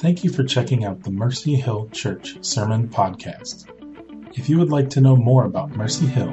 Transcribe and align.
Thank 0.00 0.22
you 0.22 0.30
for 0.30 0.44
checking 0.44 0.84
out 0.84 1.02
the 1.02 1.10
Mercy 1.10 1.56
Hill 1.56 1.88
Church 1.88 2.36
Sermon 2.40 2.88
Podcast. 2.88 3.66
If 4.38 4.48
you 4.48 4.56
would 4.58 4.70
like 4.70 4.90
to 4.90 5.00
know 5.00 5.16
more 5.16 5.44
about 5.44 5.70
Mercy 5.70 6.06
Hill, 6.06 6.32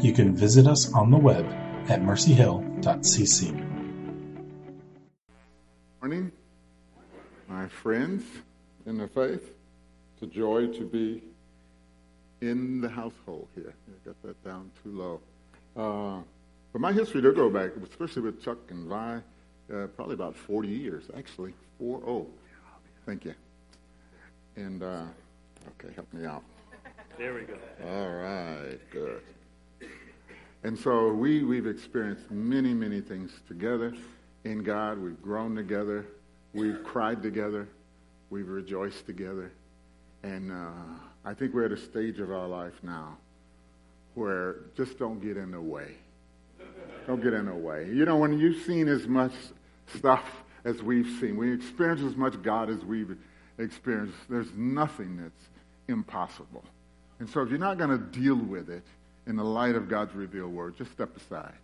you 0.00 0.14
can 0.14 0.34
visit 0.34 0.66
us 0.66 0.90
on 0.94 1.10
the 1.10 1.18
web 1.18 1.44
at 1.90 2.00
mercyhill.cc. 2.00 3.52
Morning, 6.00 6.32
my 7.46 7.68
friends 7.68 8.24
in 8.86 8.96
the 8.96 9.08
faith. 9.08 9.52
It's 10.14 10.22
a 10.22 10.26
joy 10.26 10.68
to 10.68 10.86
be 10.86 11.22
in 12.40 12.80
the 12.80 12.88
household 12.88 13.48
here. 13.54 13.74
I 13.86 14.08
got 14.08 14.22
that 14.22 14.42
down 14.42 14.70
too 14.82 14.92
low. 14.92 15.20
Uh, 15.76 16.22
but 16.72 16.80
my 16.80 16.94
history 16.94 17.20
does 17.20 17.34
go 17.34 17.50
back, 17.50 17.72
especially 17.86 18.22
with 18.22 18.42
Chuck 18.42 18.56
and 18.70 18.88
Vi, 18.88 19.20
uh, 19.74 19.88
probably 19.88 20.14
about 20.14 20.34
40 20.34 20.68
years, 20.68 21.04
actually. 21.14 21.52
4 21.78 22.00
0. 22.00 22.26
Thank 23.06 23.24
you. 23.24 23.34
And, 24.56 24.82
uh, 24.82 25.02
okay, 25.68 25.92
help 25.94 26.12
me 26.12 26.24
out. 26.24 26.42
There 27.18 27.34
we 27.34 27.42
go. 27.42 27.54
All 27.86 28.10
right, 28.10 28.78
good. 28.90 29.20
And 30.62 30.78
so 30.78 31.12
we, 31.12 31.44
we've 31.44 31.66
experienced 31.66 32.30
many, 32.30 32.72
many 32.72 33.00
things 33.00 33.30
together 33.46 33.94
in 34.44 34.62
God. 34.62 34.98
We've 34.98 35.20
grown 35.20 35.54
together. 35.54 36.06
We've 36.54 36.82
cried 36.82 37.22
together. 37.22 37.68
We've 38.30 38.48
rejoiced 38.48 39.04
together. 39.04 39.52
And 40.22 40.50
uh, 40.50 40.70
I 41.24 41.34
think 41.34 41.52
we're 41.52 41.66
at 41.66 41.72
a 41.72 41.76
stage 41.76 42.18
of 42.18 42.30
our 42.32 42.48
life 42.48 42.74
now 42.82 43.18
where 44.14 44.56
just 44.76 44.98
don't 44.98 45.20
get 45.20 45.36
in 45.36 45.50
the 45.50 45.60
way. 45.60 45.96
Don't 47.06 47.22
get 47.22 47.34
in 47.34 47.46
the 47.46 47.54
way. 47.54 47.86
You 47.92 48.06
know, 48.06 48.16
when 48.16 48.38
you've 48.38 48.62
seen 48.62 48.88
as 48.88 49.06
much 49.06 49.32
stuff 49.94 50.43
as 50.64 50.82
we've 50.82 51.08
seen, 51.20 51.36
we 51.36 51.52
experience 51.52 52.00
as 52.02 52.16
much 52.16 52.40
God 52.42 52.70
as 52.70 52.84
we've 52.84 53.16
experienced, 53.58 54.16
there's 54.28 54.52
nothing 54.56 55.16
that's 55.16 55.48
impossible. 55.88 56.64
And 57.20 57.28
so 57.28 57.42
if 57.42 57.50
you're 57.50 57.58
not 57.58 57.78
going 57.78 57.90
to 57.90 57.98
deal 57.98 58.36
with 58.36 58.70
it 58.70 58.84
in 59.26 59.36
the 59.36 59.44
light 59.44 59.74
of 59.74 59.88
God's 59.88 60.14
revealed 60.14 60.52
word, 60.52 60.76
just 60.76 60.92
step 60.92 61.16
aside. 61.16 61.54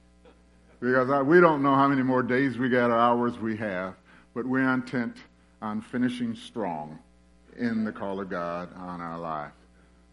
Because 0.80 1.10
I, 1.10 1.22
we 1.22 1.40
don't 1.40 1.62
know 1.62 1.74
how 1.74 1.88
many 1.88 2.02
more 2.02 2.22
days 2.22 2.56
we 2.56 2.68
got 2.68 2.90
or 2.90 2.98
hours 2.98 3.38
we 3.38 3.56
have, 3.56 3.94
but 4.34 4.46
we're 4.46 4.72
intent 4.72 5.16
on 5.60 5.80
finishing 5.80 6.34
strong 6.34 6.98
in 7.58 7.84
the 7.84 7.92
call 7.92 8.20
of 8.20 8.30
God 8.30 8.70
on 8.76 9.00
our 9.00 9.18
life. 9.18 9.52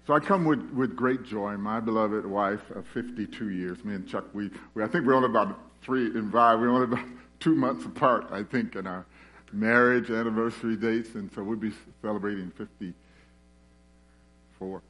So 0.05 0.13
I 0.13 0.19
come 0.19 0.45
with, 0.45 0.61
with 0.71 0.95
great 0.95 1.23
joy. 1.23 1.57
My 1.57 1.79
beloved 1.79 2.25
wife 2.25 2.69
of 2.71 2.85
52 2.87 3.49
years, 3.49 3.83
me 3.83 3.95
and 3.95 4.07
Chuck, 4.07 4.25
we, 4.33 4.49
we 4.73 4.83
I 4.83 4.87
think 4.87 5.05
we're 5.05 5.13
only 5.13 5.29
about 5.29 5.59
three 5.81 6.05
and 6.05 6.31
five. 6.31 6.59
We're 6.59 6.69
only 6.69 6.85
about 6.85 7.05
two 7.39 7.55
months 7.55 7.85
apart, 7.85 8.27
I 8.31 8.43
think, 8.43 8.75
in 8.75 8.87
our 8.87 9.05
marriage 9.51 10.09
anniversary 10.09 10.75
dates, 10.75 11.15
and 11.15 11.31
so 11.33 11.43
we'll 11.43 11.57
be 11.57 11.71
celebrating 12.01 12.51
54 12.51 14.81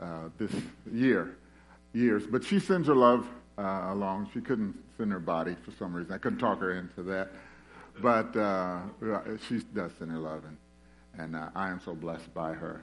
uh, 0.00 0.28
this 0.38 0.52
year, 0.92 1.36
years. 1.92 2.24
But 2.26 2.44
she 2.44 2.60
sends 2.60 2.88
her 2.88 2.94
love 2.94 3.26
uh, 3.58 3.88
along. 3.90 4.30
She 4.32 4.40
couldn't 4.40 4.74
send 4.96 5.12
her 5.12 5.20
body 5.20 5.56
for 5.64 5.72
some 5.78 5.94
reason. 5.94 6.12
I 6.12 6.18
couldn't 6.18 6.38
talk 6.38 6.60
her 6.60 6.72
into 6.72 7.02
that, 7.04 7.30
but 8.00 8.36
uh, 8.36 8.80
she 9.48 9.60
does 9.74 9.92
send 9.98 10.10
her 10.10 10.18
love, 10.18 10.44
and 10.44 10.56
and 11.18 11.36
uh, 11.36 11.50
I 11.54 11.68
am 11.68 11.78
so 11.84 11.94
blessed 11.94 12.32
by 12.32 12.54
her. 12.54 12.80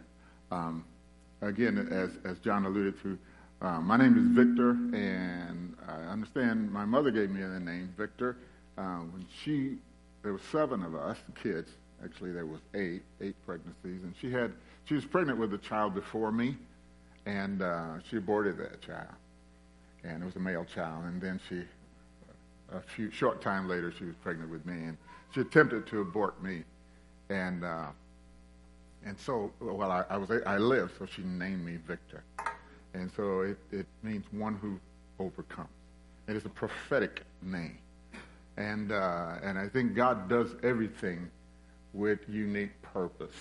Um, 0.51 0.85
again, 1.41 1.87
as 1.91 2.11
as 2.29 2.39
John 2.39 2.65
alluded 2.65 3.01
to. 3.03 3.17
Uh, 3.61 3.81
my 3.81 3.97
name 3.97 4.17
is 4.17 4.23
Victor, 4.37 4.69
and 4.69 5.75
I 5.85 5.95
understand 6.09 6.71
my 6.71 6.85
mother 6.85 7.11
gave 7.11 7.29
me 7.29 7.41
the 7.41 7.59
name 7.59 7.93
Victor 7.97 8.37
uh, 8.79 8.99
when 9.11 9.25
she, 9.43 9.77
there 10.23 10.31
were 10.31 10.41
seven 10.51 10.83
of 10.83 10.95
us 10.95 11.17
kids. 11.41 11.69
Actually, 12.03 12.31
there 12.31 12.45
was 12.45 12.61
eight, 12.75 13.01
eight 13.19 13.35
pregnancies, 13.45 14.03
and 14.03 14.13
she 14.19 14.31
had, 14.31 14.53
she 14.85 14.93
was 14.93 15.03
pregnant 15.03 15.37
with 15.37 15.53
a 15.53 15.57
child 15.57 15.93
before 15.93 16.31
me, 16.31 16.55
and 17.25 17.61
uh, 17.61 17.95
she 18.09 18.15
aborted 18.15 18.57
that 18.57 18.81
child, 18.81 19.13
and 20.05 20.23
it 20.23 20.25
was 20.25 20.37
a 20.37 20.39
male 20.39 20.65
child. 20.73 21.03
And 21.03 21.21
then 21.21 21.41
she, 21.49 21.63
a 22.71 22.79
few 22.79 23.11
short 23.11 23.41
time 23.41 23.67
later, 23.67 23.91
she 23.97 24.05
was 24.05 24.15
pregnant 24.23 24.49
with 24.49 24.65
me, 24.65 24.75
and 24.75 24.97
she 25.33 25.41
attempted 25.41 25.87
to 25.87 25.99
abort 25.99 26.41
me, 26.41 26.63
and 27.29 27.65
uh, 27.65 27.87
and 29.05 29.19
so 29.19 29.51
well, 29.59 29.91
I, 29.91 30.05
I 30.09 30.17
was 30.17 30.31
I 30.45 30.57
lived, 30.57 30.93
so 30.97 31.05
she 31.05 31.21
named 31.23 31.65
me 31.65 31.77
Victor, 31.85 32.23
and 32.93 33.11
so 33.15 33.41
it 33.41 33.57
it 33.71 33.85
means 34.03 34.23
one 34.31 34.55
who 34.55 34.79
overcomes. 35.21 35.69
It 36.27 36.37
is 36.37 36.45
a 36.45 36.49
prophetic 36.49 37.23
name. 37.41 37.77
And, 38.59 38.91
uh, 38.91 39.35
and 39.41 39.57
I 39.57 39.69
think 39.69 39.95
God 39.95 40.27
does 40.27 40.49
everything 40.63 41.31
with 41.93 42.19
unique 42.27 42.79
purpose. 42.81 43.35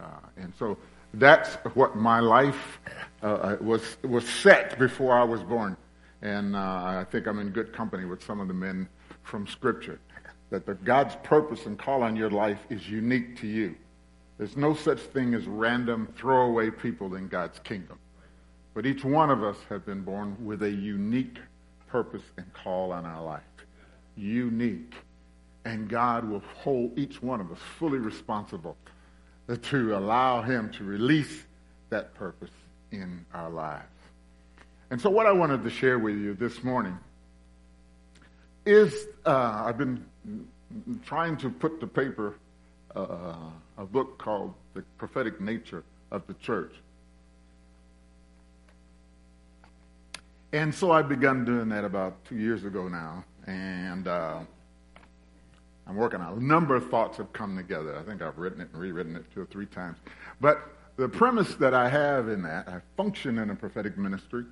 Uh, 0.00 0.06
and 0.36 0.52
so 0.58 0.76
that's 1.14 1.54
what 1.74 1.94
my 1.94 2.18
life 2.18 2.80
uh, 3.22 3.26
uh, 3.26 3.56
was, 3.60 3.96
was 4.02 4.28
set 4.28 4.76
before 4.76 5.16
I 5.16 5.22
was 5.22 5.40
born. 5.44 5.76
And 6.20 6.56
uh, 6.56 6.58
I 6.58 7.06
think 7.08 7.28
I'm 7.28 7.38
in 7.38 7.50
good 7.50 7.72
company 7.72 8.06
with 8.06 8.24
some 8.24 8.40
of 8.40 8.48
the 8.48 8.54
men 8.54 8.88
from 9.22 9.46
Scripture. 9.46 10.00
That 10.50 10.66
the, 10.66 10.74
God's 10.74 11.14
purpose 11.22 11.66
and 11.66 11.78
call 11.78 12.02
on 12.02 12.16
your 12.16 12.30
life 12.30 12.58
is 12.68 12.88
unique 12.88 13.40
to 13.40 13.46
you. 13.46 13.76
There's 14.36 14.56
no 14.56 14.74
such 14.74 14.98
thing 14.98 15.34
as 15.34 15.46
random 15.46 16.12
throwaway 16.16 16.70
people 16.70 17.14
in 17.14 17.28
God's 17.28 17.60
kingdom. 17.60 18.00
But 18.74 18.84
each 18.84 19.04
one 19.04 19.30
of 19.30 19.44
us 19.44 19.56
have 19.68 19.86
been 19.86 20.02
born 20.02 20.36
with 20.44 20.64
a 20.64 20.70
unique 20.70 21.38
purpose 21.86 22.24
and 22.36 22.52
call 22.52 22.90
on 22.90 23.06
our 23.06 23.22
life 23.22 23.55
unique. 24.16 24.94
And 25.64 25.88
God 25.88 26.28
will 26.28 26.42
hold 26.62 26.98
each 26.98 27.22
one 27.22 27.40
of 27.40 27.50
us 27.50 27.58
fully 27.78 27.98
responsible 27.98 28.76
to 29.62 29.96
allow 29.96 30.42
Him 30.42 30.70
to 30.72 30.84
release 30.84 31.44
that 31.90 32.14
purpose 32.14 32.50
in 32.92 33.24
our 33.34 33.50
lives. 33.50 33.84
And 34.90 35.00
so, 35.00 35.10
what 35.10 35.26
I 35.26 35.32
wanted 35.32 35.64
to 35.64 35.70
share 35.70 35.98
with 35.98 36.16
you 36.16 36.34
this 36.34 36.62
morning 36.62 36.96
is 38.64 39.06
uh, 39.24 39.64
I've 39.66 39.78
been 39.78 40.04
trying 41.04 41.36
to 41.38 41.50
put 41.50 41.80
to 41.80 41.86
paper 41.86 42.36
uh, 42.94 43.34
a 43.78 43.84
book 43.84 44.18
called 44.18 44.54
The 44.74 44.82
Prophetic 44.98 45.40
Nature 45.40 45.84
of 46.10 46.26
the 46.26 46.34
Church. 46.34 46.72
And 50.52 50.74
so 50.74 50.90
I 50.90 51.02
begun 51.02 51.44
doing 51.44 51.68
that 51.68 51.84
about 51.84 52.24
two 52.24 52.36
years 52.36 52.64
ago 52.64 52.88
now. 52.88 53.24
And 53.46 54.08
uh, 54.08 54.40
I'm 55.86 55.96
working 55.96 56.20
on 56.20 56.36
a 56.36 56.40
number 56.40 56.74
of 56.74 56.90
thoughts 56.90 57.18
have 57.18 57.32
come 57.32 57.56
together. 57.56 57.96
I 57.96 58.02
think 58.02 58.22
I've 58.22 58.38
written 58.38 58.60
it 58.60 58.68
and 58.72 58.80
rewritten 58.80 59.14
it 59.16 59.24
two 59.32 59.42
or 59.42 59.46
three 59.46 59.66
times. 59.66 59.98
But 60.40 60.60
the 60.96 61.08
premise 61.08 61.54
that 61.56 61.74
I 61.74 61.88
have 61.88 62.28
in 62.28 62.42
that, 62.42 62.68
I 62.68 62.80
function 62.96 63.38
in 63.38 63.50
a 63.50 63.54
prophetic 63.54 63.96
ministry. 63.96 64.44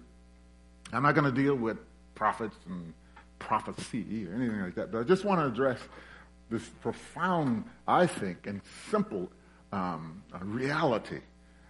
I'm 0.92 1.02
not 1.02 1.14
going 1.14 1.24
to 1.24 1.42
deal 1.42 1.56
with 1.56 1.78
prophets 2.14 2.56
and 2.66 2.92
prophecy 3.38 4.26
or 4.28 4.34
anything 4.34 4.60
like 4.60 4.74
that, 4.76 4.92
but 4.92 5.00
I 5.00 5.02
just 5.04 5.24
want 5.24 5.40
to 5.40 5.46
address 5.46 5.80
this 6.50 6.62
profound, 6.80 7.64
I 7.88 8.06
think, 8.06 8.46
and 8.46 8.60
simple 8.90 9.30
um, 9.72 10.22
reality 10.40 11.20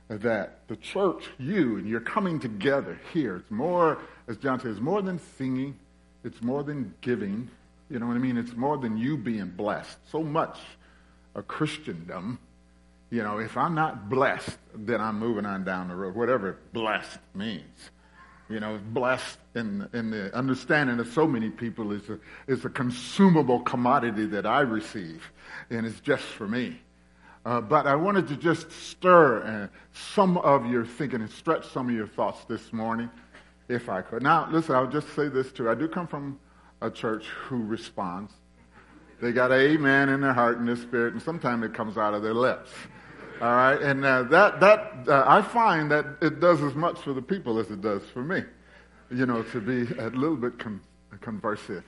that 0.08 0.68
the 0.68 0.76
church, 0.76 1.24
you, 1.38 1.78
and 1.78 1.88
you're 1.88 2.00
coming 2.00 2.38
together 2.38 3.00
here. 3.12 3.36
It's 3.36 3.50
more, 3.50 3.98
as 4.28 4.36
John 4.36 4.60
says, 4.60 4.80
more 4.80 5.00
than 5.00 5.18
singing, 5.38 5.78
it's 6.24 6.42
more 6.42 6.62
than 6.62 6.94
giving. 7.00 7.50
You 7.90 7.98
know 7.98 8.06
what 8.06 8.16
I 8.16 8.18
mean? 8.18 8.36
It's 8.36 8.56
more 8.56 8.78
than 8.78 8.96
you 8.96 9.16
being 9.16 9.50
blessed. 9.50 9.98
So 10.10 10.22
much 10.22 10.58
a 11.34 11.42
Christendom, 11.42 12.38
you 13.10 13.22
know, 13.22 13.38
if 13.38 13.56
I'm 13.56 13.74
not 13.74 14.08
blessed, 14.08 14.58
then 14.74 15.00
I'm 15.00 15.18
moving 15.18 15.46
on 15.46 15.64
down 15.64 15.88
the 15.88 15.94
road, 15.94 16.14
whatever 16.14 16.58
blessed 16.72 17.18
means. 17.34 17.90
You 18.48 18.60
know, 18.60 18.78
blessed 18.92 19.38
in, 19.54 19.88
in 19.92 20.10
the 20.10 20.34
understanding 20.34 20.98
of 20.98 21.08
so 21.08 21.26
many 21.26 21.48
people 21.48 21.92
is 21.92 22.08
a, 22.10 22.18
is 22.46 22.64
a 22.64 22.68
consumable 22.68 23.60
commodity 23.60 24.26
that 24.26 24.46
I 24.46 24.60
receive, 24.60 25.30
and 25.70 25.86
it's 25.86 26.00
just 26.00 26.24
for 26.24 26.46
me. 26.46 26.80
Uh, 27.46 27.60
but 27.60 27.86
I 27.86 27.94
wanted 27.94 28.28
to 28.28 28.36
just 28.36 28.70
stir 28.72 29.42
uh, 29.42 29.78
some 30.14 30.38
of 30.38 30.66
your 30.66 30.84
thinking 30.84 31.20
and 31.20 31.30
stretch 31.30 31.66
some 31.68 31.88
of 31.88 31.94
your 31.94 32.06
thoughts 32.06 32.44
this 32.46 32.72
morning 32.72 33.10
if 33.68 33.88
I 33.88 34.02
could. 34.02 34.22
Now, 34.22 34.48
listen, 34.50 34.74
I'll 34.74 34.86
just 34.86 35.14
say 35.14 35.28
this 35.28 35.52
too. 35.52 35.70
I 35.70 35.74
do 35.74 35.88
come 35.88 36.06
from 36.06 36.38
a 36.80 36.90
church 36.90 37.26
who 37.26 37.62
responds. 37.62 38.32
They 39.20 39.32
got 39.32 39.52
an 39.52 39.60
amen 39.60 40.08
in 40.08 40.20
their 40.20 40.32
heart 40.32 40.58
and 40.58 40.68
their 40.68 40.76
spirit, 40.76 41.14
and 41.14 41.22
sometimes 41.22 41.64
it 41.64 41.72
comes 41.72 41.96
out 41.96 42.14
of 42.14 42.22
their 42.22 42.34
lips. 42.34 42.70
All 43.40 43.50
right, 43.50 43.80
and 43.80 44.04
uh, 44.04 44.22
that 44.24 44.60
that 44.60 45.08
uh, 45.08 45.24
I 45.26 45.42
find 45.42 45.90
that 45.90 46.06
it 46.20 46.40
does 46.40 46.62
as 46.62 46.74
much 46.74 47.00
for 47.00 47.12
the 47.12 47.22
people 47.22 47.58
as 47.58 47.70
it 47.70 47.80
does 47.80 48.02
for 48.12 48.22
me. 48.22 48.42
You 49.10 49.26
know, 49.26 49.42
to 49.42 49.60
be 49.60 49.92
a 49.98 50.08
little 50.10 50.36
bit 50.36 50.58
con- 50.58 50.80
conversive. 51.20 51.82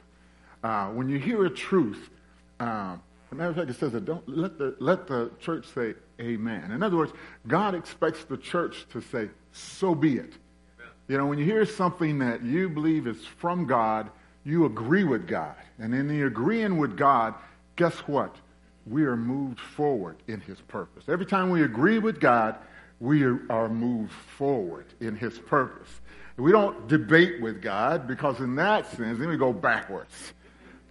Uh, 0.63 0.89
when 0.89 1.09
you 1.09 1.19
hear 1.19 1.45
a 1.45 1.51
truth, 1.51 2.11
uh, 2.59 2.97
as 2.97 3.33
a 3.33 3.35
matter 3.35 3.51
of 3.51 3.57
fact, 3.57 3.71
it 3.71 3.77
says 3.77 3.93
that 3.93 4.05
don't 4.05 4.29
let 4.29 4.59
the 4.59 4.77
let 4.81 5.07
the 5.07 5.31
church 5.39 5.67
say 5.73 5.95
amen. 6.21 6.73
In 6.73 6.83
other 6.83 6.97
words, 6.97 7.13
God 7.47 7.75
expects 7.75 8.25
the 8.25 8.37
church 8.37 8.87
to 8.93 9.01
say, 9.01 9.31
"So 9.53 9.95
be 9.95 10.17
it." 10.17 10.35
You 11.09 11.19
know, 11.19 11.27
when 11.27 11.39
you 11.39 11.45
hear 11.45 11.65
something 11.65 12.19
that 12.19 12.43
you 12.43 12.69
believe 12.69 13.07
is 13.07 13.25
from 13.25 13.67
God, 13.67 14.11
you 14.45 14.65
agree 14.65 15.05
with 15.05 15.27
God. 15.27 15.55
And 15.79 15.95
in 15.95 16.09
the 16.09 16.23
agreeing 16.23 16.79
with 16.79 16.97
God, 16.97 17.35
guess 17.77 17.95
what? 18.07 18.37
we 18.87 19.05
are 19.05 19.17
moved 19.17 19.61
forward 19.61 20.17
in 20.29 20.41
his 20.41 20.61
purpose. 20.61 21.05
Every 21.09 21.27
time 21.27 21.51
we 21.51 21.63
agree 21.65 21.99
with 21.99 22.21
God, 22.21 22.57
we 23.01 23.25
are 23.25 23.69
moved 23.69 24.13
forward 24.13 24.87
in 25.01 25.17
his 25.17 25.39
purpose. 25.39 25.89
We 26.37 26.53
don't 26.53 26.87
debate 26.87 27.41
with 27.41 27.61
God 27.61 28.07
because 28.07 28.41
in 28.41 28.55
that 28.57 28.87
sense, 28.93 29.19
then 29.19 29.29
we 29.29 29.37
go 29.37 29.53
backwards. 29.53 30.33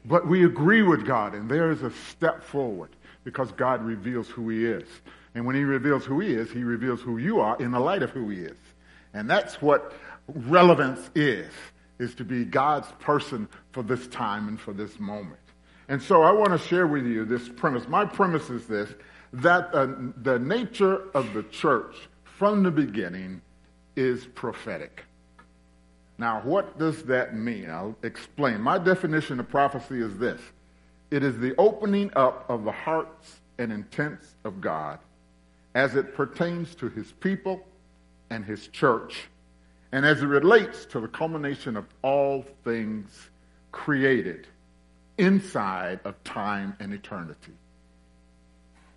But 0.04 0.28
we 0.28 0.46
agree 0.46 0.84
with 0.84 1.06
God, 1.06 1.34
and 1.34 1.50
there 1.50 1.72
is 1.72 1.82
a 1.82 1.92
step 1.92 2.44
forward 2.44 2.92
because 3.24 3.52
God 3.54 3.84
reveals 3.84 4.28
who 4.28 4.50
he 4.50 4.66
is. 4.66 4.88
And 5.34 5.46
when 5.46 5.56
he 5.56 5.64
reveals 5.64 6.06
who 6.06 6.20
he 6.20 6.34
is, 6.34 6.52
he 6.52 6.64
reveals 6.64 7.02
who 7.02 7.18
you 7.18 7.40
are 7.40 7.58
in 7.58 7.72
the 7.72 7.80
light 7.80 8.04
of 8.04 8.12
who 8.12 8.30
he 8.30 8.42
is. 8.42 8.58
And 9.14 9.30
that's 9.30 9.62
what 9.62 9.94
relevance 10.28 11.10
is, 11.16 11.52
is 12.00 12.16
to 12.16 12.24
be 12.24 12.46
God's 12.46 12.92
person 13.00 13.48
for 13.72 13.84
this 13.84 14.08
time 14.08 14.48
and 14.48 14.60
for 14.60 14.74
this 14.74 15.00
moment. 15.00 15.40
And 15.88 16.02
so 16.02 16.24
I 16.24 16.32
want 16.32 16.50
to 16.52 16.58
share 16.58 16.88
with 16.88 17.06
you 17.06 17.26
this 17.26 17.48
premise. 17.48 17.88
My 17.88 18.06
premise 18.06 18.50
is 18.50 18.66
this, 18.66 18.90
that 19.34 19.74
uh, 19.74 19.88
the 20.24 20.40
nature 20.40 21.10
of 21.14 21.34
the 21.34 21.44
church 21.44 21.96
from 22.24 22.64
the 22.64 22.72
beginning 22.72 23.42
is 23.96 24.26
prophetic. 24.26 25.06
Now, 26.18 26.42
what 26.42 26.80
does 26.80 27.04
that 27.04 27.36
mean? 27.36 27.70
I'll 27.70 27.96
explain. 28.04 28.62
My 28.62 28.78
definition 28.78 29.40
of 29.40 29.50
prophecy 29.50 30.02
is 30.02 30.18
this 30.18 30.42
it 31.12 31.24
is 31.24 31.38
the 31.38 31.56
opening 31.58 32.12
up 32.16 32.50
of 32.50 32.64
the 32.64 32.72
hearts 32.72 33.42
and 33.58 33.72
intents 33.72 34.36
of 34.44 34.60
God 34.60 35.00
as 35.76 35.96
it 35.96 36.16
pertains 36.16 36.74
to 36.76 36.90
his 36.90 37.12
people 37.12 37.66
and 38.30 38.44
his 38.44 38.68
church, 38.70 39.28
and 39.96 40.06
as 40.06 40.22
it 40.22 40.26
relates 40.26 40.86
to 40.88 41.00
the 41.00 41.08
culmination 41.08 41.78
of 41.78 41.86
all 42.02 42.44
things 42.66 43.30
created 43.72 44.46
inside 45.18 46.02
of 46.04 46.22
time 46.26 46.76
and 46.82 46.94
eternity. 46.94 47.54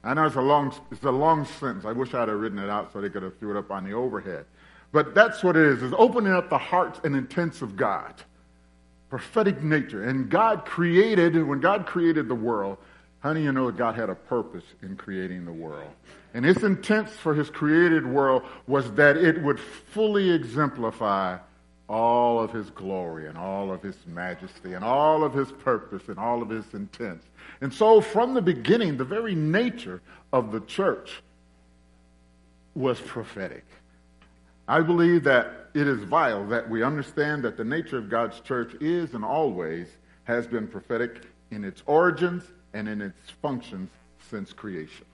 I 0.03 0.15
know 0.15 0.27
it's 0.27 0.35
a 0.35 0.41
long, 0.41 0.75
it's 0.91 1.05
a 1.05 1.11
long 1.13 1.45
sentence. 1.45 1.85
I 1.85 1.93
wish 1.93 2.15
I'd 2.15 2.27
have 2.27 2.41
written 2.41 2.59
it 2.59 2.69
out 2.69 2.93
so 2.93 3.01
they 3.01 3.11
could 3.11 3.23
have 3.23 3.39
threw 3.39 3.57
it 3.57 3.57
up 3.57 3.71
on 3.71 3.85
the 3.85 3.93
overhead. 3.93 4.47
But 4.91 5.15
that's 5.15 5.45
what 5.45 5.57
it 5.57 5.67
is, 5.67 5.85
is 5.85 5.95
opening 5.97 6.33
up 6.33 6.51
the 6.51 6.59
hearts 6.59 6.99
and 7.05 7.15
intents 7.15 7.63
of 7.63 7.77
God. 7.77 8.15
Prophetic 9.09 9.63
nature. 9.63 10.03
And 10.03 10.29
God 10.29 10.65
created, 10.65 11.41
when 11.47 11.61
God 11.61 11.87
created 11.87 12.27
the 12.27 12.35
world, 12.35 12.77
how 13.21 13.33
do 13.33 13.41
you 13.41 13.53
know 13.53 13.71
God 13.71 13.97
had 13.97 14.11
a 14.11 14.15
purpose 14.15 14.65
in 14.83 14.97
creating 14.97 15.45
the 15.45 15.53
world? 15.53 15.91
And 16.35 16.45
his 16.45 16.63
intent 16.63 17.11
for 17.11 17.35
his 17.35 17.51
created 17.51 18.07
world 18.07 18.45
was 18.67 18.93
that 18.93 19.17
it 19.17 19.43
would 19.43 19.59
fully 19.59 20.31
exemplify 20.31 21.39
all 21.89 22.39
of 22.39 22.53
his 22.53 22.71
glory 22.71 23.27
and 23.27 23.37
all 23.37 23.73
of 23.73 23.83
his 23.83 23.97
majesty 24.07 24.75
and 24.75 24.85
all 24.85 25.25
of 25.25 25.33
his 25.33 25.51
purpose 25.51 26.09
and 26.09 26.19
all 26.19 26.43
of 26.43 26.51
his 26.51 26.65
intents. 26.75 27.27
And 27.61 27.73
so 27.73 28.01
from 28.01 28.35
the 28.35 28.43
beginning, 28.43 28.99
the 28.99 29.05
very 29.05 29.35
nature 29.35 30.01
of 30.33 30.53
the 30.53 30.61
church 30.61 31.23
was 32.75 33.01
prophetic. 33.01 33.65
I 34.69 34.81
believe 34.83 35.25
that 35.25 35.71
it 35.75 35.89
is 35.89 36.05
vital 36.05 36.47
that 36.49 36.69
we 36.69 36.83
understand 36.83 37.43
that 37.45 37.57
the 37.57 37.65
nature 37.65 37.97
of 37.97 38.11
God's 38.11 38.39
church 38.41 38.75
is 38.81 39.15
and 39.15 39.25
always 39.25 39.89
has 40.25 40.47
been 40.47 40.69
prophetic 40.69 41.23
in 41.51 41.65
its 41.65 41.83
origins 41.87 42.45
and 42.75 42.89
in 42.89 43.01
its 43.01 43.31
functions 43.43 43.91
since 44.31 44.53
creation. 44.53 45.07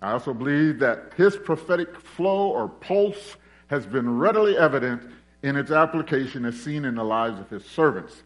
I 0.00 0.12
also 0.12 0.32
believe 0.32 0.78
that 0.78 1.12
his 1.16 1.36
prophetic 1.36 1.98
flow 1.98 2.50
or 2.50 2.68
pulse 2.68 3.36
has 3.68 3.86
been 3.86 4.18
readily 4.18 4.56
evident 4.56 5.02
in 5.42 5.56
its 5.56 5.70
application 5.70 6.44
as 6.44 6.60
seen 6.60 6.84
in 6.84 6.94
the 6.94 7.04
lives 7.04 7.38
of 7.40 7.50
his 7.50 7.64
servants 7.64 8.22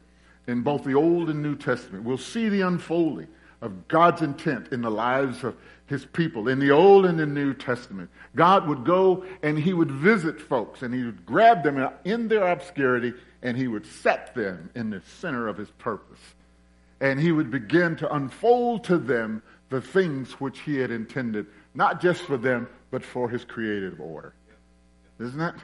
in 0.46 0.62
both 0.62 0.84
the 0.84 0.94
Old 0.94 1.30
and 1.30 1.42
New 1.42 1.56
Testament. 1.56 2.04
We'll 2.04 2.18
see 2.18 2.48
the 2.48 2.62
unfolding 2.62 3.28
of 3.60 3.88
God's 3.88 4.22
intent 4.22 4.72
in 4.72 4.82
the 4.82 4.90
lives 4.90 5.44
of 5.44 5.56
his 5.86 6.04
people 6.04 6.48
in 6.48 6.58
the 6.58 6.70
Old 6.70 7.06
and 7.06 7.18
the 7.18 7.26
New 7.26 7.54
Testament. 7.54 8.10
God 8.34 8.66
would 8.66 8.84
go 8.84 9.24
and 9.42 9.58
he 9.58 9.72
would 9.72 9.90
visit 9.90 10.40
folks 10.40 10.82
and 10.82 10.92
he 10.92 11.04
would 11.04 11.24
grab 11.24 11.62
them 11.62 11.88
in 12.04 12.28
their 12.28 12.48
obscurity 12.48 13.12
and 13.42 13.56
he 13.56 13.68
would 13.68 13.86
set 13.86 14.34
them 14.34 14.70
in 14.74 14.90
the 14.90 15.02
center 15.20 15.48
of 15.48 15.56
his 15.56 15.70
purpose. 15.72 16.18
And 17.02 17.20
he 17.20 17.32
would 17.32 17.50
begin 17.50 17.96
to 17.96 18.14
unfold 18.14 18.84
to 18.84 18.96
them 18.96 19.42
the 19.68 19.82
things 19.82 20.32
which 20.40 20.60
he 20.60 20.78
had 20.78 20.90
intended, 20.90 21.46
not 21.74 22.00
just 22.00 22.22
for 22.22 22.38
them, 22.38 22.66
but 22.90 23.04
for 23.04 23.28
his 23.28 23.44
creative 23.44 24.00
order. 24.00 24.32
Isn't 25.18 25.40
it? 25.40 25.54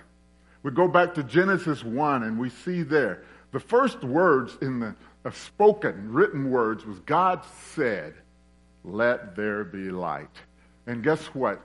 We 0.62 0.72
go 0.72 0.88
back 0.88 1.14
to 1.14 1.22
Genesis 1.22 1.82
1 1.82 2.24
and 2.24 2.38
we 2.38 2.50
see 2.50 2.82
there 2.82 3.22
the 3.52 3.60
first 3.60 4.04
words 4.04 4.58
in 4.60 4.80
the 4.80 4.94
spoken, 5.32 6.12
written 6.12 6.50
words 6.50 6.86
was 6.86 6.98
God 7.00 7.42
said, 7.74 8.14
let 8.84 9.36
there 9.36 9.64
be 9.64 9.90
light. 9.90 10.34
And 10.86 11.02
guess 11.02 11.22
what? 11.34 11.60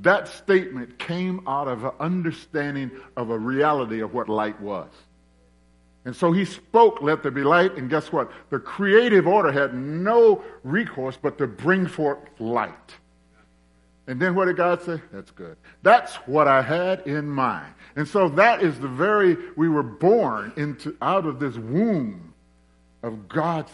That 0.00 0.28
statement 0.28 0.98
came 0.98 1.46
out 1.46 1.68
of 1.68 1.84
an 1.84 1.92
understanding 2.00 2.90
of 3.16 3.30
a 3.30 3.38
reality 3.38 4.00
of 4.00 4.14
what 4.14 4.30
light 4.30 4.58
was. 4.60 4.90
And 6.04 6.14
so 6.16 6.32
he 6.32 6.44
spoke, 6.44 7.00
let 7.00 7.22
there 7.22 7.30
be 7.30 7.44
light, 7.44 7.76
and 7.76 7.88
guess 7.88 8.10
what? 8.10 8.30
The 8.50 8.58
creative 8.58 9.26
order 9.26 9.52
had 9.52 9.74
no 9.74 10.42
recourse 10.64 11.16
but 11.20 11.38
to 11.38 11.46
bring 11.46 11.86
forth 11.86 12.18
light. 12.40 12.96
And 14.08 14.20
then 14.20 14.34
what 14.34 14.46
did 14.46 14.56
God 14.56 14.82
say? 14.82 15.00
That's 15.12 15.30
good. 15.30 15.56
That's 15.82 16.16
what 16.26 16.48
I 16.48 16.60
had 16.60 17.06
in 17.06 17.28
mind. 17.28 17.72
And 17.94 18.06
so 18.06 18.28
that 18.30 18.62
is 18.62 18.80
the 18.80 18.88
very, 18.88 19.36
we 19.56 19.68
were 19.68 19.84
born 19.84 20.52
into, 20.56 20.96
out 21.00 21.24
of 21.24 21.38
this 21.38 21.56
womb 21.56 22.34
of 23.04 23.28
God's 23.28 23.70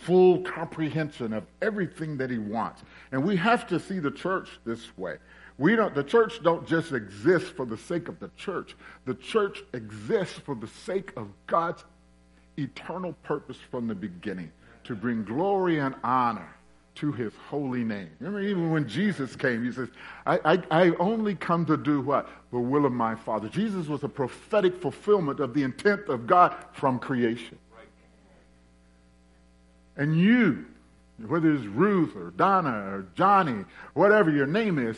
full 0.00 0.42
comprehension 0.42 1.32
of 1.32 1.44
everything 1.60 2.16
that 2.16 2.28
he 2.28 2.38
wants. 2.38 2.82
And 3.12 3.22
we 3.22 3.36
have 3.36 3.68
to 3.68 3.78
see 3.78 4.00
the 4.00 4.10
church 4.10 4.48
this 4.64 4.96
way. 4.98 5.18
We 5.62 5.76
don't, 5.76 5.94
the 5.94 6.02
church 6.02 6.42
don't 6.42 6.66
just 6.66 6.90
exist 6.90 7.52
for 7.54 7.64
the 7.64 7.76
sake 7.76 8.08
of 8.08 8.18
the 8.18 8.32
church. 8.36 8.74
The 9.04 9.14
church 9.14 9.62
exists 9.72 10.36
for 10.40 10.56
the 10.56 10.66
sake 10.66 11.12
of 11.16 11.28
God's 11.46 11.84
eternal 12.58 13.12
purpose 13.22 13.58
from 13.70 13.86
the 13.86 13.94
beginning 13.94 14.50
to 14.82 14.96
bring 14.96 15.22
glory 15.22 15.78
and 15.78 15.94
honor 16.02 16.52
to 16.96 17.12
his 17.12 17.32
holy 17.48 17.84
name. 17.84 18.10
Remember, 18.18 18.40
even 18.40 18.72
when 18.72 18.88
Jesus 18.88 19.36
came, 19.36 19.64
he 19.64 19.70
says, 19.70 19.88
I, 20.26 20.40
I, 20.44 20.62
I, 20.72 20.90
only 20.98 21.36
come 21.36 21.64
to 21.66 21.76
do 21.76 22.00
what? 22.00 22.28
The 22.50 22.58
will 22.58 22.84
of 22.84 22.92
my 22.92 23.14
Father. 23.14 23.48
Jesus 23.48 23.86
was 23.86 24.02
a 24.02 24.08
prophetic 24.08 24.82
fulfillment 24.82 25.38
of 25.38 25.54
the 25.54 25.62
intent 25.62 26.08
of 26.08 26.26
God 26.26 26.56
from 26.72 26.98
creation. 26.98 27.56
And 29.96 30.18
you, 30.18 30.66
whether 31.24 31.54
it's 31.54 31.66
Ruth 31.66 32.16
or 32.16 32.32
Donna 32.32 32.72
or 32.72 33.06
Johnny, 33.14 33.64
whatever 33.94 34.32
your 34.32 34.48
name 34.48 34.80
is, 34.80 34.96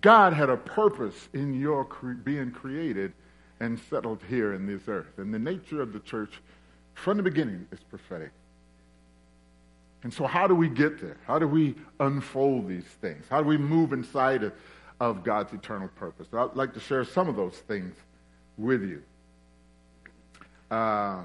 God 0.00 0.32
had 0.32 0.50
a 0.50 0.56
purpose 0.56 1.28
in 1.32 1.58
your 1.58 1.84
cre- 1.84 2.12
being 2.12 2.50
created 2.50 3.12
and 3.60 3.78
settled 3.90 4.20
here 4.28 4.52
in 4.52 4.66
this 4.66 4.82
earth. 4.88 5.18
And 5.18 5.32
the 5.32 5.38
nature 5.38 5.80
of 5.80 5.92
the 5.92 6.00
church 6.00 6.40
from 6.94 7.16
the 7.16 7.22
beginning 7.22 7.66
is 7.70 7.80
prophetic. 7.80 8.30
And 10.02 10.12
so, 10.12 10.26
how 10.26 10.46
do 10.46 10.54
we 10.54 10.68
get 10.68 11.00
there? 11.00 11.16
How 11.26 11.38
do 11.38 11.48
we 11.48 11.74
unfold 12.00 12.68
these 12.68 12.84
things? 12.84 13.24
How 13.28 13.42
do 13.42 13.48
we 13.48 13.56
move 13.56 13.92
inside 13.92 14.44
of, 14.44 14.52
of 15.00 15.24
God's 15.24 15.52
eternal 15.52 15.88
purpose? 15.88 16.28
I'd 16.32 16.54
like 16.54 16.74
to 16.74 16.80
share 16.80 17.04
some 17.04 17.28
of 17.28 17.36
those 17.36 17.54
things 17.54 17.94
with 18.56 18.82
you. 18.82 19.02
Uh, 20.70 21.22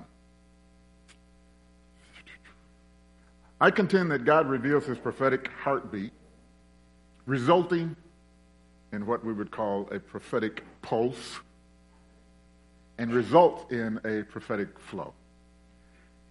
I 3.59 3.69
contend 3.69 4.09
that 4.11 4.25
God 4.25 4.47
reveals 4.47 4.85
his 4.85 4.97
prophetic 4.97 5.49
heartbeat, 5.63 6.11
resulting 7.25 7.95
in 8.91 9.05
what 9.05 9.23
we 9.25 9.33
would 9.33 9.51
call 9.51 9.87
a 9.91 9.99
prophetic 9.99 10.63
pulse, 10.81 11.39
and 12.97 13.13
results 13.13 13.71
in 13.71 13.99
a 14.05 14.23
prophetic 14.23 14.77
flow. 14.79 15.13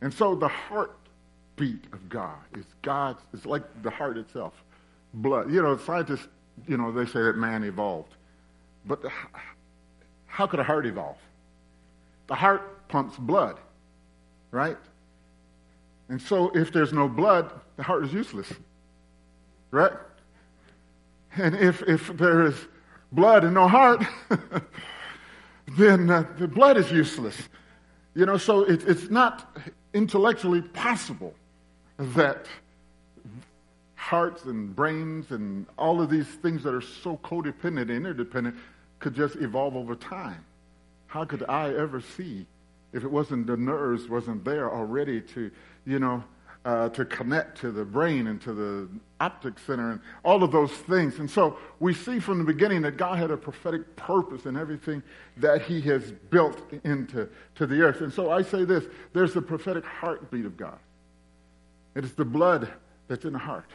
And 0.03 0.13
so 0.13 0.35
the 0.35 0.49
heartbeat 0.49 1.85
of 1.93 2.09
God 2.09 2.39
is 2.57 2.65
God's, 2.83 3.21
it's 3.35 3.45
like 3.45 3.63
the 3.83 3.91
heart 3.91 4.17
itself. 4.17 4.53
Blood. 5.13 5.53
You 5.53 5.63
know, 5.63 5.77
scientists, 5.77 6.29
you 6.69 6.77
know, 6.77 6.93
they 6.93 7.07
say 7.07 7.23
that 7.23 7.37
man 7.37 7.65
evolved. 7.65 8.15
But 8.87 9.03
how 10.27 10.47
could 10.47 10.61
a 10.61 10.65
heart 10.65 10.87
evolve? 10.87 11.19
The 12.29 12.35
heart 12.37 12.87
pumps 12.89 13.17
blood, 13.17 13.59
right? 14.53 14.79
And 16.09 16.23
so 16.23 16.51
if 16.51 16.73
there's 16.73 16.93
no 16.93 17.09
blood, 17.09 17.51
the 17.77 17.83
heart 17.83 18.05
is 18.05 18.13
useless. 18.13 18.53
Right? 19.73 19.93
And 21.37 21.55
if, 21.55 21.83
if 21.83 22.09
there 22.17 22.47
is 22.47 22.55
blood 23.13 23.45
and 23.45 23.55
no 23.55 23.69
heart, 23.69 24.05
then 25.79 26.11
uh, 26.11 26.25
the 26.39 26.49
blood 26.49 26.77
is 26.77 26.91
useless. 26.91 27.37
You 28.15 28.27
know, 28.27 28.37
so 28.37 28.63
it, 28.63 28.89
it's 28.89 29.11
not 29.11 29.57
intellectually 29.95 30.63
possible 30.63 31.35
that 31.99 32.47
hearts 33.95 34.45
and 34.45 34.75
brains 34.75 35.31
and 35.31 35.67
all 35.79 36.01
of 36.01 36.11
these 36.11 36.27
things 36.27 36.63
that 36.65 36.75
are 36.75 36.81
so 36.81 37.19
codependent 37.19 37.83
and 37.83 37.91
interdependent 37.91 38.57
could 38.99 39.15
just 39.15 39.37
evolve 39.37 39.77
over 39.77 39.95
time. 39.95 40.45
How 41.07 41.25
could 41.25 41.45
I 41.49 41.75
ever 41.75 42.01
see 42.01 42.47
if 42.93 43.05
it 43.05 43.11
wasn't 43.11 43.47
the 43.47 43.57
nerves 43.57 44.09
wasn't 44.09 44.45
there 44.45 44.73
already 44.73 45.21
to, 45.21 45.51
you 45.87 45.99
know, 45.99 46.25
uh, 46.65 46.89
to 46.91 47.05
connect 47.05 47.59
to 47.61 47.71
the 47.71 47.85
brain 47.85 48.27
and 48.27 48.41
to 48.43 48.53
the 48.53 48.89
optic 49.21 49.59
center 49.59 49.93
and 49.93 50.01
all 50.25 50.43
of 50.43 50.51
those 50.51 50.73
things. 50.73 51.19
And 51.19 51.31
so 51.31 51.59
we 51.79 51.95
see 51.95 52.19
from 52.19 52.39
the 52.39 52.45
beginning 52.45 52.83
that 52.83 52.97
God 52.97 53.19
had 53.19 53.31
a 53.31 53.37
prophetic 53.37 53.95
purpose 53.97 54.47
in 54.47 54.57
everything 54.57 55.03
that 55.37 55.63
he 55.63 55.81
has 55.83 56.11
built 56.31 56.61
into 56.85 57.29
to 57.57 57.67
the 57.67 57.81
earth. 57.83 58.01
And 58.01 58.13
so 58.13 58.31
I 58.31 58.43
say 58.43 58.65
this 58.65 58.85
there's 59.13 59.35
the 59.35 59.43
prophetic 59.43 59.85
heartbeat 59.85 60.47
of 60.47 60.57
God. 60.57 60.79
It 61.95 62.05
is 62.05 62.15
the 62.15 62.25
blood 62.25 62.69
that's 63.09 63.25
in 63.25 63.33
the 63.33 63.39
heart. 63.39 63.71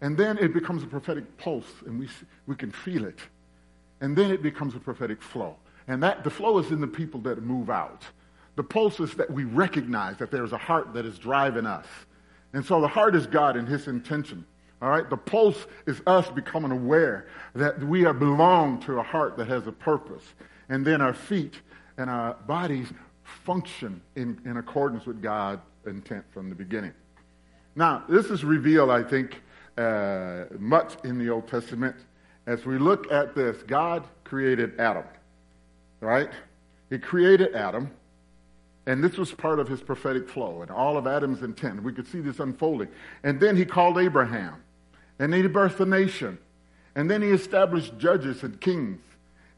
And 0.00 0.16
then 0.16 0.38
it 0.38 0.52
becomes 0.52 0.82
a 0.82 0.86
prophetic 0.86 1.36
pulse, 1.38 1.66
and 1.86 1.98
we, 1.98 2.08
we 2.46 2.54
can 2.54 2.70
feel 2.70 3.04
it. 3.04 3.18
And 4.00 4.16
then 4.16 4.30
it 4.30 4.42
becomes 4.42 4.74
a 4.74 4.78
prophetic 4.78 5.20
flow. 5.20 5.56
And 5.88 6.02
that 6.02 6.22
the 6.22 6.30
flow 6.30 6.58
is 6.58 6.70
in 6.70 6.80
the 6.80 6.86
people 6.86 7.20
that 7.22 7.42
move 7.42 7.68
out. 7.68 8.04
The 8.56 8.62
pulse 8.62 9.00
is 9.00 9.14
that 9.14 9.30
we 9.30 9.44
recognize 9.44 10.18
that 10.18 10.30
there's 10.30 10.52
a 10.52 10.58
heart 10.58 10.92
that 10.94 11.04
is 11.04 11.18
driving 11.18 11.66
us. 11.66 11.86
And 12.52 12.64
so 12.64 12.80
the 12.80 12.88
heart 12.88 13.14
is 13.14 13.26
God 13.26 13.56
and 13.56 13.68
his 13.68 13.88
intention. 13.88 14.44
All 14.80 14.90
right? 14.90 15.08
The 15.08 15.16
pulse 15.16 15.66
is 15.86 16.00
us 16.06 16.30
becoming 16.30 16.70
aware 16.70 17.26
that 17.54 17.82
we 17.82 18.04
are 18.04 18.14
belong 18.14 18.80
to 18.82 18.98
a 18.98 19.02
heart 19.02 19.36
that 19.36 19.48
has 19.48 19.66
a 19.66 19.72
purpose. 19.72 20.22
And 20.68 20.84
then 20.84 21.00
our 21.00 21.14
feet 21.14 21.54
and 21.96 22.08
our 22.08 22.34
bodies 22.46 22.88
function 23.44 24.00
in, 24.16 24.40
in 24.44 24.56
accordance 24.56 25.06
with 25.06 25.20
God's 25.22 25.62
intent 25.86 26.24
from 26.32 26.48
the 26.48 26.54
beginning. 26.54 26.92
Now, 27.74 28.04
this 28.08 28.26
is 28.26 28.44
revealed, 28.44 28.90
I 28.90 29.02
think, 29.02 29.42
uh, 29.76 30.44
much 30.58 30.96
in 31.04 31.18
the 31.18 31.30
Old 31.30 31.48
Testament. 31.48 31.96
As 32.46 32.64
we 32.64 32.78
look 32.78 33.10
at 33.12 33.34
this, 33.34 33.62
God 33.62 34.04
created 34.24 34.78
Adam, 34.80 35.04
right? 36.00 36.30
He 36.90 36.98
created 36.98 37.54
Adam, 37.54 37.90
and 38.86 39.04
this 39.04 39.18
was 39.18 39.32
part 39.32 39.60
of 39.60 39.68
his 39.68 39.82
prophetic 39.82 40.28
flow 40.28 40.62
and 40.62 40.70
all 40.70 40.96
of 40.96 41.06
Adam's 41.06 41.42
intent. 41.42 41.82
We 41.82 41.92
could 41.92 42.06
see 42.06 42.20
this 42.20 42.40
unfolding. 42.40 42.88
And 43.22 43.38
then 43.38 43.54
he 43.56 43.64
called 43.64 43.98
Abraham, 43.98 44.54
and 45.18 45.34
he 45.34 45.42
birthed 45.42 45.80
a 45.80 45.86
nation, 45.86 46.38
and 46.94 47.10
then 47.10 47.22
he 47.22 47.28
established 47.28 47.98
judges 47.98 48.42
and 48.42 48.60
kings. 48.60 49.00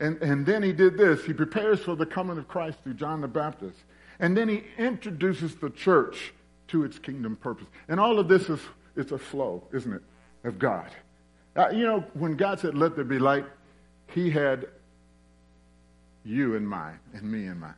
And, 0.01 0.17
and 0.23 0.47
then 0.47 0.63
he 0.63 0.73
did 0.73 0.97
this. 0.97 1.25
He 1.25 1.35
prepares 1.35 1.81
for 1.81 1.95
the 1.95 2.07
coming 2.07 2.39
of 2.39 2.49
Christ 2.49 2.79
through 2.83 2.95
John 2.95 3.21
the 3.21 3.29
Baptist. 3.29 3.77
And 4.19 4.35
then 4.35 4.49
he 4.49 4.65
introduces 4.79 5.55
the 5.57 5.69
church 5.69 6.33
to 6.69 6.85
its 6.85 6.99
kingdom 6.99 7.37
purpose. 7.37 7.67
And 7.89 8.01
all 8.01 8.19
of 8.19 8.27
this 8.27 8.49
is 8.49 8.61
it's 8.97 9.13
a 9.13 9.19
flow, 9.19 9.63
isn't 9.73 9.93
it, 9.93 10.03
of 10.45 10.59
God. 10.59 10.89
Uh, 11.55 11.69
you 11.69 11.85
know, 11.85 12.05
when 12.15 12.35
God 12.35 12.61
said, 12.61 12.75
let 12.75 12.97
there 12.97 13.05
be 13.05 13.19
light, 13.19 13.45
he 14.09 14.31
had 14.31 14.69
you 16.25 16.55
in 16.55 16.67
mind 16.67 16.99
and 17.13 17.31
me 17.31 17.47
in 17.47 17.59
mind. 17.61 17.75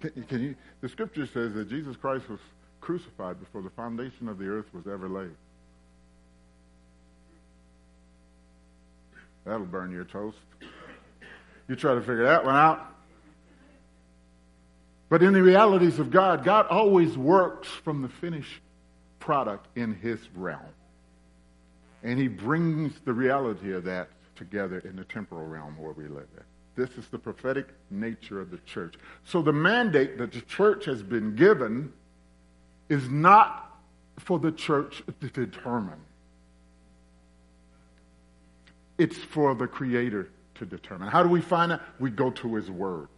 Can, 0.00 0.24
can 0.28 0.42
you, 0.42 0.54
the 0.82 0.88
scripture 0.88 1.26
says 1.26 1.54
that 1.54 1.68
Jesus 1.68 1.96
Christ 1.96 2.28
was 2.28 2.40
crucified 2.80 3.40
before 3.40 3.62
the 3.62 3.70
foundation 3.70 4.28
of 4.28 4.38
the 4.38 4.46
earth 4.46 4.66
was 4.72 4.86
ever 4.86 5.08
laid. 5.08 5.34
That'll 9.46 9.64
burn 9.64 9.92
your 9.92 10.04
toast. 10.04 10.38
You 11.68 11.76
try 11.76 11.94
to 11.94 12.00
figure 12.00 12.24
that 12.24 12.44
one 12.44 12.56
out. 12.56 12.94
But 15.08 15.22
in 15.22 15.32
the 15.32 15.42
realities 15.42 16.00
of 16.00 16.10
God, 16.10 16.44
God 16.44 16.66
always 16.66 17.16
works 17.16 17.68
from 17.68 18.02
the 18.02 18.08
finished 18.08 18.60
product 19.20 19.68
in 19.76 19.94
his 19.94 20.18
realm. 20.34 20.60
And 22.02 22.18
he 22.18 22.28
brings 22.28 22.92
the 23.04 23.12
reality 23.12 23.72
of 23.72 23.84
that 23.84 24.08
together 24.34 24.80
in 24.80 24.96
the 24.96 25.04
temporal 25.04 25.46
realm 25.46 25.78
where 25.78 25.92
we 25.92 26.08
live. 26.08 26.26
This 26.74 26.90
is 26.90 27.06
the 27.08 27.18
prophetic 27.18 27.68
nature 27.90 28.40
of 28.40 28.50
the 28.50 28.58
church. 28.58 28.96
So 29.24 29.42
the 29.42 29.52
mandate 29.52 30.18
that 30.18 30.32
the 30.32 30.42
church 30.42 30.84
has 30.84 31.02
been 31.02 31.34
given 31.34 31.92
is 32.88 33.08
not 33.08 33.78
for 34.18 34.38
the 34.38 34.52
church 34.52 35.02
to 35.20 35.28
determine. 35.28 36.00
It's 38.98 39.16
for 39.16 39.54
the 39.54 39.66
Creator 39.66 40.30
to 40.56 40.66
determine. 40.66 41.08
How 41.08 41.22
do 41.22 41.28
we 41.28 41.40
find 41.40 41.72
that? 41.72 41.82
We 41.98 42.10
go 42.10 42.30
to 42.30 42.54
His 42.54 42.70
Word. 42.70 43.08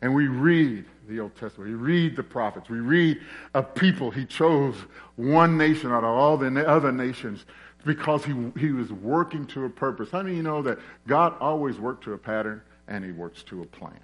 And 0.00 0.14
we 0.14 0.26
read 0.26 0.84
the 1.08 1.20
Old 1.20 1.36
Testament. 1.36 1.70
We 1.70 1.76
read 1.76 2.16
the 2.16 2.24
prophets. 2.24 2.68
We 2.68 2.80
read 2.80 3.20
of 3.54 3.74
people. 3.74 4.10
He 4.10 4.24
chose 4.24 4.74
one 5.14 5.56
nation 5.56 5.92
out 5.92 6.02
of 6.02 6.10
all 6.10 6.36
the 6.36 6.68
other 6.68 6.90
nations 6.90 7.44
because 7.84 8.24
he, 8.24 8.34
he 8.58 8.72
was 8.72 8.92
working 8.92 9.46
to 9.46 9.64
a 9.64 9.70
purpose. 9.70 10.10
How 10.10 10.18
many 10.18 10.32
of 10.32 10.36
you 10.38 10.42
know 10.42 10.62
that 10.62 10.78
God 11.06 11.34
always 11.40 11.78
worked 11.78 12.04
to 12.04 12.14
a 12.14 12.18
pattern 12.18 12.62
and 12.88 13.04
he 13.04 13.12
works 13.12 13.42
to 13.44 13.62
a 13.62 13.66
plan? 13.66 13.98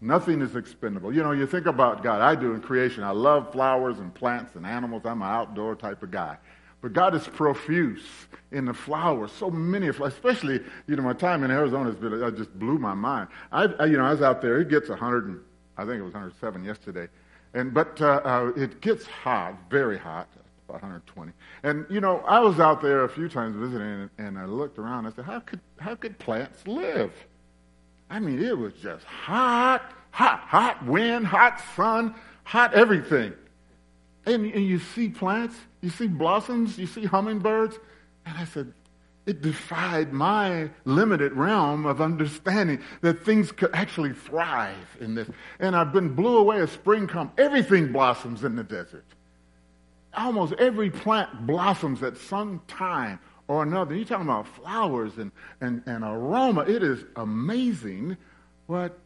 Nothing 0.00 0.42
is 0.42 0.56
expendable. 0.56 1.12
You 1.12 1.22
know, 1.22 1.32
you 1.32 1.46
think 1.46 1.66
about 1.66 2.02
God. 2.02 2.20
I 2.20 2.34
do 2.34 2.52
in 2.52 2.60
creation. 2.60 3.02
I 3.02 3.10
love 3.10 3.52
flowers 3.52 3.98
and 3.98 4.14
plants 4.14 4.54
and 4.54 4.66
animals. 4.66 5.02
I'm 5.04 5.22
an 5.22 5.28
outdoor 5.28 5.74
type 5.74 6.02
of 6.02 6.10
guy. 6.10 6.36
But 6.82 6.92
God 6.92 7.14
is 7.14 7.26
profuse 7.26 8.04
in 8.52 8.64
the 8.66 8.74
flowers. 8.74 9.32
So 9.32 9.50
many, 9.50 9.88
especially, 9.88 10.60
you 10.86 10.96
know, 10.96 11.02
my 11.02 11.14
time 11.14 11.42
in 11.42 11.50
Arizona 11.50 11.90
has 11.90 11.96
been, 11.96 12.12
it 12.12 12.36
just 12.36 12.56
blew 12.58 12.78
my 12.78 12.94
mind. 12.94 13.28
I, 13.50 13.64
I, 13.64 13.84
you 13.86 13.96
know, 13.96 14.04
I 14.04 14.12
was 14.12 14.22
out 14.22 14.42
there. 14.42 14.60
It 14.60 14.68
gets 14.68 14.88
100, 14.88 15.26
and, 15.26 15.40
I 15.76 15.84
think 15.84 15.98
it 15.98 16.02
was 16.02 16.12
107 16.12 16.64
yesterday. 16.64 17.08
And, 17.54 17.72
but 17.72 18.00
uh, 18.00 18.20
uh, 18.24 18.52
it 18.56 18.80
gets 18.80 19.06
hot, 19.06 19.56
very 19.70 19.98
hot, 19.98 20.28
about 20.68 20.82
120. 20.82 21.32
And, 21.62 21.86
you 21.88 22.00
know, 22.00 22.18
I 22.20 22.38
was 22.40 22.60
out 22.60 22.82
there 22.82 23.04
a 23.04 23.08
few 23.08 23.28
times 23.28 23.56
visiting, 23.56 23.86
and, 23.86 24.10
and 24.18 24.38
I 24.38 24.44
looked 24.44 24.78
around. 24.78 25.06
I 25.06 25.10
said, 25.10 25.24
how 25.24 25.40
could, 25.40 25.60
how 25.78 25.94
could 25.94 26.18
plants 26.18 26.66
live? 26.66 27.12
I 28.10 28.20
mean, 28.20 28.42
it 28.42 28.56
was 28.56 28.74
just 28.74 29.04
hot, 29.04 29.82
hot, 30.10 30.40
hot 30.40 30.84
wind, 30.86 31.26
hot 31.26 31.60
sun, 31.74 32.14
hot 32.44 32.74
everything. 32.74 33.32
And, 34.26 34.52
and 34.52 34.66
you 34.66 34.78
see 34.78 35.08
plants, 35.08 35.56
you 35.80 35.90
see 35.90 36.08
blossoms, 36.08 36.76
you 36.78 36.86
see 36.86 37.04
hummingbirds. 37.04 37.78
And 38.26 38.36
I 38.36 38.44
said, 38.44 38.72
it 39.26 39.42
defied 39.42 40.12
my 40.12 40.70
limited 40.84 41.32
realm 41.32 41.84
of 41.84 42.00
understanding 42.00 42.80
that 43.00 43.24
things 43.24 43.50
could 43.50 43.70
actually 43.72 44.12
thrive 44.12 44.96
in 45.00 45.16
this. 45.16 45.28
And 45.58 45.74
I've 45.74 45.92
been 45.92 46.14
blew 46.14 46.38
away 46.38 46.60
as 46.60 46.70
spring 46.70 47.08
comes. 47.08 47.30
Everything 47.36 47.92
blossoms 47.92 48.44
in 48.44 48.54
the 48.54 48.62
desert. 48.62 49.04
Almost 50.14 50.54
every 50.54 50.90
plant 50.90 51.46
blossoms 51.46 52.02
at 52.04 52.16
some 52.16 52.62
time 52.68 53.18
or 53.48 53.64
another. 53.64 53.94
You're 53.94 54.04
talking 54.04 54.26
about 54.26 54.46
flowers 54.46 55.18
and, 55.18 55.32
and, 55.60 55.82
and 55.86 56.04
aroma. 56.04 56.62
It 56.62 56.84
is 56.84 57.04
amazing 57.16 58.16
what 58.66 58.96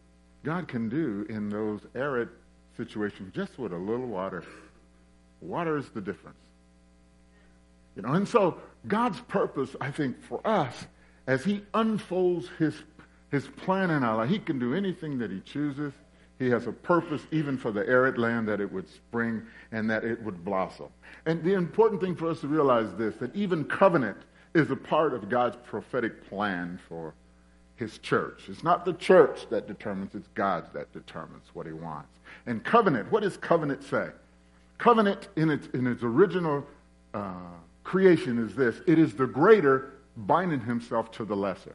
God 0.44 0.68
can 0.68 0.88
do 0.88 1.26
in 1.28 1.48
those 1.48 1.80
arid 1.94 2.28
situations 2.76 3.32
just 3.34 3.58
with 3.58 3.72
a 3.72 3.78
little 3.78 4.06
water. 4.06 4.44
Water 5.40 5.76
is 5.76 5.88
the 5.90 6.00
difference. 6.00 6.36
You 7.96 8.02
know, 8.02 8.12
and 8.12 8.26
so 8.28 8.58
God's 8.86 9.20
purpose, 9.20 9.74
I 9.80 9.90
think, 9.90 10.22
for 10.22 10.46
us, 10.46 10.86
as 11.26 11.44
He 11.44 11.62
unfolds 11.74 12.48
His 12.58 12.74
His 13.30 13.46
plan 13.48 13.90
in 13.90 14.04
our 14.04 14.16
life, 14.16 14.30
He 14.30 14.38
can 14.38 14.58
do 14.58 14.74
anything 14.74 15.18
that 15.18 15.30
He 15.30 15.40
chooses. 15.40 15.92
He 16.38 16.48
has 16.48 16.66
a 16.66 16.72
purpose 16.72 17.22
even 17.30 17.58
for 17.58 17.70
the 17.70 17.86
arid 17.86 18.16
land 18.16 18.48
that 18.48 18.60
it 18.62 18.72
would 18.72 18.88
spring 18.88 19.42
and 19.72 19.90
that 19.90 20.04
it 20.04 20.22
would 20.22 20.42
blossom. 20.42 20.88
And 21.26 21.44
the 21.44 21.52
important 21.52 22.00
thing 22.00 22.16
for 22.16 22.30
us 22.30 22.40
to 22.40 22.48
realize 22.48 22.94
this 22.96 23.14
that 23.16 23.34
even 23.36 23.64
covenant 23.64 24.16
is 24.54 24.70
a 24.70 24.76
part 24.76 25.14
of 25.14 25.28
God's 25.28 25.56
prophetic 25.64 26.28
plan 26.28 26.78
for 26.88 27.14
his 27.76 27.98
church. 27.98 28.44
It's 28.48 28.62
not 28.62 28.84
the 28.84 28.92
church 28.94 29.48
that 29.50 29.66
determines, 29.66 30.14
it's 30.14 30.28
God 30.34 30.66
that 30.74 30.92
determines 30.92 31.44
what 31.54 31.66
he 31.66 31.72
wants. 31.72 32.18
And 32.46 32.62
covenant, 32.64 33.10
what 33.10 33.22
does 33.22 33.36
covenant 33.36 33.82
say? 33.82 34.08
Covenant 34.80 35.28
in 35.36 35.50
its, 35.50 35.66
in 35.74 35.86
its 35.86 36.02
original 36.02 36.66
uh, 37.12 37.34
creation 37.84 38.42
is 38.42 38.54
this 38.54 38.80
it 38.86 38.98
is 38.98 39.14
the 39.14 39.26
greater 39.26 39.92
binding 40.16 40.60
himself 40.60 41.12
to 41.12 41.26
the 41.26 41.36
lesser. 41.36 41.74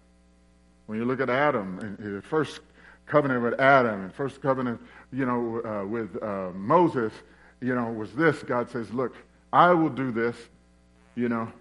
When 0.88 0.97
you 0.97 1.05
look 1.05 1.19
at 1.19 1.29
Adam, 1.29 1.97
the 2.00 2.21
first 2.24 2.62
covenant 3.05 3.43
with 3.43 3.59
Adam, 3.59 4.01
and 4.01 4.13
first 4.13 4.41
covenant, 4.41 4.81
you 5.13 5.25
know, 5.27 5.62
uh, 5.63 5.85
with 5.85 6.21
uh, 6.21 6.50
Moses, 6.55 7.13
you 7.62 7.75
know, 7.75 7.91
was 7.91 8.12
this. 8.13 8.41
God 8.41 8.71
says, 8.71 8.91
look, 8.91 9.15
I 9.53 9.71
will 9.71 9.89
do 9.89 10.12
this, 10.12 10.35
you 11.13 11.29
know, 11.29 11.51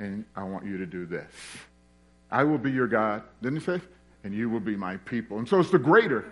and 0.00 0.26
I 0.36 0.42
want 0.42 0.66
you 0.66 0.76
to 0.76 0.86
do 0.86 1.06
this. 1.06 1.32
I 2.30 2.44
will 2.44 2.58
be 2.58 2.70
your 2.70 2.86
God, 2.86 3.22
didn't 3.42 3.60
he 3.60 3.64
say? 3.64 3.80
And 4.24 4.34
you 4.34 4.50
will 4.50 4.60
be 4.60 4.76
my 4.76 4.98
people. 4.98 5.38
And 5.38 5.48
so 5.48 5.60
it's 5.60 5.70
the 5.70 5.78
greater 5.78 6.26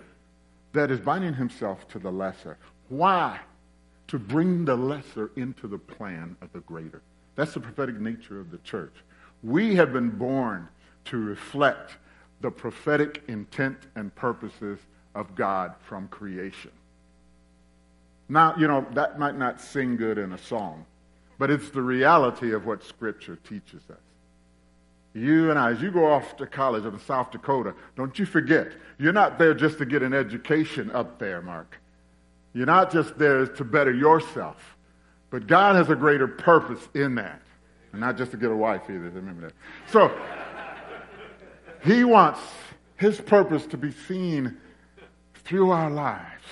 that 0.74 0.90
is 0.90 1.00
binding 1.00 1.32
himself 1.32 1.88
to 1.88 1.98
the 1.98 2.12
lesser. 2.12 2.58
Why? 2.90 3.40
To 4.08 4.18
bring 4.18 4.64
the 4.64 4.76
lesser 4.76 5.30
into 5.36 5.68
the 5.68 5.78
plan 5.78 6.36
of 6.40 6.52
the 6.52 6.60
greater. 6.60 7.02
That's 7.36 7.54
the 7.54 7.60
prophetic 7.60 8.00
nature 8.00 8.40
of 8.40 8.50
the 8.50 8.58
church. 8.58 8.94
We 9.42 9.76
have 9.76 9.92
been 9.92 10.10
born 10.10 10.68
to 11.06 11.18
reflect 11.18 11.96
the 12.40 12.50
prophetic 12.50 13.22
intent 13.28 13.78
and 13.94 14.14
purposes 14.14 14.78
of 15.14 15.34
God 15.34 15.74
from 15.80 16.08
creation. 16.08 16.70
Now, 18.28 18.54
you 18.56 18.68
know, 18.68 18.86
that 18.92 19.18
might 19.18 19.36
not 19.36 19.60
sing 19.60 19.96
good 19.96 20.18
in 20.18 20.32
a 20.32 20.38
song, 20.38 20.84
but 21.38 21.50
it's 21.50 21.70
the 21.70 21.82
reality 21.82 22.52
of 22.52 22.66
what 22.66 22.84
Scripture 22.84 23.38
teaches 23.48 23.82
us. 23.90 23.96
You 25.14 25.50
and 25.50 25.58
I, 25.58 25.70
as 25.70 25.80
you 25.80 25.90
go 25.90 26.06
off 26.06 26.36
to 26.36 26.46
college 26.46 26.84
up 26.84 26.92
in 26.92 27.00
South 27.00 27.30
Dakota, 27.30 27.74
don't 27.96 28.18
you 28.18 28.26
forget, 28.26 28.72
you're 28.98 29.12
not 29.12 29.38
there 29.38 29.54
just 29.54 29.78
to 29.78 29.86
get 29.86 30.02
an 30.02 30.12
education 30.12 30.90
up 30.92 31.18
there, 31.18 31.40
Mark. 31.40 31.80
You're 32.52 32.66
not 32.66 32.90
just 32.90 33.18
there 33.18 33.46
to 33.46 33.64
better 33.64 33.92
yourself. 33.92 34.76
But 35.30 35.46
God 35.46 35.76
has 35.76 35.90
a 35.90 35.94
greater 35.94 36.26
purpose 36.26 36.88
in 36.94 37.14
that. 37.16 37.42
And 37.92 38.00
not 38.00 38.16
just 38.16 38.30
to 38.32 38.36
get 38.36 38.50
a 38.50 38.56
wife 38.56 38.82
either, 38.88 39.10
remember 39.10 39.48
that. 39.48 39.54
So, 39.90 40.10
He 41.84 42.04
wants 42.04 42.40
His 42.96 43.20
purpose 43.20 43.66
to 43.66 43.76
be 43.76 43.90
seen 43.90 44.56
through 45.34 45.70
our 45.70 45.90
lives. 45.90 46.44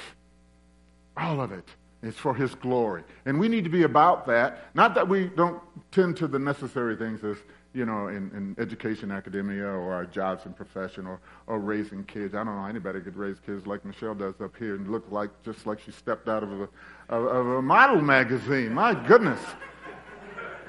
All 1.17 1.41
of 1.41 1.53
it 1.53 1.69
is 2.03 2.15
for 2.17 2.35
His 2.35 2.55
glory. 2.55 3.03
And 3.25 3.41
we 3.41 3.49
need 3.49 3.65
to 3.65 3.71
be 3.71 3.83
about 3.85 4.27
that. 4.27 4.75
Not 4.75 4.95
that 4.95 5.09
we 5.09 5.29
don't 5.29 5.63
tend 5.91 6.17
to 6.19 6.29
the 6.29 6.39
necessary 6.39 6.97
things 6.97 7.25
as, 7.25 7.37
you 7.77 7.85
know, 7.85 8.09
in, 8.09 8.31
in 8.35 8.57
education, 8.59 9.13
academia, 9.13 9.67
or 9.67 9.93
our 9.93 10.07
jobs 10.07 10.47
and 10.47 10.57
profession, 10.57 11.07
or, 11.07 11.21
or 11.47 11.59
raising 11.59 12.03
kids. 12.05 12.35
I 12.35 12.43
don't 12.43 12.57
know 12.57 12.65
anybody 12.65 13.01
could 13.01 13.17
raise 13.17 13.39
kids 13.39 13.67
like 13.67 13.85
Michelle 13.85 14.15
does 14.15 14.41
up 14.41 14.57
here 14.57 14.77
and 14.77 14.91
look 14.91 15.05
like 15.11 15.31
just 15.45 15.67
like 15.67 15.79
she 15.81 15.93
stepped 15.93 16.27
out 16.27 16.43
of 16.43 16.51
a, 16.51 16.69
of, 17.11 17.25
of 17.27 17.47
a 17.47 17.63
model 17.63 18.01
magazine. 18.01 18.73
My 18.73 18.95
goodness. 19.07 19.41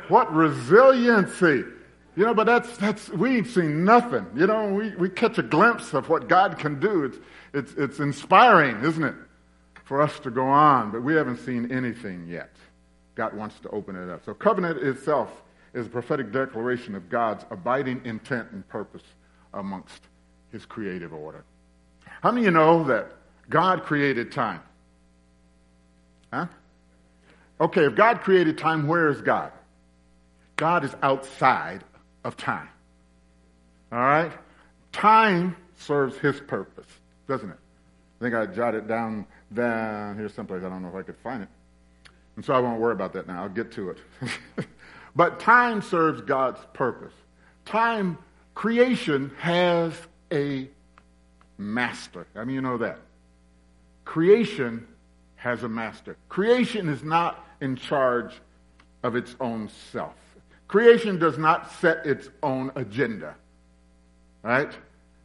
What 0.10 0.34
resiliency. 0.34 1.64
You 2.18 2.26
know, 2.26 2.34
but 2.34 2.46
that's, 2.46 2.76
that's, 2.78 3.10
we 3.10 3.38
ain't 3.38 3.48
seen 3.48 3.86
nothing. 3.86 4.26
You 4.36 4.48
know, 4.48 4.74
we, 4.74 4.90
we 4.96 5.10
catch 5.10 5.38
a 5.38 5.44
glimpse 5.44 5.94
of 5.94 6.10
what 6.10 6.28
God 6.28 6.58
can 6.58 6.80
do. 6.80 7.06
It's, 7.06 7.18
it's, 7.54 7.74
it's 7.74 8.00
inspiring, 8.00 8.84
isn't 8.84 9.04
it? 9.04 9.16
For 9.86 10.02
us 10.02 10.20
to 10.22 10.32
go 10.32 10.46
on, 10.46 10.92
but 10.92 11.04
we 11.04 11.16
haven't 11.16 11.38
seen 11.38 11.72
anything 11.72 12.28
yet. 12.28 12.50
God 13.16 13.34
wants 13.34 13.60
to 13.62 13.70
open 13.70 13.96
it 13.96 14.10
up. 14.10 14.26
So 14.26 14.34
covenant 14.34 14.80
itself 14.84 15.44
is 15.74 15.86
a 15.86 15.90
prophetic 15.90 16.32
declaration 16.32 16.96
of 16.96 17.10
God's 17.10 17.46
abiding 17.52 18.02
intent 18.06 18.52
and 18.52 18.68
purpose 18.68 19.04
amongst 19.54 20.02
his 20.52 20.66
creative 20.66 21.14
order. 21.14 21.44
How 22.22 22.32
many 22.32 22.48
of 22.48 22.54
you 22.54 22.60
know 22.60 22.84
that 22.86 23.12
God 23.50 23.84
created 23.84 24.32
time? 24.32 24.62
Huh? 26.34 26.48
Okay, 27.60 27.86
if 27.86 27.96
God 27.96 28.22
created 28.22 28.58
time, 28.58 28.88
where 28.88 29.10
is 29.10 29.22
God? 29.22 29.52
God 30.56 30.84
is 30.84 30.96
outside 31.02 31.84
of 32.24 32.38
time. 32.38 32.70
All 33.92 34.00
right? 34.00 34.32
Time 34.92 35.56
serves 35.78 36.18
his 36.18 36.40
purpose, 36.40 36.88
doesn't 37.28 37.50
it? 37.50 37.58
I 38.20 38.24
think 38.24 38.36
I 38.36 38.46
jotted 38.48 38.88
down 38.88 39.26
down 39.54 40.18
here 40.18 40.30
someplace. 40.30 40.64
I 40.64 40.70
don't 40.70 40.82
know 40.82 40.90
if 40.90 40.96
I 40.96 41.04
could 41.04 41.18
find 41.18 41.44
it. 41.44 41.50
And 42.36 42.44
so 42.44 42.54
I 42.54 42.60
won't 42.60 42.80
worry 42.80 42.94
about 42.94 43.14
that 43.14 43.28
now. 43.28 43.44
I'll 43.44 43.50
get 43.50 43.72
to 43.74 43.92
it. 43.92 43.98
but 45.18 45.40
time 45.40 45.82
serves 45.82 46.22
God's 46.22 46.60
purpose. 46.74 47.14
Time, 47.66 48.20
creation 48.54 49.32
has 49.40 49.92
a 50.32 50.70
master. 51.58 52.28
I 52.36 52.46
mean, 52.46 52.54
you 52.54 52.62
know 52.62 52.78
that. 52.78 53.00
Creation 54.06 54.88
has 55.36 55.64
a 55.64 55.68
master. 55.68 56.18
Creation 56.30 56.88
is 56.88 57.04
not 57.04 57.44
in 57.62 57.76
charge 57.76 58.32
of 59.02 59.16
its 59.16 59.36
own 59.42 59.70
self. 59.92 60.14
Creation 60.68 61.18
does 61.18 61.40
not 61.40 61.72
set 61.72 62.06
its 62.06 62.30
own 62.44 62.72
agenda. 62.76 63.36
Right? 64.44 64.72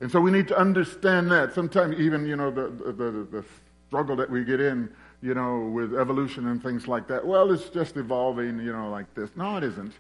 And 0.00 0.10
so 0.10 0.22
we 0.22 0.30
need 0.30 0.48
to 0.48 0.58
understand 0.58 1.30
that. 1.32 1.52
Sometimes 1.52 2.00
even, 2.00 2.26
you 2.26 2.36
know, 2.36 2.50
the, 2.50 2.68
the, 2.70 2.92
the, 2.92 3.26
the 3.30 3.44
struggle 3.92 4.16
that 4.16 4.30
we 4.30 4.42
get 4.42 4.58
in, 4.58 4.88
you 5.20 5.34
know, 5.34 5.70
with 5.70 5.94
evolution 5.94 6.46
and 6.46 6.62
things 6.62 6.88
like 6.88 7.06
that. 7.06 7.26
Well, 7.26 7.52
it's 7.52 7.68
just 7.68 7.98
evolving, 7.98 8.58
you 8.58 8.72
know, 8.72 8.88
like 8.88 9.12
this. 9.14 9.28
No, 9.36 9.58
it 9.58 9.64
isn't. 9.64 9.92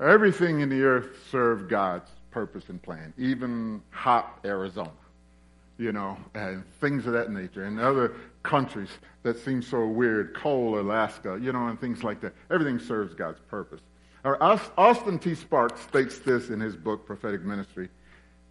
Everything 0.00 0.60
in 0.60 0.68
the 0.68 0.80
earth 0.84 1.18
served 1.32 1.68
God's 1.68 2.08
purpose 2.30 2.68
and 2.68 2.80
plan, 2.80 3.12
even 3.18 3.82
hot 3.90 4.38
Arizona, 4.44 4.92
you 5.78 5.90
know, 5.90 6.16
and 6.36 6.62
things 6.80 7.08
of 7.08 7.12
that 7.12 7.32
nature, 7.32 7.64
and 7.64 7.80
other 7.80 8.14
countries 8.44 8.90
that 9.24 9.36
seem 9.36 9.62
so 9.62 9.84
weird, 9.88 10.32
coal, 10.36 10.78
Alaska, 10.78 11.40
you 11.42 11.52
know, 11.52 11.66
and 11.66 11.80
things 11.80 12.04
like 12.04 12.20
that. 12.20 12.32
Everything 12.52 12.78
serves 12.78 13.14
God's 13.14 13.40
purpose. 13.48 13.80
Austin 14.24 15.18
T. 15.18 15.34
Sparks 15.34 15.80
states 15.80 16.20
this 16.20 16.50
in 16.50 16.60
his 16.60 16.76
book, 16.76 17.04
Prophetic 17.04 17.42
Ministry. 17.42 17.88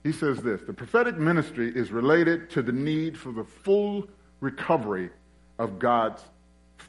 He 0.03 0.11
says 0.11 0.41
this 0.41 0.61
The 0.61 0.73
prophetic 0.73 1.17
ministry 1.17 1.71
is 1.73 1.91
related 1.91 2.49
to 2.51 2.61
the 2.61 2.71
need 2.73 3.17
for 3.17 3.31
the 3.31 3.43
full 3.43 4.07
recovery 4.39 5.09
of 5.57 5.79
God's 5.79 6.23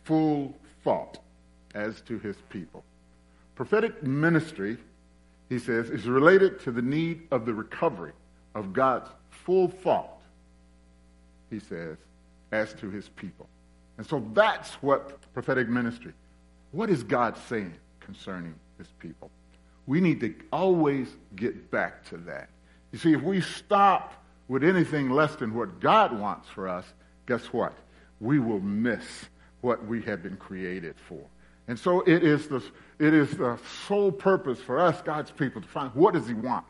full 0.04 0.54
thought 0.84 1.18
as 1.74 2.00
to 2.02 2.18
his 2.18 2.36
people. 2.48 2.84
Prophetic 3.54 4.02
ministry, 4.02 4.78
he 5.48 5.58
says, 5.58 5.90
is 5.90 6.06
related 6.06 6.60
to 6.60 6.70
the 6.70 6.82
need 6.82 7.26
of 7.30 7.46
the 7.46 7.52
recovery 7.52 8.12
of 8.54 8.72
God's 8.72 9.08
full 9.30 9.68
thought, 9.68 10.20
he 11.50 11.58
says, 11.58 11.96
as 12.52 12.72
to 12.74 12.90
his 12.90 13.08
people. 13.10 13.48
And 13.98 14.06
so 14.06 14.24
that's 14.32 14.74
what 14.82 15.20
prophetic 15.34 15.68
ministry. 15.68 16.12
What 16.72 16.88
is 16.88 17.02
God 17.02 17.36
saying 17.48 17.74
concerning 18.00 18.54
his 18.78 18.88
people. 18.98 19.30
We 19.86 20.00
need 20.00 20.20
to 20.20 20.34
always 20.52 21.08
get 21.36 21.70
back 21.70 22.04
to 22.08 22.16
that. 22.18 22.48
You 22.92 22.98
see, 22.98 23.12
if 23.12 23.22
we 23.22 23.40
stop 23.40 24.14
with 24.48 24.64
anything 24.64 25.10
less 25.10 25.36
than 25.36 25.54
what 25.54 25.80
God 25.80 26.18
wants 26.18 26.48
for 26.48 26.68
us, 26.68 26.84
guess 27.26 27.44
what? 27.46 27.72
We 28.20 28.38
will 28.38 28.60
miss 28.60 29.04
what 29.60 29.84
we 29.86 30.02
have 30.02 30.22
been 30.22 30.36
created 30.36 30.94
for. 31.08 31.20
And 31.68 31.78
so 31.78 32.00
it 32.00 32.24
is 32.24 32.48
the, 32.48 32.62
it 32.98 33.14
is 33.14 33.30
the 33.36 33.58
sole 33.86 34.10
purpose 34.10 34.58
for 34.58 34.80
us, 34.80 35.00
God's 35.02 35.30
people, 35.30 35.62
to 35.62 35.68
find 35.68 35.94
what 35.94 36.14
does 36.14 36.26
he 36.26 36.34
want. 36.34 36.64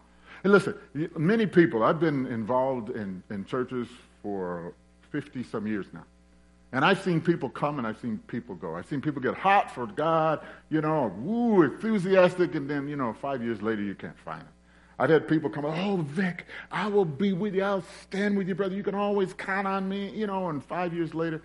And 0.45 0.53
listen, 0.53 0.75
many 1.17 1.47
people, 1.47 1.83
I've 1.83 2.01
been 2.01 2.27
involved 2.27 2.91
in, 2.91 3.23
in 3.31 3.45
churches 3.45 3.89
for 4.23 4.73
50 5.11 5.43
some 5.45 5.67
years 5.67 5.87
now. 5.93 6.05
And 6.73 6.85
I've 6.85 7.03
seen 7.03 7.21
people 7.21 7.49
come 7.49 7.79
and 7.79 7.87
I've 7.87 7.99
seen 7.99 8.19
people 8.29 8.55
go. 8.55 8.77
I've 8.77 8.87
seen 8.87 9.01
people 9.01 9.21
get 9.21 9.35
hot 9.35 9.75
for 9.75 9.87
God, 9.87 10.41
you 10.71 10.81
know, 10.81 11.13
woo, 11.19 11.63
enthusiastic, 11.63 12.55
and 12.55 12.71
then, 12.71 12.89
you 12.89 12.97
know, 12.97 13.13
five 13.13 13.43
years 13.43 13.61
later 13.61 13.83
you 13.83 13.95
can't 13.95 14.19
find 14.19 14.41
them. 14.41 14.49
I've 15.01 15.09
had 15.09 15.27
people 15.27 15.49
come, 15.49 15.65
oh, 15.65 16.05
Vic, 16.11 16.45
I 16.71 16.87
will 16.87 17.07
be 17.07 17.33
with 17.33 17.55
you. 17.55 17.63
I'll 17.63 17.85
stand 18.03 18.37
with 18.37 18.49
you, 18.49 18.55
brother. 18.55 18.75
You 18.75 18.83
can 18.83 18.95
always 18.95 19.33
count 19.33 19.67
on 19.67 19.89
me, 19.89 20.11
you 20.11 20.27
know, 20.27 20.51
and 20.51 20.63
five 20.63 20.93
years 20.93 21.15
later, 21.15 21.41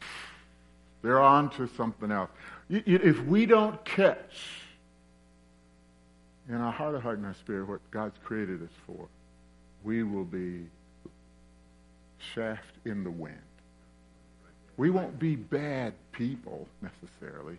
they're 1.02 1.20
on 1.20 1.50
to 1.50 1.68
something 1.76 2.10
else. 2.10 2.30
If 2.70 3.22
we 3.24 3.44
don't 3.44 3.84
catch 3.84 4.62
in 6.48 6.54
our 6.54 6.72
heart 6.72 6.94
of 6.94 7.02
heart 7.02 7.18
and 7.18 7.26
our 7.26 7.34
spirit 7.34 7.68
what 7.68 7.80
God's 7.90 8.16
created 8.24 8.62
us 8.62 8.70
for, 8.86 9.08
we 9.84 10.02
will 10.02 10.24
be 10.24 10.64
shaft 12.34 12.72
in 12.86 13.04
the 13.04 13.10
wind. 13.10 13.36
We 14.78 14.88
won't 14.88 15.18
be 15.18 15.36
bad 15.36 15.92
people 16.12 16.66
necessarily, 16.80 17.58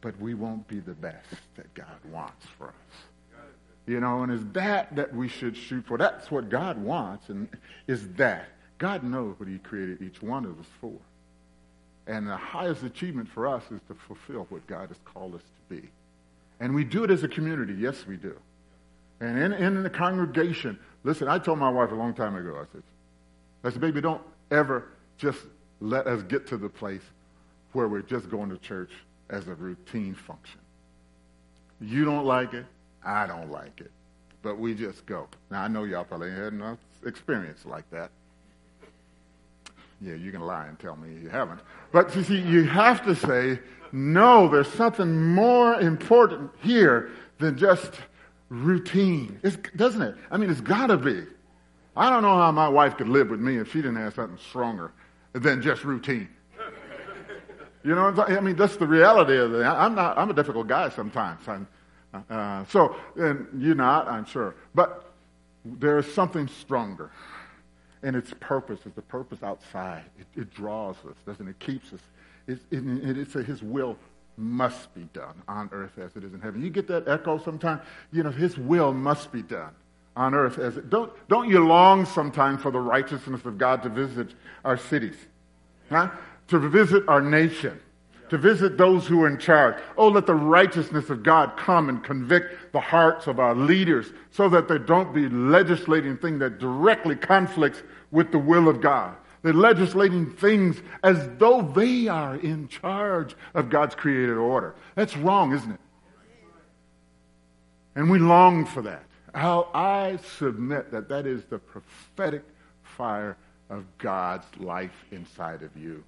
but 0.00 0.18
we 0.20 0.34
won't 0.34 0.66
be 0.66 0.80
the 0.80 0.94
best 0.94 1.36
that 1.54 1.72
God 1.74 1.98
wants 2.10 2.46
for 2.58 2.66
us. 2.66 3.13
You 3.86 4.00
know, 4.00 4.22
and 4.22 4.32
is 4.32 4.44
that 4.52 4.96
that 4.96 5.14
we 5.14 5.28
should 5.28 5.56
shoot 5.56 5.84
for? 5.86 5.98
That's 5.98 6.30
what 6.30 6.48
God 6.48 6.78
wants, 6.78 7.28
and 7.28 7.48
is 7.86 8.08
that. 8.14 8.48
God 8.78 9.04
knows 9.04 9.38
what 9.38 9.48
He 9.48 9.58
created 9.58 10.02
each 10.02 10.22
one 10.22 10.44
of 10.44 10.58
us 10.58 10.66
for. 10.80 10.92
And 12.06 12.26
the 12.26 12.36
highest 12.36 12.82
achievement 12.82 13.28
for 13.28 13.46
us 13.46 13.62
is 13.70 13.80
to 13.88 13.94
fulfill 13.94 14.46
what 14.48 14.66
God 14.66 14.88
has 14.88 14.98
called 15.04 15.34
us 15.34 15.40
to 15.42 15.76
be. 15.76 15.88
And 16.60 16.74
we 16.74 16.84
do 16.84 17.04
it 17.04 17.10
as 17.10 17.22
a 17.22 17.28
community. 17.28 17.74
Yes, 17.74 18.06
we 18.06 18.16
do. 18.16 18.36
And 19.20 19.38
in, 19.38 19.52
in 19.52 19.82
the 19.82 19.90
congregation, 19.90 20.78
listen, 21.02 21.28
I 21.28 21.38
told 21.38 21.58
my 21.58 21.70
wife 21.70 21.92
a 21.92 21.94
long 21.94 22.14
time 22.14 22.36
ago, 22.36 22.56
I 22.60 22.64
said, 22.72 22.82
I 23.62 23.70
said, 23.70 23.80
baby, 23.80 24.00
don't 24.00 24.20
ever 24.50 24.88
just 25.16 25.38
let 25.80 26.06
us 26.06 26.22
get 26.24 26.46
to 26.48 26.56
the 26.56 26.68
place 26.68 27.02
where 27.72 27.88
we're 27.88 28.02
just 28.02 28.28
going 28.28 28.50
to 28.50 28.58
church 28.58 28.90
as 29.30 29.48
a 29.48 29.54
routine 29.54 30.14
function. 30.14 30.60
You 31.80 32.04
don't 32.04 32.24
like 32.24 32.54
it, 32.54 32.66
I 33.04 33.26
don't 33.26 33.50
like 33.50 33.80
it, 33.80 33.90
but 34.42 34.58
we 34.58 34.74
just 34.74 35.06
go. 35.06 35.28
Now, 35.50 35.62
I 35.62 35.68
know 35.68 35.84
y'all 35.84 36.04
probably 36.04 36.30
had 36.30 36.52
enough 36.52 36.78
experience 37.04 37.64
like 37.66 37.88
that. 37.90 38.10
Yeah, 40.00 40.14
you 40.14 40.32
can 40.32 40.40
lie 40.40 40.66
and 40.66 40.78
tell 40.78 40.96
me 40.96 41.14
you 41.22 41.28
haven't. 41.28 41.60
But 41.92 42.14
you 42.16 42.22
see, 42.22 42.40
you 42.40 42.64
have 42.64 43.04
to 43.04 43.14
say, 43.14 43.58
no, 43.92 44.48
there's 44.48 44.68
something 44.72 45.34
more 45.34 45.80
important 45.80 46.50
here 46.62 47.10
than 47.38 47.56
just 47.56 47.92
routine. 48.48 49.38
It's, 49.42 49.56
doesn't 49.76 50.02
it? 50.02 50.16
I 50.30 50.36
mean, 50.36 50.50
it's 50.50 50.60
got 50.60 50.88
to 50.88 50.96
be. 50.96 51.24
I 51.96 52.10
don't 52.10 52.22
know 52.22 52.36
how 52.36 52.50
my 52.50 52.68
wife 52.68 52.96
could 52.96 53.08
live 53.08 53.30
with 53.30 53.40
me 53.40 53.56
if 53.58 53.70
she 53.72 53.78
didn't 53.78 53.96
have 53.96 54.14
something 54.14 54.38
stronger 54.38 54.92
than 55.32 55.62
just 55.62 55.84
routine. 55.84 56.28
You 57.84 57.94
know, 57.94 58.14
I 58.16 58.40
mean, 58.40 58.56
that's 58.56 58.76
the 58.76 58.86
reality 58.86 59.36
of 59.36 59.54
it. 59.54 59.62
I'm 59.62 59.94
not. 59.94 60.16
I'm 60.16 60.30
a 60.30 60.32
difficult 60.32 60.66
guy 60.66 60.88
sometimes. 60.88 61.40
Uh, 62.30 62.64
so, 62.66 62.96
and 63.16 63.46
you're 63.58 63.74
not, 63.74 64.08
I'm 64.08 64.24
sure. 64.24 64.54
But 64.74 65.12
there 65.64 65.98
is 65.98 66.12
something 66.12 66.48
stronger, 66.48 67.10
and 68.02 68.14
its 68.14 68.32
purpose 68.40 68.80
is 68.86 68.92
the 68.92 69.02
purpose 69.02 69.42
outside. 69.42 70.04
It, 70.18 70.40
it 70.40 70.54
draws 70.54 70.96
us, 71.08 71.16
doesn't 71.26 71.46
it? 71.46 71.50
It 71.50 71.58
keeps 71.58 71.92
us. 71.92 72.00
It, 72.46 72.60
it, 72.70 73.18
it's 73.18 73.34
a, 73.34 73.42
His 73.42 73.62
will 73.62 73.96
must 74.36 74.94
be 74.94 75.08
done 75.12 75.42
on 75.48 75.68
earth 75.72 75.98
as 75.98 76.14
it 76.16 76.24
is 76.24 76.34
in 76.34 76.40
heaven. 76.40 76.62
You 76.62 76.70
get 76.70 76.86
that 76.88 77.08
echo 77.08 77.38
sometimes. 77.38 77.82
You 78.12 78.22
know, 78.22 78.30
His 78.30 78.58
will 78.58 78.92
must 78.92 79.32
be 79.32 79.42
done 79.42 79.72
on 80.16 80.34
earth 80.34 80.58
as 80.58 80.76
it, 80.76 80.90
don't, 80.90 81.12
don't 81.28 81.48
you 81.48 81.66
long 81.66 82.06
sometimes 82.06 82.62
for 82.62 82.70
the 82.70 82.78
righteousness 82.80 83.44
of 83.44 83.58
God 83.58 83.82
to 83.82 83.88
visit 83.88 84.34
our 84.64 84.76
cities? 84.76 85.16
Huh? 85.90 86.10
To 86.48 86.58
visit 86.58 87.02
our 87.08 87.20
nation. 87.20 87.80
To 88.34 88.38
visit 88.38 88.76
those 88.76 89.06
who 89.06 89.22
are 89.22 89.28
in 89.28 89.38
charge. 89.38 89.76
Oh, 89.96 90.08
let 90.08 90.26
the 90.26 90.34
righteousness 90.34 91.08
of 91.08 91.22
God 91.22 91.56
come 91.56 91.88
and 91.88 92.02
convict 92.02 92.72
the 92.72 92.80
hearts 92.80 93.28
of 93.28 93.38
our 93.38 93.54
leaders 93.54 94.12
so 94.32 94.48
that 94.48 94.66
they 94.66 94.78
don't 94.78 95.14
be 95.14 95.28
legislating 95.28 96.16
things 96.16 96.40
that 96.40 96.58
directly 96.58 97.14
conflicts 97.14 97.84
with 98.10 98.32
the 98.32 98.38
will 98.40 98.68
of 98.68 98.80
God. 98.80 99.14
They're 99.42 99.52
legislating 99.52 100.32
things 100.32 100.82
as 101.04 101.30
though 101.38 101.62
they 101.62 102.08
are 102.08 102.34
in 102.34 102.66
charge 102.66 103.36
of 103.54 103.70
God's 103.70 103.94
created 103.94 104.36
order. 104.36 104.74
That's 104.96 105.16
wrong, 105.16 105.52
isn't 105.52 105.70
it? 105.70 105.80
And 107.94 108.10
we 108.10 108.18
long 108.18 108.66
for 108.66 108.82
that. 108.82 109.04
How 109.32 109.68
I 109.72 110.18
submit 110.38 110.90
that 110.90 111.08
that 111.08 111.24
is 111.24 111.44
the 111.44 111.60
prophetic 111.60 112.42
fire 112.82 113.36
of 113.70 113.84
God's 113.98 114.48
life 114.58 115.04
inside 115.12 115.62
of 115.62 115.76
you. 115.76 116.02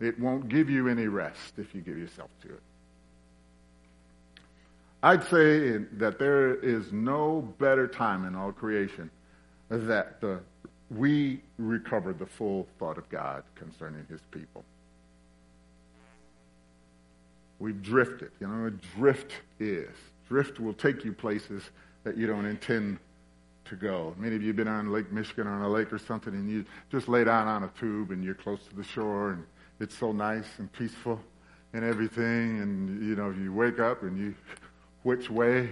It 0.00 0.18
won't 0.18 0.48
give 0.48 0.70
you 0.70 0.88
any 0.88 1.06
rest 1.06 1.54
if 1.58 1.74
you 1.74 1.82
give 1.82 1.98
yourself 1.98 2.30
to 2.42 2.48
it. 2.48 2.62
I'd 5.02 5.24
say 5.24 5.78
that 5.98 6.18
there 6.18 6.54
is 6.54 6.92
no 6.92 7.40
better 7.58 7.86
time 7.86 8.24
in 8.24 8.34
all 8.34 8.52
creation 8.52 9.10
that 9.70 10.20
the, 10.20 10.40
we 10.90 11.40
recover 11.58 12.12
the 12.12 12.26
full 12.26 12.66
thought 12.78 12.98
of 12.98 13.08
God 13.08 13.44
concerning 13.54 14.04
his 14.08 14.20
people. 14.30 14.64
We've 17.58 17.80
drifted. 17.82 18.30
You 18.40 18.48
know 18.48 18.64
what 18.64 18.80
drift 18.96 19.32
is. 19.58 19.94
Drift 20.28 20.60
will 20.60 20.74
take 20.74 21.04
you 21.04 21.12
places 21.12 21.62
that 22.04 22.16
you 22.16 22.26
don't 22.26 22.46
intend 22.46 22.98
to 23.66 23.76
go. 23.76 24.14
Many 24.18 24.36
of 24.36 24.42
you 24.42 24.48
have 24.48 24.56
been 24.56 24.68
on 24.68 24.90
Lake 24.92 25.12
Michigan 25.12 25.46
or 25.46 25.52
on 25.52 25.62
a 25.62 25.68
lake 25.68 25.92
or 25.92 25.98
something, 25.98 26.34
and 26.34 26.50
you 26.50 26.64
just 26.90 27.08
lay 27.08 27.24
down 27.24 27.46
on 27.46 27.62
a 27.62 27.70
tube 27.78 28.10
and 28.10 28.24
you're 28.24 28.34
close 28.34 28.60
to 28.68 28.76
the 28.76 28.84
shore, 28.84 29.32
and 29.32 29.44
it's 29.80 29.96
so 29.96 30.12
nice 30.12 30.46
and 30.58 30.70
peaceful 30.72 31.18
and 31.72 31.84
everything. 31.84 32.60
And, 32.60 33.02
you 33.02 33.16
know, 33.16 33.30
you 33.30 33.52
wake 33.52 33.80
up 33.80 34.02
and 34.02 34.18
you, 34.18 34.34
which 35.02 35.30
way 35.30 35.70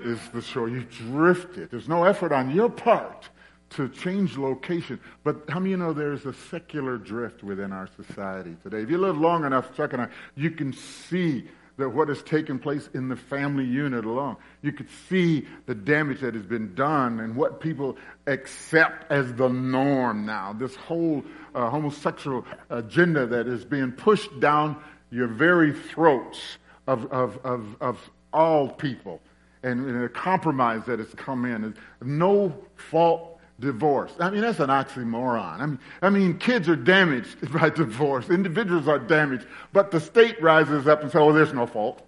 is 0.00 0.18
the 0.34 0.42
shore? 0.42 0.68
You 0.68 0.82
drifted. 0.82 1.70
There's 1.70 1.88
no 1.88 2.04
effort 2.04 2.32
on 2.32 2.50
your 2.50 2.68
part 2.68 3.28
to 3.70 3.88
change 3.88 4.36
location. 4.36 5.00
But 5.24 5.48
how 5.48 5.58
many 5.60 5.70
you 5.70 5.76
know 5.76 5.92
there's 5.92 6.26
a 6.26 6.32
secular 6.32 6.98
drift 6.98 7.42
within 7.42 7.72
our 7.72 7.88
society 7.96 8.56
today? 8.62 8.82
If 8.82 8.90
you 8.90 8.98
live 8.98 9.16
long 9.16 9.44
enough, 9.44 9.74
Chuck 9.74 9.92
and 9.92 10.02
I, 10.02 10.08
you 10.34 10.50
can 10.50 10.72
see 10.72 11.48
that 11.78 11.88
what 11.88 12.08
has 12.08 12.22
taken 12.22 12.58
place 12.58 12.88
in 12.94 13.08
the 13.08 13.16
family 13.16 13.64
unit 13.64 14.04
alone. 14.04 14.36
You 14.62 14.72
could 14.72 14.88
see 15.08 15.46
the 15.66 15.74
damage 15.74 16.20
that 16.20 16.34
has 16.34 16.44
been 16.44 16.74
done 16.74 17.20
and 17.20 17.34
what 17.34 17.60
people 17.60 17.96
accept 18.26 19.10
as 19.10 19.32
the 19.34 19.48
norm 19.48 20.26
now. 20.26 20.52
This 20.52 20.76
whole 20.76 21.24
uh, 21.54 21.70
homosexual 21.70 22.44
agenda 22.70 23.26
that 23.26 23.46
is 23.46 23.64
being 23.64 23.92
pushed 23.92 24.38
down 24.40 24.82
your 25.10 25.28
very 25.28 25.72
throats 25.72 26.58
of, 26.86 27.10
of, 27.12 27.38
of, 27.44 27.76
of 27.80 28.10
all 28.32 28.68
people. 28.68 29.20
And, 29.62 29.86
and 29.86 30.04
a 30.04 30.08
compromise 30.08 30.82
that 30.86 30.98
has 30.98 31.14
come 31.14 31.44
in. 31.44 31.74
No 32.02 32.52
fault 32.74 33.31
divorce. 33.62 34.12
I 34.18 34.28
mean, 34.28 34.42
that's 34.42 34.58
an 34.58 34.68
oxymoron. 34.68 35.60
I 35.60 35.66
mean, 35.66 35.78
I 36.02 36.10
mean, 36.10 36.38
kids 36.38 36.68
are 36.68 36.76
damaged 36.76 37.52
by 37.58 37.70
divorce. 37.70 38.28
Individuals 38.28 38.88
are 38.88 38.98
damaged. 38.98 39.46
But 39.72 39.90
the 39.90 40.00
state 40.00 40.42
rises 40.42 40.86
up 40.86 41.00
and 41.00 41.10
says, 41.10 41.20
oh, 41.22 41.32
there's 41.32 41.54
no 41.54 41.66
fault. 41.66 42.06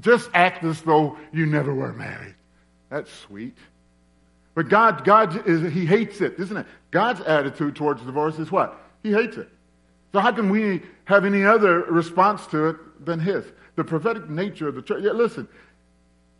Just 0.00 0.28
act 0.34 0.64
as 0.64 0.82
though 0.82 1.16
you 1.32 1.46
never 1.46 1.72
were 1.72 1.92
married. 1.92 2.34
That's 2.90 3.10
sweet. 3.10 3.56
But 4.54 4.68
God, 4.68 5.04
God 5.04 5.46
is, 5.48 5.72
He 5.72 5.86
hates 5.86 6.20
it, 6.20 6.34
isn't 6.38 6.56
it? 6.56 6.66
God's 6.90 7.20
attitude 7.22 7.76
towards 7.76 8.02
divorce 8.02 8.38
is 8.38 8.50
what? 8.50 8.78
He 9.02 9.12
hates 9.12 9.36
it. 9.36 9.48
So 10.12 10.20
how 10.20 10.32
can 10.32 10.50
we 10.50 10.82
have 11.04 11.24
any 11.24 11.44
other 11.44 11.82
response 11.84 12.46
to 12.48 12.68
it 12.70 13.06
than 13.06 13.20
His? 13.20 13.44
The 13.76 13.84
prophetic 13.84 14.28
nature 14.28 14.68
of 14.68 14.74
the 14.74 14.82
church. 14.82 15.02
Yeah, 15.02 15.12
listen, 15.12 15.48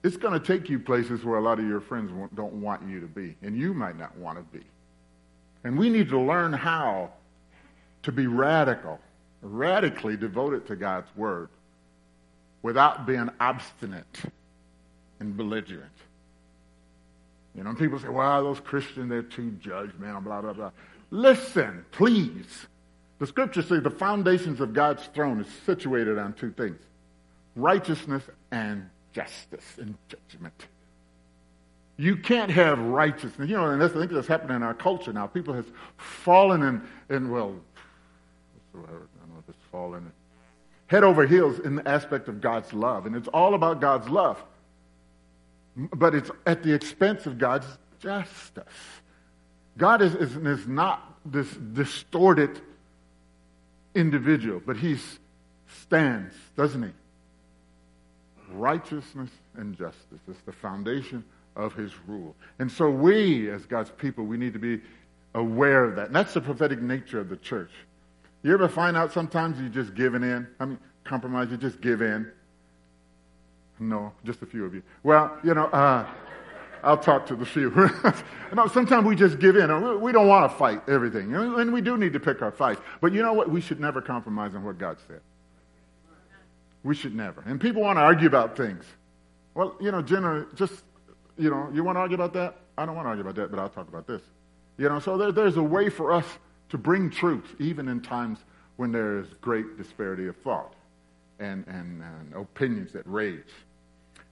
it's 0.04 0.16
going 0.16 0.38
to 0.38 0.44
take 0.44 0.68
you 0.68 0.78
places 0.78 1.24
where 1.24 1.38
a 1.38 1.42
lot 1.42 1.58
of 1.58 1.66
your 1.66 1.80
friends 1.80 2.10
don't 2.34 2.54
want 2.54 2.88
you 2.88 3.00
to 3.00 3.06
be, 3.06 3.36
and 3.42 3.56
you 3.56 3.72
might 3.72 3.96
not 3.96 4.16
want 4.16 4.38
to 4.38 4.58
be. 4.58 4.64
And 5.64 5.78
we 5.78 5.88
need 5.88 6.08
to 6.08 6.18
learn 6.18 6.52
how 6.52 7.12
to 8.02 8.10
be 8.10 8.26
radical, 8.26 8.98
radically 9.42 10.16
devoted 10.16 10.66
to 10.66 10.76
God's 10.76 11.08
word, 11.16 11.48
without 12.62 13.06
being 13.06 13.28
obstinate 13.40 14.22
and 15.20 15.36
belligerent. 15.36 15.92
You 17.54 17.64
know, 17.64 17.74
people 17.74 17.98
say, 17.98 18.08
well, 18.08 18.42
those 18.42 18.60
Christians, 18.60 19.08
they're 19.10 19.22
too 19.22 19.56
judgmental, 19.62 20.24
blah, 20.24 20.40
blah, 20.40 20.52
blah. 20.52 20.70
Listen, 21.10 21.84
please. 21.92 22.66
The 23.18 23.26
scriptures 23.26 23.68
say 23.68 23.78
the 23.78 23.90
foundations 23.90 24.60
of 24.60 24.72
God's 24.72 25.04
throne 25.14 25.40
is 25.40 25.46
situated 25.64 26.18
on 26.18 26.32
two 26.32 26.50
things 26.50 26.80
righteousness 27.54 28.22
and 28.50 28.88
justice 29.12 29.78
and 29.78 29.96
judgment. 30.08 30.66
You 31.96 32.16
can't 32.16 32.50
have 32.50 32.78
righteousness. 32.78 33.48
You 33.48 33.56
know, 33.56 33.66
and 33.66 33.80
that's 33.80 33.92
the 33.92 34.00
thing 34.00 34.14
that's 34.14 34.26
happening 34.26 34.56
in 34.56 34.62
our 34.62 34.74
culture 34.74 35.12
now. 35.12 35.26
People 35.26 35.54
have 35.54 35.66
fallen 35.96 36.62
in, 36.62 36.82
in 37.14 37.30
well? 37.30 37.54
I 38.74 38.78
don't 38.78 38.90
know 38.90 39.38
if 39.38 39.48
it's 39.48 39.64
fallen. 39.70 40.10
Head 40.86 41.04
over 41.04 41.26
heels 41.26 41.58
in 41.58 41.76
the 41.76 41.86
aspect 41.88 42.28
of 42.28 42.40
God's 42.40 42.72
love. 42.72 43.06
And 43.06 43.14
it's 43.14 43.28
all 43.28 43.54
about 43.54 43.80
God's 43.80 44.08
love. 44.08 44.42
But 45.76 46.14
it's 46.14 46.30
at 46.46 46.62
the 46.62 46.74
expense 46.74 47.26
of 47.26 47.38
God's 47.38 47.66
justice. 48.00 48.64
God 49.78 50.02
is, 50.02 50.14
is, 50.14 50.36
is 50.36 50.66
not 50.66 51.18
this 51.24 51.48
distorted 51.50 52.60
individual, 53.94 54.60
but 54.64 54.76
he 54.76 54.98
stands, 55.66 56.34
doesn't 56.56 56.82
he? 56.82 56.90
Righteousness 58.52 59.30
and 59.56 59.76
justice. 59.76 60.20
It's 60.28 60.40
the 60.42 60.52
foundation 60.52 61.24
of 61.56 61.74
his 61.74 61.92
rule. 62.06 62.34
And 62.58 62.70
so 62.70 62.90
we, 62.90 63.50
as 63.50 63.66
God's 63.66 63.90
people, 63.90 64.24
we 64.24 64.36
need 64.36 64.52
to 64.52 64.58
be 64.58 64.80
aware 65.34 65.84
of 65.84 65.96
that. 65.96 66.06
And 66.08 66.16
that's 66.16 66.34
the 66.34 66.40
prophetic 66.40 66.80
nature 66.80 67.20
of 67.20 67.28
the 67.28 67.36
church. 67.36 67.70
You 68.42 68.52
ever 68.52 68.68
find 68.68 68.96
out 68.96 69.12
sometimes 69.12 69.58
you're 69.60 69.68
just 69.68 69.94
giving 69.94 70.22
in? 70.22 70.46
I 70.58 70.64
mean, 70.64 70.78
compromise, 71.04 71.50
you 71.50 71.56
just 71.56 71.80
give 71.80 72.02
in? 72.02 72.30
No, 73.78 74.12
just 74.24 74.42
a 74.42 74.46
few 74.46 74.64
of 74.64 74.74
you. 74.74 74.82
Well, 75.02 75.36
you 75.42 75.54
know, 75.54 75.66
uh, 75.66 76.06
I'll 76.82 76.98
talk 76.98 77.26
to 77.26 77.36
the 77.36 77.46
few. 77.46 77.70
no, 78.54 78.66
sometimes 78.66 79.06
we 79.06 79.14
just 79.14 79.38
give 79.38 79.56
in. 79.56 80.00
We 80.00 80.12
don't 80.12 80.26
want 80.26 80.50
to 80.50 80.56
fight 80.56 80.88
everything. 80.88 81.34
And 81.34 81.72
we 81.72 81.80
do 81.80 81.96
need 81.96 82.12
to 82.12 82.20
pick 82.20 82.42
our 82.42 82.50
fights. 82.50 82.80
But 83.00 83.12
you 83.12 83.22
know 83.22 83.32
what? 83.32 83.50
We 83.50 83.60
should 83.60 83.80
never 83.80 84.00
compromise 84.00 84.54
on 84.54 84.64
what 84.64 84.78
God 84.78 84.98
said. 85.06 85.20
We 86.84 86.94
should 86.94 87.14
never. 87.14 87.42
And 87.46 87.60
people 87.60 87.82
want 87.82 87.96
to 87.96 88.02
argue 88.02 88.26
about 88.26 88.56
things. 88.56 88.84
Well, 89.54 89.76
you 89.80 89.92
know, 89.92 90.02
generally, 90.02 90.46
just, 90.54 90.82
you 91.36 91.50
know, 91.50 91.68
you 91.72 91.84
want 91.84 91.96
to 91.96 92.00
argue 92.00 92.14
about 92.16 92.32
that? 92.34 92.56
I 92.76 92.86
don't 92.86 92.96
want 92.96 93.06
to 93.06 93.10
argue 93.10 93.22
about 93.22 93.36
that, 93.36 93.50
but 93.50 93.60
I'll 93.60 93.68
talk 93.68 93.88
about 93.88 94.06
this. 94.06 94.22
You 94.78 94.88
know, 94.88 94.98
so 94.98 95.16
there, 95.16 95.32
there's 95.32 95.58
a 95.58 95.62
way 95.62 95.88
for 95.90 96.12
us 96.12 96.26
to 96.70 96.78
bring 96.78 97.10
truth, 97.10 97.54
even 97.58 97.88
in 97.88 98.00
times 98.00 98.38
when 98.76 98.90
there 98.90 99.18
is 99.18 99.28
great 99.40 99.76
disparity 99.76 100.26
of 100.26 100.36
thought 100.38 100.74
and, 101.38 101.66
and, 101.68 102.02
and 102.02 102.34
opinions 102.34 102.92
that 102.92 103.06
rage. 103.06 103.52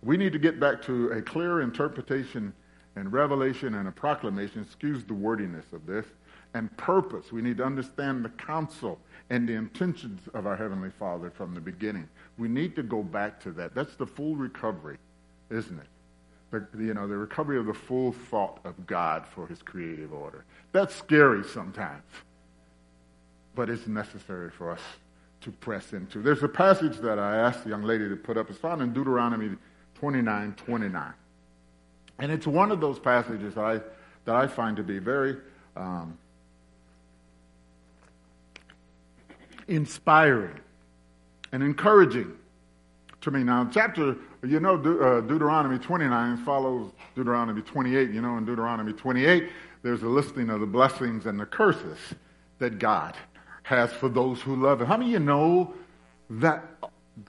We 0.02 0.16
need 0.16 0.32
to 0.32 0.38
get 0.38 0.58
back 0.58 0.80
to 0.82 1.10
a 1.10 1.22
clear 1.22 1.60
interpretation 1.60 2.54
and 2.96 3.12
revelation 3.12 3.74
and 3.74 3.86
a 3.86 3.92
proclamation, 3.92 4.62
excuse 4.62 5.04
the 5.04 5.14
wordiness 5.14 5.66
of 5.72 5.86
this, 5.86 6.06
and 6.54 6.74
purpose. 6.76 7.30
We 7.30 7.42
need 7.42 7.58
to 7.58 7.64
understand 7.64 8.24
the 8.24 8.30
counsel 8.30 8.98
and 9.28 9.48
the 9.48 9.52
intentions 9.52 10.20
of 10.34 10.46
our 10.46 10.56
Heavenly 10.56 10.90
Father 10.90 11.30
from 11.30 11.54
the 11.54 11.60
beginning. 11.60 12.08
We 12.40 12.48
need 12.48 12.74
to 12.76 12.82
go 12.82 13.02
back 13.02 13.38
to 13.42 13.50
that. 13.52 13.74
That's 13.74 13.94
the 13.96 14.06
full 14.06 14.34
recovery, 14.34 14.96
isn't 15.50 15.78
it? 15.78 15.86
The, 16.72 16.82
you 16.82 16.94
know, 16.94 17.06
the 17.06 17.18
recovery 17.18 17.58
of 17.58 17.66
the 17.66 17.74
full 17.74 18.12
thought 18.12 18.60
of 18.64 18.86
God 18.86 19.26
for 19.26 19.46
his 19.46 19.60
creative 19.60 20.14
order. 20.14 20.46
That's 20.72 20.94
scary 20.94 21.44
sometimes, 21.44 22.02
but 23.54 23.68
it's 23.68 23.86
necessary 23.86 24.50
for 24.50 24.70
us 24.70 24.80
to 25.42 25.52
press 25.52 25.92
into. 25.92 26.22
There's 26.22 26.42
a 26.42 26.48
passage 26.48 26.96
that 27.00 27.18
I 27.18 27.36
asked 27.36 27.64
the 27.64 27.70
young 27.70 27.82
lady 27.82 28.08
to 28.08 28.16
put 28.16 28.38
up. 28.38 28.48
It's 28.48 28.58
found 28.58 28.80
in 28.80 28.94
Deuteronomy 28.94 29.56
29 29.96 30.54
29. 30.54 31.12
And 32.20 32.32
it's 32.32 32.46
one 32.46 32.72
of 32.72 32.80
those 32.80 32.98
passages 32.98 33.54
that 33.54 33.64
I, 33.64 33.80
that 34.24 34.34
I 34.34 34.46
find 34.46 34.78
to 34.78 34.82
be 34.82 34.98
very 34.98 35.36
um, 35.76 36.16
inspiring 39.68 40.58
and 41.52 41.62
encouraging 41.62 42.32
to 43.20 43.30
me. 43.30 43.42
Now, 43.42 43.68
chapter, 43.72 44.16
you 44.42 44.60
know, 44.60 44.76
De- 44.76 44.98
uh, 44.98 45.20
Deuteronomy 45.20 45.78
29 45.78 46.38
follows 46.44 46.92
Deuteronomy 47.14 47.62
28. 47.62 48.10
You 48.10 48.22
know, 48.22 48.38
in 48.38 48.44
Deuteronomy 48.44 48.92
28, 48.92 49.50
there's 49.82 50.02
a 50.02 50.08
listing 50.08 50.50
of 50.50 50.60
the 50.60 50.66
blessings 50.66 51.26
and 51.26 51.38
the 51.38 51.46
curses 51.46 51.98
that 52.58 52.78
God 52.78 53.16
has 53.62 53.92
for 53.92 54.08
those 54.08 54.40
who 54.40 54.56
love 54.56 54.80
Him. 54.80 54.86
How 54.86 54.96
many 54.96 55.14
of 55.14 55.20
you 55.20 55.26
know 55.26 55.74
that 56.30 56.64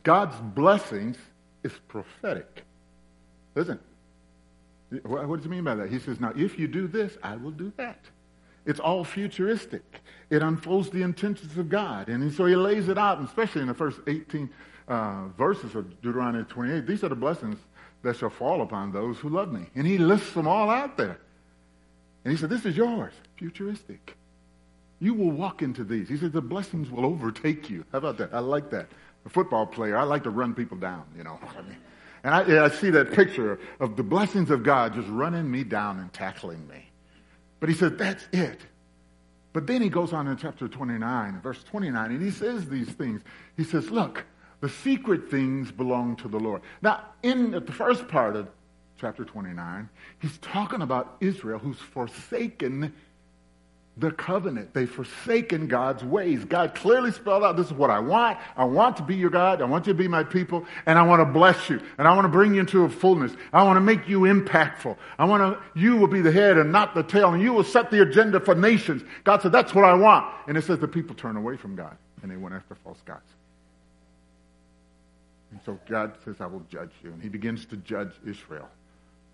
God's 0.04 0.36
blessings 0.56 1.18
is 1.64 1.74
prophetic? 1.88 2.64
Isn't 3.56 3.80
it? 4.92 5.06
What 5.06 5.38
does 5.38 5.46
he 5.46 5.50
mean 5.50 5.64
by 5.64 5.76
that? 5.76 5.90
He 5.90 6.00
says, 6.00 6.20
now, 6.20 6.34
if 6.36 6.60
you 6.60 6.68
do 6.68 6.88
this, 6.88 7.18
I 7.24 7.38
will 7.38 7.52
do 7.52 7.72
that. 7.78 8.00
It's 8.66 8.80
all 8.80 9.04
futuristic. 9.04 10.02
It 10.30 10.42
unfolds 10.42 10.90
the 10.90 11.02
intentions 11.02 11.58
of 11.58 11.70
God. 11.70 12.08
And 12.08 12.32
so 12.34 12.46
he 12.46 12.56
lays 12.56 12.88
it 12.88 12.98
out, 12.98 13.22
especially 13.22 13.62
in 13.62 13.68
the 13.68 13.74
first 13.74 14.00
18 14.08 14.50
uh, 14.88 15.28
verses 15.38 15.76
of 15.76 16.02
Deuteronomy 16.02 16.44
28. 16.46 16.86
These 16.86 17.04
are 17.04 17.10
the 17.10 17.16
blessings 17.16 17.58
that 18.04 18.18
shall 18.18 18.30
fall 18.30 18.62
upon 18.62 18.92
those 18.92 19.18
who 19.18 19.30
love 19.30 19.52
me. 19.52 19.66
And 19.76 19.86
he 19.86 19.98
lists 19.98 20.34
them 20.34 20.48
all 20.48 20.70
out 20.70 20.98
there. 20.98 21.20
And 22.24 22.32
he 22.32 22.38
said, 22.38 22.50
This 22.50 22.66
is 22.66 22.78
yours, 22.78 23.14
futuristic. 23.36 24.16
You 25.00 25.16
will 25.16 25.32
walk 25.32 25.64
into 25.64 25.84
these. 25.84 26.08
He 26.08 26.18
said, 26.18 26.32
The 26.32 26.42
blessings 26.42 26.92
will 26.92 27.06
overtake 27.06 27.70
you. 27.70 27.84
How 27.92 27.98
about 27.98 28.18
that? 28.18 28.34
I 28.34 28.40
like 28.40 28.70
that. 28.72 28.88
A 29.26 29.30
football 29.30 29.66
player, 29.66 29.98
I 29.98 30.04
like 30.04 30.24
to 30.24 30.30
run 30.30 30.54
people 30.54 30.78
down, 30.78 31.04
you 31.18 31.24
know. 31.24 31.40
I 31.58 31.62
mean, 31.62 31.78
and 32.24 32.36
I, 32.36 32.66
I 32.66 32.70
see 32.70 32.92
that 32.92 33.12
picture 33.12 33.60
of 33.80 33.96
the 33.96 34.04
blessings 34.04 34.52
of 34.52 34.64
God 34.64 34.94
just 34.94 35.08
running 35.10 35.50
me 35.50 35.64
down 35.64 36.00
and 36.00 36.14
tackling 36.14 36.68
me. 36.68 36.91
But 37.62 37.70
he 37.70 37.76
said, 37.76 37.98
That's 37.98 38.28
it. 38.34 38.60
But 39.54 39.68
then 39.68 39.82
he 39.82 39.88
goes 39.88 40.12
on 40.12 40.28
in 40.28 40.36
chapter 40.36 40.68
29, 40.68 41.42
verse 41.42 41.64
29, 41.64 42.12
and 42.12 42.22
he 42.22 42.32
says 42.32 42.68
these 42.68 42.90
things. 42.90 43.22
He 43.56 43.64
says, 43.64 43.90
Look, 43.90 44.26
the 44.60 44.68
secret 44.68 45.30
things 45.30 45.72
belong 45.72 46.18
to 46.18 46.28
the 46.28 46.40
Lord. 46.40 46.62
Now, 46.82 47.06
in 47.24 47.52
the 47.52 47.62
first 47.62 48.08
part 48.10 48.36
of 48.36 48.50
chapter 49.00 49.24
29, 49.24 49.90
he's 50.20 50.38
talking 50.40 50.82
about 50.82 51.16
Israel 51.22 51.60
who's 51.60 51.80
forsaken 51.80 52.94
the 53.98 54.12
covenant. 54.12 54.74
They've 54.74 54.90
forsaken 54.90 55.68
God's 55.68 56.04
ways. 56.04 56.46
God 56.46 56.74
clearly 56.76 57.12
spelled 57.12 57.44
out 57.44 57.58
this 57.58 57.68
is 57.68 57.74
what 57.74 57.90
I 57.90 58.00
want. 58.00 58.38
I 58.56 58.64
want 58.64 58.98
to 58.98 59.04
be 59.04 59.16
your 59.16 59.30
God. 59.30 59.62
I 59.62 59.66
want 59.66 59.86
you 59.86 59.94
to 59.94 59.98
be 59.98 60.08
my 60.08 60.24
people. 60.24 60.66
And 60.86 60.98
I 60.98 61.04
want 61.04 61.20
to 61.20 61.26
bless 61.26 61.70
you. 61.70 61.82
And 61.98 62.08
I 62.08 62.16
want 62.16 62.26
to 62.26 62.30
bring 62.30 62.54
you 62.54 62.62
into 62.62 62.84
a 62.86 62.90
fullness. 62.90 63.34
I 63.52 63.64
want 63.64 63.78
to 63.78 63.82
make 63.82 64.08
you 64.08 64.22
impactful. 64.22 64.96
I 65.20 65.26
want 65.26 65.42
to, 65.42 65.80
you 65.80 65.98
will 65.98 66.08
be 66.08 66.22
the 66.22 66.32
head 66.32 66.58
and 66.58 66.72
not 66.72 66.96
the 66.96 67.04
tail. 67.04 67.34
And 67.34 67.42
you 67.42 67.52
will 67.52 67.66
set 67.66 67.92
the 67.92 68.02
agenda 68.02 68.40
for 68.40 68.56
nations. 68.56 69.04
God 69.26 69.42
said, 69.42 69.52
that's 69.52 69.76
what 69.76 69.84
I 69.84 69.94
want. 69.94 70.26
And 70.48 70.58
it 70.58 70.64
says 70.64 70.80
the 70.80 70.88
people 70.88 71.14
turn 71.14 71.36
away 71.36 71.58
from 71.58 71.76
God 71.76 71.98
and 72.22 72.32
they 72.32 72.38
went 72.38 72.56
after 72.56 72.76
false 72.76 73.02
gods. 73.06 73.30
And 75.52 75.60
so 75.66 75.78
God 75.90 76.14
says, 76.24 76.38
I 76.40 76.46
will 76.46 76.64
judge 76.70 76.92
you. 77.04 77.12
And 77.12 77.22
he 77.22 77.28
begins 77.28 77.66
to 77.66 77.78
judge 77.78 78.14
Israel 78.26 78.70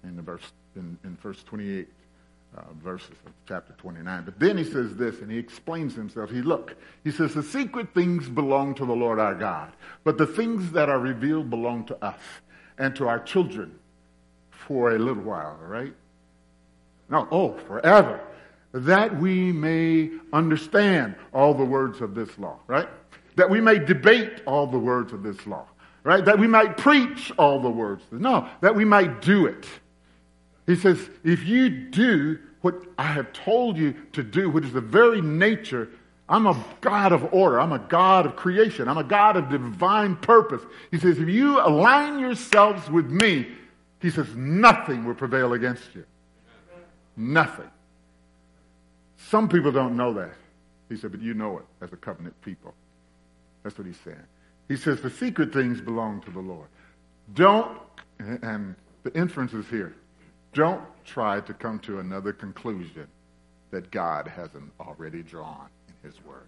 in 0.04 0.16
the 0.16 0.24
verse, 0.24 0.52
in, 0.76 0.98
in 1.04 1.16
verse 1.18 1.44
28 1.44 1.88
uh, 2.56 2.62
verses 2.84 3.16
of 3.26 3.32
chapter 3.48 3.74
29. 3.78 4.24
But 4.24 4.40
then 4.40 4.58
he 4.58 4.64
says 4.64 4.96
this, 4.96 5.20
and 5.20 5.32
he 5.32 5.38
explains 5.38 5.96
himself. 5.96 6.30
He 6.30 6.42
look, 6.42 6.76
he 7.04 7.12
says, 7.12 7.34
the 7.34 7.44
secret 7.44 7.94
things 7.94 8.30
belong 8.30 8.76
to 8.76 8.86
the 8.86 8.94
Lord 8.96 9.20
our 9.20 9.36
God, 9.36 9.74
but 10.04 10.18
the 10.18 10.28
things 10.28 10.72
that 10.72 10.90
are 10.90 11.00
revealed 11.00 11.50
belong 11.50 11.86
to 11.86 12.04
us 12.04 12.20
and 12.78 12.96
to 12.96 13.08
our 13.08 13.20
children 13.20 13.78
for 14.52 14.96
a 14.96 15.00
little 15.00 15.24
while, 15.24 15.58
right? 15.62 15.94
No, 17.10 17.28
oh, 17.32 17.54
forever. 17.68 18.22
That 18.74 19.18
we 19.20 19.52
may 19.52 20.12
understand 20.34 21.16
all 21.34 21.54
the 21.54 21.66
words 21.66 22.02
of 22.02 22.16
this 22.16 22.38
law, 22.38 22.60
right? 22.68 22.90
That 23.36 23.50
we 23.50 23.62
may 23.62 23.80
debate 23.80 24.42
all 24.46 24.68
the 24.68 24.78
words 24.78 25.14
of 25.14 25.24
this 25.24 25.48
law, 25.48 25.68
right? 26.04 26.24
That 26.26 26.38
we 26.38 26.48
might 26.48 26.76
preach 26.78 27.32
all 27.38 27.62
the 27.62 27.70
words. 27.70 28.04
No, 28.12 28.50
that 28.62 28.76
we 28.76 28.84
might 28.84 29.22
do 29.22 29.46
it. 29.46 29.66
He 30.68 30.76
says, 30.76 31.10
if 31.24 31.44
you 31.46 31.70
do 31.70 32.38
what 32.62 32.76
I 32.98 33.08
have 33.08 33.34
told 33.34 33.78
you 33.78 33.96
to 34.14 34.22
do, 34.22 34.50
which 34.50 34.66
is 34.66 34.74
the 34.74 34.82
very 34.82 35.22
nature, 35.22 35.90
I'm 36.30 36.46
a 36.46 36.62
God 36.82 37.14
of 37.14 37.34
order. 37.34 37.60
I'm 37.60 37.72
a 37.72 37.80
God 37.80 38.26
of 38.26 38.36
creation. 38.36 38.90
I'm 38.90 38.98
a 38.98 39.04
God 39.04 39.38
of 39.38 39.50
divine 39.50 40.18
purpose. 40.18 40.62
He 40.92 41.00
says, 41.00 41.20
if 41.20 41.30
you 41.30 41.60
align 41.60 42.20
yourselves 42.20 42.90
with 42.90 43.10
me, 43.10 43.48
he 44.02 44.10
says, 44.10 44.28
nothing 44.36 45.06
will 45.06 45.16
prevail 45.16 45.54
against 45.54 45.96
you. 45.96 46.04
Nothing. 47.16 47.70
Some 49.16 49.48
people 49.48 49.72
don't 49.72 49.96
know 49.96 50.14
that. 50.14 50.34
He 50.90 50.98
said, 50.98 51.12
but 51.12 51.22
you 51.22 51.34
know 51.34 51.58
it 51.58 51.66
as 51.82 51.94
a 51.94 51.98
covenant 51.98 52.40
people. 52.42 52.74
That's 53.64 53.78
what 53.78 53.88
he's 53.88 54.00
saying. 54.04 54.18
He 54.68 54.76
says, 54.76 55.02
the 55.02 55.10
secret 55.10 55.54
things 55.54 55.80
belong 55.80 56.22
to 56.22 56.32
the 56.32 56.40
Lord. 56.40 56.68
Don't, 57.34 57.78
and 58.20 58.76
the 59.04 59.14
inference 59.14 59.54
is 59.54 59.66
here. 59.68 59.96
Don't 60.58 60.82
try 61.06 61.40
to 61.42 61.54
come 61.54 61.78
to 61.82 62.00
another 62.00 62.34
conclusion 62.34 63.08
that 63.70 63.92
God 63.92 64.28
hasn't 64.28 64.72
already 64.80 65.22
drawn 65.22 65.70
in 65.88 66.10
His 66.10 66.20
Word. 66.26 66.48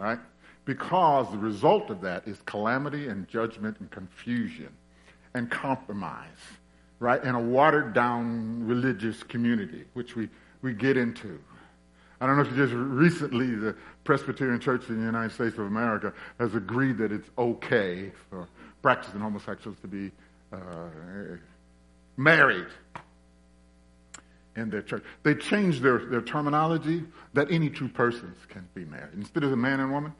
All 0.00 0.06
right? 0.06 0.18
Because 0.64 1.30
the 1.30 1.38
result 1.38 1.90
of 1.90 2.00
that 2.00 2.26
is 2.26 2.38
calamity 2.46 3.06
and 3.06 3.28
judgment 3.28 3.78
and 3.78 3.88
confusion 3.92 4.70
and 5.34 5.48
compromise, 5.48 6.26
right? 6.98 7.22
And 7.22 7.36
a 7.36 7.40
watered 7.40 7.94
down 7.94 8.66
religious 8.66 9.22
community, 9.22 9.84
which 9.92 10.16
we, 10.16 10.28
we 10.62 10.74
get 10.74 10.96
into. 10.96 11.38
I 12.20 12.26
don't 12.26 12.34
know 12.34 12.42
if 12.42 12.50
you 12.50 12.56
just 12.56 12.74
recently, 12.74 13.54
the 13.54 13.76
Presbyterian 14.02 14.58
Church 14.58 14.88
in 14.88 14.98
the 14.98 15.06
United 15.06 15.30
States 15.30 15.54
of 15.58 15.66
America 15.66 16.12
has 16.40 16.56
agreed 16.56 16.98
that 16.98 17.12
it's 17.12 17.30
okay 17.38 18.10
for 18.30 18.48
practicing 18.82 19.20
homosexuals 19.20 19.76
to 19.82 19.86
be 19.86 20.10
uh, 20.52 20.56
married 22.16 22.66
in 24.56 24.70
their 24.70 24.82
church. 24.82 25.02
They 25.22 25.34
changed 25.34 25.82
their, 25.82 25.98
their 26.06 26.22
terminology 26.22 27.02
that 27.32 27.50
any 27.50 27.70
two 27.70 27.88
persons 27.88 28.36
can 28.48 28.66
be 28.74 28.84
married. 28.84 29.14
Instead 29.14 29.42
of 29.42 29.52
a 29.52 29.56
man 29.56 29.80
and 29.80 29.92
woman, 29.92 30.12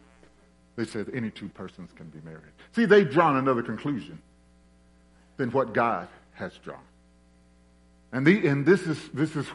they 0.77 0.85
said 0.85 1.11
any 1.15 1.31
two 1.31 1.49
persons 1.49 1.91
can 1.95 2.09
be 2.09 2.21
married. 2.25 2.53
See, 2.73 2.85
they've 2.85 3.09
drawn 3.09 3.37
another 3.37 3.63
conclusion 3.63 4.21
than 5.37 5.51
what 5.51 5.73
God 5.73 6.09
has 6.33 6.53
drawn. 6.65 6.81
And, 8.13 8.27
the, 8.27 8.47
and 8.47 8.67
this, 8.67 8.83
is, 8.83 8.99
this 9.13 9.37
is 9.37 9.47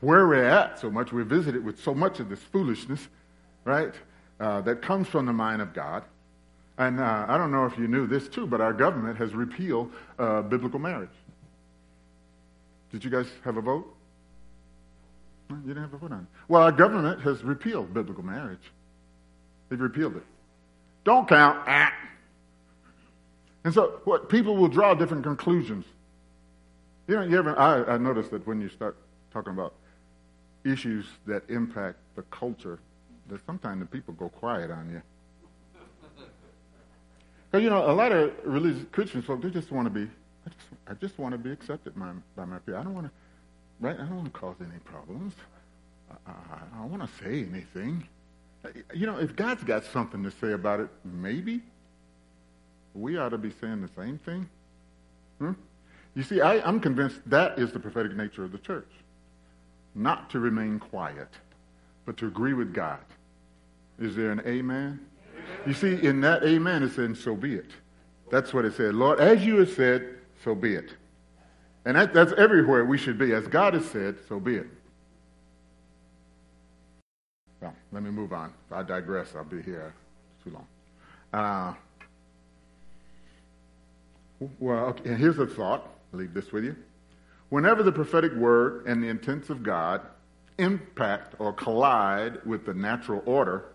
where 0.00 0.26
we're 0.26 0.44
at 0.44 0.78
so 0.78 0.90
much. 0.90 1.12
We're 1.12 1.24
visited 1.24 1.64
with 1.64 1.82
so 1.82 1.94
much 1.94 2.20
of 2.20 2.28
this 2.28 2.40
foolishness, 2.40 3.08
right, 3.64 3.94
uh, 4.40 4.62
that 4.62 4.82
comes 4.82 5.08
from 5.08 5.26
the 5.26 5.32
mind 5.32 5.62
of 5.62 5.72
God. 5.74 6.04
And 6.76 6.98
uh, 6.98 7.26
I 7.28 7.38
don't 7.38 7.52
know 7.52 7.66
if 7.66 7.78
you 7.78 7.86
knew 7.86 8.06
this 8.06 8.28
too, 8.28 8.46
but 8.46 8.60
our 8.60 8.72
government 8.72 9.16
has 9.18 9.34
repealed 9.34 9.92
uh, 10.18 10.42
biblical 10.42 10.78
marriage. 10.78 11.10
Did 12.94 13.02
you 13.02 13.10
guys 13.10 13.26
have 13.44 13.56
a 13.56 13.60
vote? 13.60 13.92
You 15.50 15.56
didn't 15.66 15.82
have 15.82 15.94
a 15.94 15.98
vote 15.98 16.12
on 16.12 16.20
it. 16.20 16.26
Well, 16.46 16.62
our 16.62 16.70
government 16.70 17.20
has 17.22 17.42
repealed 17.42 17.92
biblical 17.92 18.22
marriage. 18.22 18.70
They've 19.68 19.80
repealed 19.80 20.14
it. 20.14 20.22
Don't 21.02 21.28
count. 21.28 21.58
Ah. 21.66 21.92
And 23.64 23.74
so, 23.74 24.00
what 24.04 24.28
people 24.28 24.56
will 24.56 24.68
draw 24.68 24.94
different 24.94 25.24
conclusions. 25.24 25.84
You 27.08 27.16
know, 27.16 27.22
you 27.22 27.36
ever? 27.36 27.58
I, 27.58 27.94
I 27.94 27.98
noticed 27.98 28.30
that 28.30 28.46
when 28.46 28.60
you 28.60 28.68
start 28.68 28.96
talking 29.32 29.52
about 29.52 29.74
issues 30.64 31.04
that 31.26 31.42
impact 31.50 31.96
the 32.14 32.22
culture, 32.30 32.78
that 33.28 33.44
sometimes 33.44 33.80
the 33.80 33.86
people 33.86 34.14
go 34.14 34.28
quiet 34.28 34.70
on 34.70 34.88
you. 34.92 35.02
Because 37.50 37.64
you 37.64 37.70
know, 37.70 37.90
a 37.90 37.92
lot 37.92 38.12
of 38.12 38.32
religious 38.44 38.84
Christians 38.92 39.24
folk, 39.24 39.42
they 39.42 39.50
just 39.50 39.72
want 39.72 39.86
to 39.86 39.90
be 39.90 40.08
I 40.46 40.50
just, 40.50 40.66
I 40.88 40.94
just 40.94 41.18
want 41.18 41.32
to 41.32 41.38
be 41.38 41.50
accepted 41.50 41.98
by, 41.98 42.10
by 42.36 42.44
my 42.44 42.58
people. 42.58 42.80
I 42.80 42.84
don't 42.84 42.94
want 42.94 43.06
to, 43.06 43.12
right? 43.80 43.96
I 43.96 44.04
don't 44.04 44.16
want 44.16 44.32
to 44.32 44.38
cause 44.38 44.56
any 44.60 44.78
problems. 44.84 45.34
I, 46.10 46.30
I, 46.30 46.34
I 46.74 46.78
don't 46.78 46.90
want 46.90 47.02
to 47.02 47.24
say 47.24 47.46
anything. 47.50 48.06
You 48.94 49.06
know, 49.06 49.18
if 49.18 49.36
God's 49.36 49.62
got 49.64 49.84
something 49.84 50.22
to 50.22 50.30
say 50.30 50.52
about 50.52 50.80
it, 50.80 50.88
maybe 51.04 51.60
we 52.94 53.18
ought 53.18 53.30
to 53.30 53.38
be 53.38 53.50
saying 53.60 53.82
the 53.82 54.02
same 54.02 54.18
thing. 54.18 54.48
Hmm? 55.38 55.52
You 56.14 56.22
see, 56.22 56.40
I, 56.40 56.66
I'm 56.66 56.80
convinced 56.80 57.18
that 57.26 57.58
is 57.58 57.72
the 57.72 57.80
prophetic 57.80 58.16
nature 58.16 58.44
of 58.44 58.52
the 58.52 58.58
church. 58.58 58.88
Not 59.94 60.30
to 60.30 60.40
remain 60.40 60.78
quiet, 60.78 61.28
but 62.04 62.16
to 62.18 62.26
agree 62.26 62.54
with 62.54 62.72
God. 62.72 63.00
Is 63.98 64.16
there 64.16 64.30
an 64.30 64.40
amen? 64.40 64.50
amen? 64.50 65.00
You 65.66 65.74
see, 65.74 66.06
in 66.06 66.20
that 66.22 66.44
amen, 66.44 66.82
it 66.82 66.92
says, 66.92 67.20
so 67.20 67.34
be 67.34 67.54
it. 67.54 67.70
That's 68.30 68.52
what 68.52 68.64
it 68.64 68.74
said. 68.74 68.94
Lord, 68.94 69.20
as 69.20 69.44
you 69.44 69.58
have 69.58 69.70
said, 69.70 70.16
so 70.42 70.54
be 70.54 70.74
it. 70.74 70.90
And 71.84 71.96
that, 71.96 72.14
that's 72.14 72.32
everywhere 72.38 72.84
we 72.84 72.96
should 72.96 73.18
be. 73.18 73.32
As 73.32 73.46
God 73.46 73.74
has 73.74 73.84
said, 73.86 74.16
so 74.28 74.40
be 74.40 74.56
it. 74.56 74.66
Well, 77.60 77.74
let 77.92 78.02
me 78.02 78.10
move 78.10 78.32
on. 78.32 78.52
If 78.66 78.72
I 78.72 78.82
digress, 78.82 79.34
I'll 79.36 79.44
be 79.44 79.62
here 79.62 79.94
too 80.42 80.50
long. 80.50 80.66
Uh, 81.32 81.74
well, 84.58 84.86
okay, 84.86 85.14
here's 85.14 85.38
a 85.38 85.46
thought. 85.46 85.88
I'll 86.12 86.18
leave 86.20 86.34
this 86.34 86.52
with 86.52 86.64
you. 86.64 86.76
Whenever 87.50 87.82
the 87.82 87.92
prophetic 87.92 88.32
word 88.32 88.86
and 88.86 89.02
the 89.02 89.08
intents 89.08 89.50
of 89.50 89.62
God 89.62 90.00
impact 90.58 91.34
or 91.38 91.52
collide 91.52 92.44
with 92.44 92.64
the 92.66 92.74
natural 92.74 93.22
order, 93.26 93.66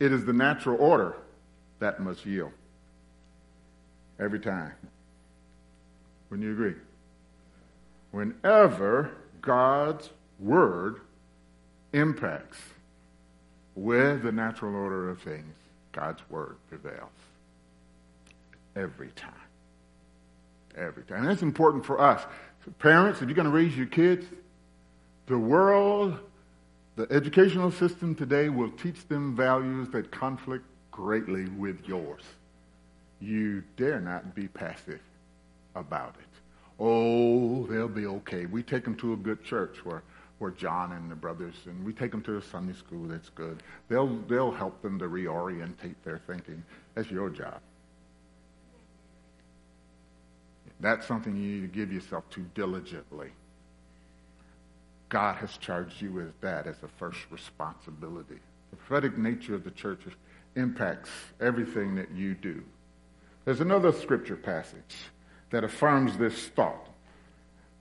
it 0.00 0.12
is 0.12 0.24
the 0.24 0.32
natural 0.32 0.76
order 0.80 1.16
that 1.78 2.00
must 2.00 2.24
yield. 2.24 2.52
Every 4.18 4.40
time. 4.40 4.72
Wouldn't 6.30 6.46
you 6.46 6.52
agree? 6.52 6.74
Whenever 8.10 9.12
God's 9.42 10.10
word 10.38 11.00
impacts 11.92 12.58
with 13.74 14.22
the 14.22 14.32
natural 14.32 14.74
order 14.74 15.08
of 15.10 15.20
things, 15.20 15.54
God's 15.92 16.22
word 16.30 16.56
prevails. 16.68 17.10
Every 18.74 19.08
time. 19.16 19.32
Every 20.76 21.04
time. 21.04 21.20
And 21.20 21.28
that's 21.28 21.42
important 21.42 21.84
for 21.86 22.00
us. 22.00 22.22
So 22.64 22.70
parents, 22.78 23.22
if 23.22 23.28
you're 23.28 23.36
going 23.36 23.46
to 23.46 23.50
raise 23.50 23.76
your 23.76 23.86
kids, 23.86 24.26
The 25.26 25.38
world, 25.38 26.20
the 26.94 27.06
educational 27.10 27.72
system 27.72 28.14
today 28.14 28.48
will 28.48 28.70
teach 28.70 29.08
them 29.08 29.34
values 29.34 29.88
that 29.90 30.12
conflict 30.12 30.64
greatly 30.92 31.46
with 31.46 31.86
yours. 31.88 32.22
You 33.20 33.64
dare 33.76 34.00
not 34.00 34.34
be 34.34 34.46
passive 34.46 35.00
about 35.76 36.16
it. 36.18 36.26
Oh, 36.78 37.66
they'll 37.66 37.88
be 37.88 38.06
okay. 38.06 38.46
We 38.46 38.62
take 38.62 38.84
them 38.84 38.96
to 38.96 39.12
a 39.12 39.16
good 39.16 39.42
church 39.44 39.84
where, 39.84 40.02
where 40.38 40.50
John 40.50 40.92
and 40.92 41.10
the 41.10 41.14
brothers, 41.14 41.54
and 41.66 41.84
we 41.84 41.92
take 41.92 42.10
them 42.10 42.22
to 42.22 42.36
a 42.36 42.42
Sunday 42.42 42.74
school 42.74 43.06
that's 43.06 43.28
good. 43.30 43.62
They'll, 43.88 44.16
they'll 44.28 44.52
help 44.52 44.82
them 44.82 44.98
to 44.98 45.06
reorientate 45.06 45.94
their 46.04 46.18
thinking. 46.26 46.62
That's 46.94 47.10
your 47.10 47.30
job. 47.30 47.60
That's 50.80 51.06
something 51.06 51.34
you 51.34 51.60
need 51.60 51.72
to 51.72 51.78
give 51.78 51.92
yourself 51.92 52.28
to 52.30 52.40
diligently. 52.54 53.30
God 55.08 55.36
has 55.36 55.56
charged 55.56 56.02
you 56.02 56.10
with 56.10 56.38
that 56.40 56.66
as 56.66 56.82
a 56.82 56.88
first 56.88 57.20
responsibility. 57.30 58.38
The 58.70 58.76
prophetic 58.76 59.16
nature 59.16 59.54
of 59.54 59.64
the 59.64 59.70
church 59.70 60.00
impacts 60.56 61.10
everything 61.40 61.94
that 61.94 62.10
you 62.10 62.34
do. 62.34 62.62
There's 63.44 63.60
another 63.60 63.92
scripture 63.92 64.36
passage 64.36 64.96
that 65.50 65.64
affirms 65.64 66.16
this 66.16 66.48
thought. 66.48 66.88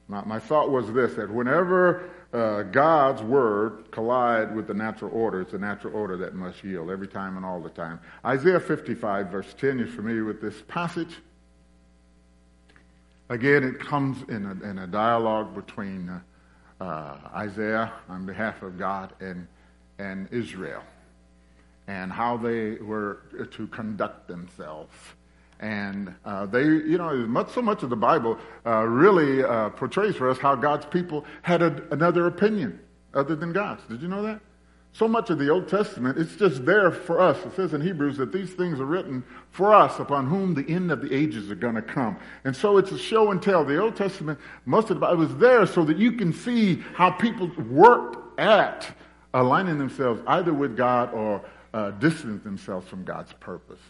My, 0.08 0.24
my 0.26 0.40
thought 0.40 0.70
was 0.70 0.92
this 0.94 1.16
that 1.16 1.32
whenever 1.32 2.10
uh, 2.34 2.64
God's 2.64 3.22
word 3.22 3.92
collide 3.92 4.56
with 4.56 4.68
the 4.68 4.74
natural 4.74 5.12
order, 5.14 5.42
it's 5.42 5.54
the 5.54 5.58
natural 5.58 5.96
order 5.96 6.18
that 6.18 6.36
must 6.36 6.64
yield 6.64 6.92
every 6.92 7.08
time 7.08 7.38
and 7.38 7.46
all 7.46 7.60
the 7.60 7.70
time. 7.70 8.00
Isaiah 8.26 8.60
55, 8.60 9.28
verse 9.28 9.54
10, 9.58 9.80
you're 9.80 9.88
familiar 9.88 10.26
with 10.26 10.42
this 10.42 10.62
passage. 10.68 11.18
Again, 13.30 13.64
it 13.64 13.80
comes 13.80 14.30
in 14.30 14.46
a, 14.46 14.70
in 14.70 14.80
a 14.80 14.88
dialogue 14.88 15.56
between 15.56 16.10
uh, 16.10 16.20
uh, 16.84 17.18
Isaiah 17.36 17.94
on 18.10 18.26
behalf 18.26 18.62
of 18.62 18.78
God 18.78 19.14
and, 19.20 19.48
and 19.98 20.28
Israel 20.32 20.84
and 21.88 22.12
how 22.12 22.38
they 22.38 22.76
were 22.76 23.20
to 23.52 23.68
conduct 23.68 24.28
themselves. 24.28 24.94
And 25.60 26.14
uh, 26.26 26.46
they, 26.46 26.64
you 26.64 26.98
know, 26.98 27.16
much, 27.28 27.52
so 27.52 27.62
much 27.62 27.84
of 27.84 27.90
the 27.90 27.96
Bible 27.96 28.38
uh, 28.66 28.84
really 28.84 29.44
uh, 29.44 29.70
portrays 29.70 30.16
for 30.16 30.30
us 30.30 30.38
how 30.38 30.56
God's 30.56 30.86
people 30.86 31.26
had 31.42 31.62
a, 31.62 31.82
another 31.92 32.28
opinion 32.28 32.80
other 33.14 33.36
than 33.36 33.54
God's. 33.54 33.82
Did 33.88 34.02
you 34.02 34.08
know 34.08 34.24
that? 34.24 34.42
So 34.92 35.10
much 35.10 35.30
of 35.30 35.40
the 35.40 35.50
Old 35.50 35.68
Testament, 35.68 36.18
it's 36.18 36.38
just 36.38 36.66
there 36.66 36.90
for 36.90 37.20
us. 37.20 37.38
It 37.46 37.54
says 37.56 37.74
in 37.74 37.82
Hebrews 37.82 38.16
that 38.16 38.32
these 38.32 38.54
things 38.54 38.80
are 38.80 38.86
written 38.86 39.26
for 39.52 39.74
us, 39.74 40.00
upon 40.00 40.26
whom 40.26 40.54
the 40.54 40.66
end 40.74 40.90
of 40.90 41.02
the 41.02 41.14
ages 41.14 41.52
are 41.52 41.56
going 41.56 41.76
to 41.76 41.82
come. 41.82 42.18
And 42.46 42.56
so 42.56 42.78
it's 42.78 42.94
a 42.94 42.98
show 42.98 43.32
and 43.32 43.42
tell. 43.42 43.66
The 43.66 43.78
Old 43.78 43.98
Testament, 43.98 44.40
most 44.66 44.90
of 44.90 44.96
the 44.96 45.02
Bible 45.02 45.18
was 45.18 45.36
there 45.36 45.66
so 45.66 45.84
that 45.84 45.98
you 45.98 46.14
can 46.14 46.32
see 46.32 46.82
how 46.94 47.12
people 47.12 47.52
worked 47.70 48.40
at 48.40 48.88
aligning 49.34 49.78
themselves 49.78 50.22
either 50.28 50.54
with 50.54 50.78
God 50.78 51.14
or 51.14 51.42
uh, 51.74 51.92
distancing 51.92 52.40
themselves 52.44 52.88
from 52.88 53.04
God's 53.04 53.34
purpose. 53.34 53.82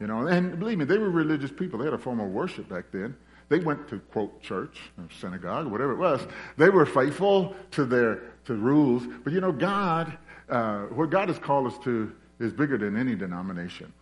You 0.00 0.06
know, 0.06 0.26
and 0.26 0.58
believe 0.58 0.78
me, 0.78 0.84
they 0.84 0.98
were 0.98 1.10
religious 1.10 1.50
people. 1.50 1.78
They 1.78 1.84
had 1.84 1.94
a 1.94 1.98
form 1.98 2.20
of 2.20 2.28
worship 2.28 2.68
back 2.68 2.86
then. 2.92 3.16
They 3.48 3.58
went 3.58 3.88
to 3.88 3.98
quote 3.98 4.42
church 4.42 4.80
or 4.98 5.08
synagogue, 5.20 5.66
whatever 5.66 5.92
it 5.92 5.98
was. 5.98 6.26
They 6.56 6.70
were 6.70 6.86
faithful 6.86 7.54
to 7.72 7.84
their 7.84 8.22
to 8.46 8.54
rules. 8.54 9.04
But 9.22 9.32
you 9.32 9.40
know, 9.40 9.52
God, 9.52 10.16
uh, 10.48 10.82
what 10.84 11.10
God 11.10 11.28
has 11.28 11.38
called 11.38 11.66
us 11.66 11.78
to 11.84 12.12
is 12.40 12.52
bigger 12.52 12.78
than 12.78 12.96
any 12.96 13.14
denomination. 13.14 13.92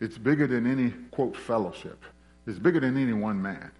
It's 0.00 0.18
bigger 0.18 0.46
than 0.46 0.66
any 0.66 0.90
quote 1.10 1.36
fellowship. 1.36 2.02
It's 2.46 2.58
bigger 2.58 2.80
than 2.80 2.96
any 2.96 3.12
one 3.12 3.40
man. 3.40 3.70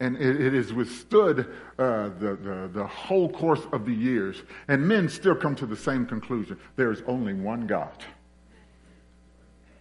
And 0.00 0.16
it, 0.16 0.40
it 0.40 0.52
has 0.54 0.72
withstood 0.72 1.40
uh, 1.78 2.10
the, 2.18 2.38
the, 2.42 2.70
the 2.72 2.86
whole 2.86 3.28
course 3.28 3.60
of 3.72 3.86
the 3.86 3.92
years. 3.92 4.42
And 4.68 4.86
men 4.86 5.08
still 5.08 5.34
come 5.34 5.54
to 5.56 5.66
the 5.66 5.76
same 5.76 6.06
conclusion. 6.06 6.58
There 6.76 6.90
is 6.90 7.02
only 7.06 7.34
one 7.34 7.66
God. 7.66 8.04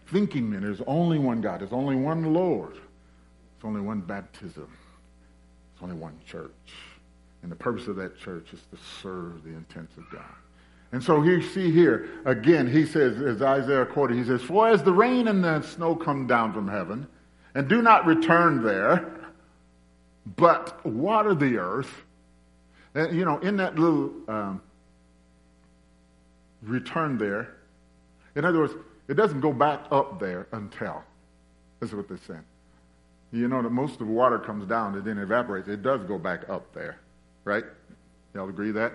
Thinking 0.08 0.50
men, 0.50 0.62
there's 0.62 0.82
only 0.86 1.20
one 1.20 1.42
God. 1.42 1.62
There's 1.62 1.74
only 1.74 1.96
one 1.96 2.34
Lord. 2.34 2.74
There's 2.74 3.64
only 3.64 3.82
one 3.82 4.02
baptism. 4.02 4.68
There's 4.68 5.84
only 5.84 5.96
one 5.96 6.20
church. 6.26 6.52
And 7.42 7.52
the 7.52 7.56
purpose 7.56 7.88
of 7.88 7.96
that 7.98 8.18
church 8.18 8.48
is 8.54 8.62
to 8.72 8.78
serve 9.02 9.44
the 9.44 9.50
intents 9.50 9.98
of 9.98 10.10
God. 10.12 10.24
And 10.92 11.04
so 11.04 11.24
you 11.24 11.42
see 11.42 11.72
here, 11.72 12.08
again, 12.26 12.72
he 12.72 12.86
says, 12.86 13.20
as 13.20 13.42
Isaiah 13.42 13.86
quoted, 13.86 14.16
he 14.16 14.24
says, 14.24 14.42
For 14.42 14.70
as 14.70 14.84
the 14.84 14.94
rain 14.94 15.28
and 15.28 15.44
the 15.44 15.62
snow 15.62 15.96
come 15.96 16.28
down 16.28 16.54
from 16.54 16.68
heaven, 16.68 17.08
and 17.56 17.68
do 17.68 17.82
not 17.82 18.06
return 18.06 18.64
there, 18.64 19.12
but 20.38 20.86
water 20.86 21.34
the 21.34 21.58
earth, 21.58 21.92
and, 22.94 23.18
you 23.18 23.26
know, 23.26 23.40
in 23.40 23.58
that 23.58 23.78
little 23.78 24.12
um, 24.28 24.62
return 26.62 27.18
there, 27.18 27.56
in 28.36 28.46
other 28.46 28.60
words, 28.60 28.74
it 29.08 29.16
doesn't 29.16 29.42
go 29.42 29.52
back 29.52 29.82
up 29.92 30.20
there 30.20 30.48
until. 30.52 31.04
That's 31.80 31.94
what 31.94 32.08
they're 32.08 32.18
saying. 32.28 32.44
You 33.32 33.48
know 33.48 33.62
that 33.62 33.72
most 33.72 33.94
of 33.94 34.00
the 34.00 34.14
water 34.14 34.38
comes 34.38 34.68
down 34.68 34.94
and 34.96 35.04
then 35.04 35.18
evaporates. 35.18 35.68
It 35.68 35.82
does 35.82 36.04
go 36.04 36.18
back 36.18 36.48
up 36.50 36.74
there. 36.74 36.98
Right? 37.46 37.66
Y'all 38.34 38.48
agree 38.48 38.72
that? 38.72 38.94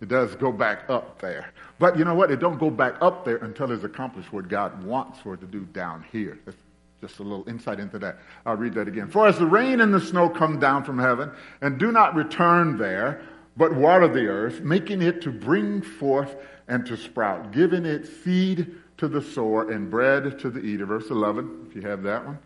It 0.00 0.08
does 0.08 0.34
go 0.34 0.50
back 0.50 0.88
up 0.88 1.20
there. 1.20 1.52
But 1.78 1.98
you 1.98 2.04
know 2.04 2.14
what? 2.14 2.30
It 2.30 2.40
don't 2.40 2.58
go 2.58 2.70
back 2.70 2.94
up 3.00 3.24
there 3.24 3.36
until 3.36 3.70
it's 3.70 3.84
accomplished 3.84 4.32
what 4.32 4.48
God 4.48 4.82
wants 4.84 5.20
for 5.20 5.34
it 5.34 5.40
to 5.40 5.46
do 5.46 5.60
down 5.66 6.04
here. 6.10 6.38
That's 6.44 6.56
just 7.00 7.20
a 7.20 7.22
little 7.22 7.48
insight 7.48 7.78
into 7.78 7.98
that. 8.00 8.18
I'll 8.44 8.56
read 8.56 8.74
that 8.74 8.88
again. 8.88 9.08
For 9.08 9.26
as 9.26 9.38
the 9.38 9.46
rain 9.46 9.80
and 9.80 9.94
the 9.94 10.00
snow 10.00 10.28
come 10.28 10.58
down 10.58 10.84
from 10.84 10.98
heaven 10.98 11.30
and 11.60 11.78
do 11.78 11.92
not 11.92 12.14
return 12.14 12.78
there, 12.78 13.22
but 13.56 13.74
water 13.74 14.08
the 14.08 14.26
earth, 14.26 14.60
making 14.62 15.02
it 15.02 15.22
to 15.22 15.30
bring 15.30 15.80
forth 15.80 16.36
and 16.66 16.84
to 16.86 16.96
sprout, 16.96 17.52
giving 17.52 17.84
it 17.84 18.06
seed 18.06 18.74
to 18.96 19.08
the 19.08 19.22
sower 19.22 19.70
and 19.70 19.90
bread 19.90 20.38
to 20.40 20.50
the 20.50 20.60
eater. 20.60 20.86
Verse 20.86 21.10
11, 21.10 21.66
if 21.68 21.76
you 21.76 21.82
have 21.82 22.02
that 22.02 22.24
one, 22.24 22.38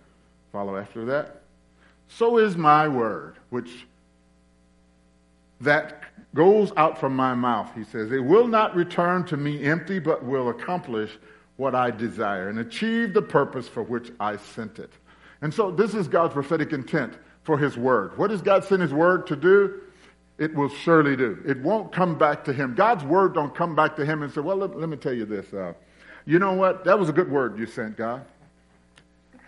follow 0.53 0.77
after 0.77 1.05
that. 1.07 1.43
So 2.09 2.39
is 2.39 2.57
my 2.57 2.89
word, 2.89 3.37
which 3.51 3.87
that 5.61 6.03
goes 6.35 6.73
out 6.77 6.99
from 6.99 7.15
my 7.15 7.35
mouth, 7.35 7.71
he 7.75 7.85
says. 7.85 8.13
It 8.13 8.25
will 8.25 8.47
not 8.47 8.75
return 8.75 9.25
to 9.27 9.37
me 9.37 9.65
empty, 9.65 9.99
but 9.99 10.25
will 10.25 10.49
accomplish 10.49 11.19
what 11.57 11.75
I 11.75 11.91
desire 11.91 12.49
and 12.49 12.61
achieve 12.61 13.13
the 13.13 13.23
purpose 13.23 13.69
for 13.69 13.83
which 13.83 14.13
I 14.21 14.37
sent 14.37 14.79
it. 14.79 14.93
And 15.43 15.53
so 15.53 15.71
this 15.71 15.95
is 15.95 16.09
God's 16.09 16.33
prophetic 16.33 16.73
intent 16.73 17.15
for 17.43 17.59
his 17.59 17.77
word. 17.77 18.17
What 18.17 18.31
does 18.31 18.43
God 18.43 18.65
send 18.65 18.83
his 18.83 18.93
word 18.93 19.27
to 19.27 19.37
do? 19.37 19.81
It 20.39 20.55
will 20.55 20.69
surely 20.69 21.17
do. 21.17 21.43
It 21.45 21.59
won't 21.61 21.93
come 21.93 22.17
back 22.17 22.45
to 22.45 22.53
him. 22.53 22.75
God's 22.75 23.05
word 23.05 23.35
don't 23.35 23.55
come 23.55 23.75
back 23.75 23.97
to 23.97 24.07
him 24.07 24.23
and 24.23 24.33
say, 24.33 24.41
well, 24.41 24.57
let, 24.57 24.79
let 24.79 24.89
me 24.89 24.97
tell 24.97 25.13
you 25.13 25.25
this. 25.25 25.53
Uh, 25.53 25.73
you 26.29 26.39
know 26.39 26.53
what? 26.53 26.85
That 26.85 26.99
was 26.99 27.09
a 27.09 27.13
good 27.13 27.31
word 27.31 27.59
you 27.59 27.65
sent, 27.65 27.97
God. 27.97 28.23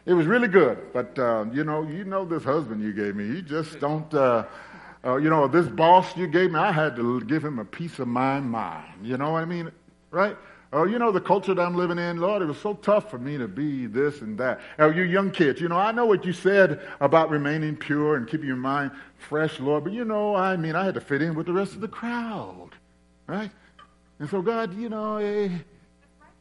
It 0.07 0.15
was 0.15 0.27
really 0.27 0.49
good. 0.49 0.95
But, 0.95 1.19
uh, 1.19 1.45
you 1.53 1.63
know, 1.63 1.83
you 1.83 2.05
know 2.05 2.25
this 2.25 2.43
husband 2.43 2.83
you 2.83 2.95
gave 2.95 3.15
me. 3.15 3.37
He 3.37 3.43
just 3.43 3.79
don't... 3.81 4.13
Uh, 4.15 4.45
uh, 5.05 5.17
you 5.17 5.29
know, 5.31 5.47
this 5.47 5.67
boss 5.67 6.17
you 6.17 6.27
gave 6.27 6.53
me, 6.53 6.59
I 6.59 6.73
had 6.73 6.97
to 6.97 7.21
give 7.23 7.45
him 7.45 7.59
a 7.59 7.65
piece 7.65 7.99
of 7.99 8.09
my 8.09 8.41
mind. 8.41 8.95
You 9.03 9.19
know 9.19 9.31
what 9.31 9.43
I 9.43 9.45
mean? 9.45 9.71
Right? 10.11 10.37
Oh, 10.73 10.85
you 10.85 10.99
know, 10.99 11.11
the 11.11 11.21
culture 11.21 11.53
that 11.53 11.63
I'm 11.63 11.75
living 11.75 11.99
in, 11.99 12.19
Lord, 12.19 12.43
it 12.43 12.47
was 12.47 12.59
so 12.59 12.75
tough 12.75 13.11
for 13.11 13.19
me 13.19 13.37
to 13.37 13.49
be 13.49 13.87
this 13.87 14.21
and 14.23 14.39
that. 14.39 14.61
Oh, 14.79 14.89
you 14.89 15.03
young 15.03 15.31
kids, 15.31 15.61
you 15.61 15.69
know, 15.69 15.79
I 15.79 15.93
know 15.93 16.07
what 16.07 16.25
you 16.25 16.33
said 16.33 16.81
about 17.01 17.29
remaining 17.29 17.77
pure 17.77 18.17
and 18.17 18.27
keeping 18.27 18.47
your 18.47 18.57
mind 18.57 18.93
fresh, 19.19 19.59
Lord, 19.59 19.85
but 19.85 19.93
you 19.93 20.05
know, 20.05 20.35
I 20.35 20.57
mean, 20.57 20.77
I 20.77 20.85
had 20.85 20.95
to 20.95 21.01
fit 21.01 21.23
in 21.23 21.35
with 21.35 21.47
the 21.47 21.53
rest 21.53 21.75
of 21.75 21.81
the 21.81 21.89
crowd. 21.89 22.71
Right? 23.27 23.51
And 24.19 24.31
so, 24.31 24.43
God, 24.43 24.77
you 24.77 24.89
know, 24.89 25.17
eh, 25.17 25.49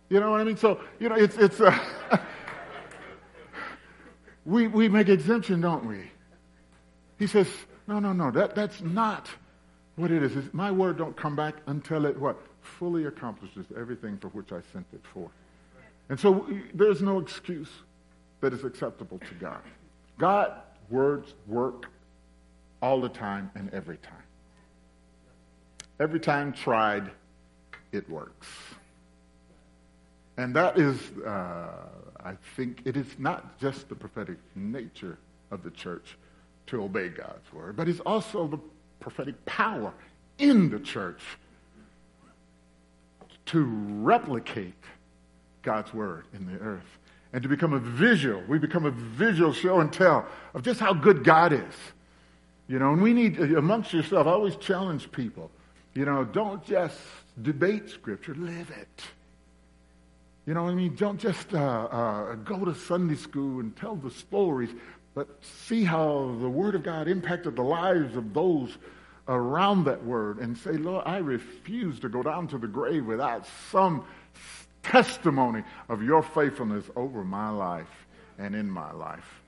you 0.10 0.20
know 0.20 0.32
what 0.32 0.42
I 0.42 0.44
mean? 0.44 0.58
So, 0.58 0.80
you 1.00 1.10
know, 1.10 1.16
it's, 1.16 1.38
it's, 1.38 1.60
uh, 1.60 1.78
we, 4.46 4.68
we 4.68 4.90
make 4.90 5.10
exemption, 5.10 5.62
don't 5.62 5.86
we? 5.86 6.10
He 7.20 7.28
says, 7.28 7.48
no, 7.88 8.00
no, 8.00 8.14
no. 8.14 8.32
That, 8.32 8.56
that's 8.56 8.82
not 8.82 9.30
what 9.96 10.12
it 10.12 10.24
is. 10.24 10.36
It's, 10.36 10.54
my 10.54 10.72
word 10.72 10.98
don't 10.98 11.16
come 11.16 11.36
back 11.36 11.56
until 11.68 12.06
it 12.06 12.20
what? 12.20 12.40
Fully 12.62 13.06
accomplishes 13.06 13.66
everything 13.78 14.18
for 14.18 14.30
which 14.30 14.52
I 14.52 14.62
sent 14.74 14.86
it 14.94 15.02
for. 15.14 15.30
And 16.10 16.20
so 16.20 16.48
there's 16.74 17.02
no 17.02 17.20
excuse 17.20 17.70
that 18.42 18.54
is 18.54 18.64
acceptable 18.64 19.20
to 19.20 19.34
God. 19.36 19.62
God 20.18 20.54
words 20.90 21.34
work 21.48 21.86
all 22.82 23.00
the 23.02 23.10
time 23.10 23.52
and 23.56 23.72
every 23.74 23.98
time. 23.98 24.14
Every 26.00 26.20
time 26.20 26.54
tried, 26.54 27.12
it 27.92 28.10
works. 28.10 28.48
And 30.40 30.56
that 30.56 30.80
is, 30.80 30.98
uh, 31.26 31.68
I 32.24 32.36
think, 32.56 32.84
it 32.86 32.96
is 32.96 33.08
not 33.18 33.60
just 33.60 33.90
the 33.90 33.96
prophetic 33.96 34.38
nature 34.56 35.18
of 35.52 35.64
the 35.64 35.70
church, 35.72 36.16
to 36.68 36.82
obey 36.82 37.10
God's 37.10 37.52
word, 37.52 37.76
but 37.76 37.90
it's 37.90 38.00
also 38.00 38.48
the 38.48 38.60
prophetic 39.02 39.44
power 39.46 39.92
in 40.38 40.70
the 40.70 40.80
church 40.80 41.22
to 43.48 43.66
replicate 43.66 44.82
God's 45.62 45.94
word 45.94 46.26
in 46.34 46.46
the 46.46 46.58
earth 46.60 46.98
and 47.34 47.44
to 47.44 47.50
become 47.50 47.74
a 47.74 47.80
visual. 47.80 48.42
We 48.48 48.60
become 48.60 48.86
a 48.86 48.92
visual 48.92 49.52
show 49.52 49.82
and 49.82 49.92
tell 49.92 50.26
of 50.54 50.64
just 50.64 50.80
how 50.80 50.94
good 50.94 51.26
God 51.26 51.52
is. 51.52 51.76
You 52.70 52.80
know, 52.80 52.94
and 52.94 53.02
we 53.02 53.14
need, 53.14 53.40
amongst 53.40 53.92
yourself, 53.92 54.26
I 54.26 54.32
always 54.32 54.56
challenge 54.56 55.12
people. 55.12 55.52
You 55.96 56.06
know, 56.06 56.24
don't 56.24 56.64
just 56.64 56.98
debate 57.42 57.90
Scripture, 57.90 58.36
live 58.36 58.72
it. 58.72 59.04
You 60.46 60.54
know 60.54 60.64
what 60.64 60.72
I 60.72 60.76
mean? 60.76 60.96
Don't 60.96 61.20
just 61.20 61.54
uh, 61.54 61.58
uh, 61.58 62.36
go 62.36 62.66
to 62.66 62.74
Sunday 62.74 63.16
school 63.16 63.60
and 63.60 63.76
tell 63.76 63.96
the 63.96 64.10
stories, 64.10 64.70
but 65.14 65.28
see 65.44 65.84
how 65.84 66.36
the 66.42 66.50
Word 66.50 66.76
of 66.76 66.84
God 66.84 67.08
impacted 67.08 67.56
the 67.56 67.64
lives 67.64 68.16
of 68.16 68.34
those 68.34 68.78
around 69.28 69.84
that 69.86 70.04
Word 70.04 70.40
and 70.40 70.58
say, 70.58 70.72
Lord, 70.72 71.04
I 71.06 71.18
refuse 71.18 72.00
to 72.00 72.10
go 72.10 72.24
down 72.24 72.48
to 72.48 72.58
the 72.58 72.68
grave 72.68 73.06
without 73.06 73.46
some 73.72 74.06
testimony 74.82 75.64
of 75.88 76.02
your 76.02 76.24
faithfulness 76.24 76.86
over 76.96 77.24
my 77.24 77.50
life 77.50 78.08
and 78.40 78.56
in 78.56 78.70
my 78.70 78.92
life. 78.92 79.42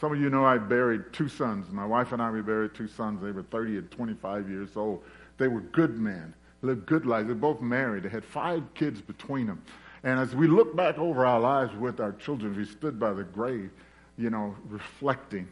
Some 0.00 0.12
of 0.12 0.20
you 0.20 0.30
know 0.30 0.44
I 0.44 0.58
buried 0.58 1.12
two 1.12 1.28
sons. 1.28 1.70
My 1.70 1.86
wife 1.86 2.12
and 2.12 2.20
I, 2.20 2.30
we 2.30 2.42
buried 2.42 2.74
two 2.74 2.88
sons. 2.88 3.22
They 3.22 3.30
were 3.30 3.44
30 3.44 3.78
and 3.78 3.90
25 3.90 4.50
years 4.50 4.70
old. 4.76 5.04
They 5.38 5.46
were 5.48 5.60
good 5.60 5.96
men, 5.96 6.34
lived 6.60 6.86
good 6.86 7.06
lives. 7.06 7.28
They're 7.28 7.36
both 7.36 7.60
married. 7.60 8.02
They 8.02 8.08
had 8.08 8.24
five 8.24 8.62
kids 8.74 9.00
between 9.00 9.46
them. 9.46 9.62
And 10.04 10.18
as 10.18 10.34
we 10.34 10.48
look 10.48 10.74
back 10.74 10.98
over 10.98 11.24
our 11.24 11.38
lives 11.38 11.74
with 11.76 12.00
our 12.00 12.12
children, 12.12 12.56
we 12.56 12.64
stood 12.64 12.98
by 12.98 13.12
the 13.12 13.22
grave, 13.22 13.70
you 14.18 14.30
know, 14.30 14.56
reflecting 14.68 15.48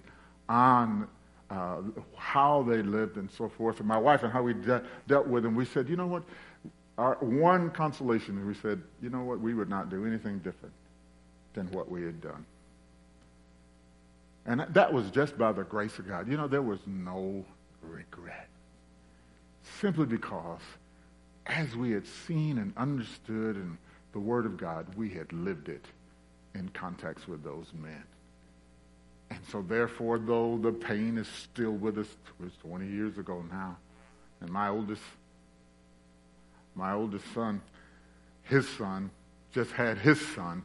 on 0.49 1.07
uh, 1.51 1.79
how 2.17 2.63
they 2.63 2.83
lived 2.83 3.17
and 3.17 3.31
so 3.31 3.49
forth. 3.49 3.79
And 3.79 3.89
my 3.89 3.99
wife 3.99 4.23
and 4.23 4.33
how 4.33 4.43
we 4.43 4.55
de- 4.55 4.83
dealt 5.07 5.27
with 5.27 5.45
them, 5.45 5.55
we 5.55 5.65
said, 5.65 5.89
you 5.89 5.97
know 5.97 6.07
what? 6.07 6.23
Our 6.99 7.15
one 7.21 7.71
consolation 7.71 8.45
we 8.47 8.55
said, 8.55 8.83
you 9.01 9.09
know 9.09 9.23
what? 9.23 9.41
We 9.41 9.55
would 9.55 9.69
not 9.69 9.89
do 9.89 10.05
anything 10.05 10.39
different 10.39 10.75
than 11.55 11.71
what 11.71 11.91
we 11.91 12.03
had 12.03 12.21
done. 12.21 12.45
And 14.47 14.61
that 14.71 14.93
was 14.93 15.11
just 15.11 15.39
by 15.39 15.53
the 15.53 15.63
grace 15.63 15.99
of 15.99 16.09
God. 16.09 16.29
You 16.29 16.37
know, 16.37 16.49
there 16.49 16.63
was 16.63 16.81
no 16.87 17.45
regret. 17.83 18.49
Simply 19.81 20.07
because 20.07 20.61
as 21.47 21.77
we 21.77 21.93
had 21.93 22.07
seen 22.07 22.59
and 22.59 22.73
understood 22.77 23.57
and 23.57 23.77
the 24.13 24.19
Word 24.19 24.47
of 24.47 24.57
God, 24.57 24.87
we 24.97 25.11
had 25.11 25.33
lived 25.33 25.69
it 25.69 25.85
in 26.55 26.69
context 26.71 27.29
with 27.29 27.43
those 27.45 27.67
men. 27.75 28.03
And 29.31 29.39
so, 29.51 29.63
therefore, 29.63 30.19
though 30.19 30.59
the 30.59 30.73
pain 30.73 31.17
is 31.17 31.29
still 31.29 31.73
with 31.73 31.99
us, 31.99 32.09
it 32.09 32.43
was 32.43 32.53
20 32.63 32.87
years 32.87 33.19
ago 33.19 33.45
now, 33.51 33.77
and 34.41 34.51
my 34.51 34.69
oldest, 34.69 35.03
my 36.75 36.93
oldest 36.93 37.25
son, 37.33 37.61
his 38.43 38.69
son, 38.69 39.11
just 39.53 39.71
had 39.73 39.99
his 39.99 40.21
son 40.35 40.65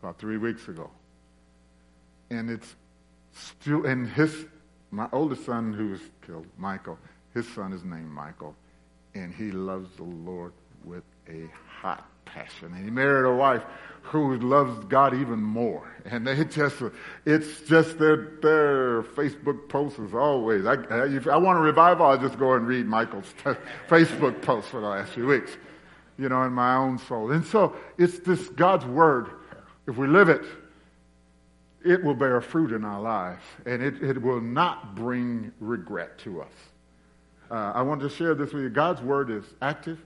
about 0.00 0.18
three 0.18 0.36
weeks 0.36 0.68
ago. 0.68 0.90
And 2.30 2.50
it's 2.50 2.76
still, 3.32 3.86
and 3.86 4.08
his, 4.08 4.46
my 4.90 5.08
oldest 5.12 5.44
son 5.44 5.72
who 5.72 5.90
was 5.90 6.00
killed, 6.24 6.46
Michael, 6.56 6.98
his 7.34 7.48
son 7.48 7.72
is 7.72 7.82
named 7.82 8.10
Michael, 8.10 8.54
and 9.14 9.34
he 9.34 9.50
loves 9.50 9.96
the 9.96 10.04
Lord 10.04 10.52
with 10.84 11.02
a 11.28 11.48
hot 11.80 12.06
passion. 12.34 12.72
And 12.74 12.84
he 12.84 12.90
married 12.90 13.28
a 13.28 13.34
wife 13.34 13.62
who 14.02 14.38
loves 14.38 14.84
God 14.86 15.14
even 15.14 15.40
more. 15.40 15.86
And 16.10 16.26
they 16.26 16.42
just, 16.44 16.82
it's 17.26 17.60
just 17.68 17.98
their, 17.98 18.16
their 18.40 19.02
Facebook 19.02 19.68
posts 19.68 19.98
is 19.98 20.14
always, 20.14 20.64
I, 20.64 20.76
if 21.04 21.26
I 21.26 21.36
want 21.36 21.58
a 21.58 21.60
revival, 21.60 22.06
I'll 22.06 22.16
just 22.16 22.38
go 22.38 22.54
and 22.54 22.66
read 22.66 22.86
Michael's 22.86 23.30
Facebook 23.88 24.40
posts 24.40 24.70
for 24.70 24.80
the 24.80 24.86
last 24.86 25.12
few 25.12 25.26
weeks, 25.26 25.58
you 26.18 26.30
know, 26.30 26.44
in 26.44 26.52
my 26.54 26.76
own 26.76 26.96
soul. 26.96 27.30
And 27.30 27.44
so 27.44 27.76
it's 27.98 28.20
this 28.20 28.48
God's 28.48 28.86
word. 28.86 29.28
If 29.86 29.98
we 29.98 30.06
live 30.06 30.30
it, 30.30 30.46
it 31.84 32.02
will 32.02 32.14
bear 32.14 32.40
fruit 32.40 32.72
in 32.72 32.86
our 32.86 33.02
lives 33.02 33.44
and 33.66 33.82
it, 33.82 34.02
it 34.02 34.22
will 34.22 34.40
not 34.40 34.94
bring 34.94 35.52
regret 35.60 36.16
to 36.20 36.40
us. 36.40 36.52
Uh, 37.50 37.72
I 37.74 37.82
want 37.82 38.00
to 38.00 38.08
share 38.08 38.34
this 38.34 38.54
with 38.54 38.62
you. 38.62 38.70
God's 38.70 39.02
word 39.02 39.30
is 39.30 39.44
active 39.60 39.98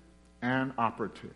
and 0.43 0.73
operative. 0.79 1.35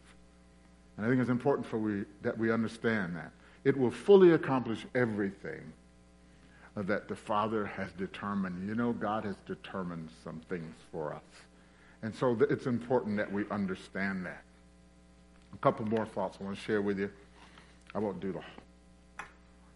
And 0.97 1.07
I 1.07 1.09
think 1.09 1.21
it's 1.21 1.31
important 1.31 1.67
for 1.67 1.79
we, 1.79 2.05
that 2.23 2.37
we 2.37 2.51
understand 2.51 3.17
that. 3.17 3.33
It 3.65 3.77
will 3.77 3.91
fully 3.91 4.33
accomplish 4.33 4.87
everything 4.95 5.73
that 6.77 7.09
the 7.09 7.17
Father 7.17 7.67
has 7.67 7.91
determined. 7.93 8.69
You 8.69 8.75
know, 8.75 8.93
God 8.93 9.25
has 9.25 9.37
determined 9.47 10.09
some 10.23 10.41
things 10.49 10.75
for 10.93 11.15
us. 11.15 11.23
And 12.03 12.15
so 12.15 12.37
it's 12.49 12.67
important 12.67 13.17
that 13.17 13.31
we 13.33 13.45
understand 13.51 14.27
that. 14.27 14.43
A 15.55 15.59
couple 15.59 15.87
more 15.87 16.05
thoughts 16.05 16.39
I 16.41 16.45
want 16.45 16.57
to 16.57 16.63
share 16.63 16.83
with 16.83 16.99
you. 16.99 17.11
I 17.95 17.99
won't 17.99 18.21
do 18.21 18.33
the, 18.33 19.25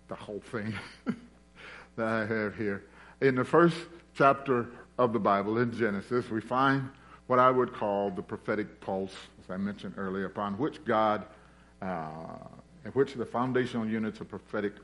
the 0.08 0.14
whole 0.14 0.40
thing 0.40 0.74
that 1.96 2.06
I 2.06 2.26
have 2.26 2.54
here. 2.54 2.84
In 3.22 3.34
the 3.34 3.44
first 3.44 3.76
chapter 4.14 4.68
of 4.98 5.12
the 5.12 5.18
Bible, 5.18 5.58
in 5.58 5.72
Genesis, 5.76 6.28
we 6.28 6.40
find 6.40 6.90
what 7.26 7.38
I 7.38 7.50
would 7.50 7.72
call 7.72 8.10
the 8.10 8.22
prophetic 8.22 8.80
pulse 8.80 9.14
I 9.50 9.56
mentioned 9.56 9.94
earlier, 9.96 10.26
upon 10.26 10.54
which 10.54 10.84
God, 10.84 11.26
uh, 11.82 12.06
in 12.84 12.90
which 12.92 13.14
the 13.14 13.26
foundational 13.26 13.86
units 13.86 14.20
of 14.20 14.28
prophetic 14.28 14.74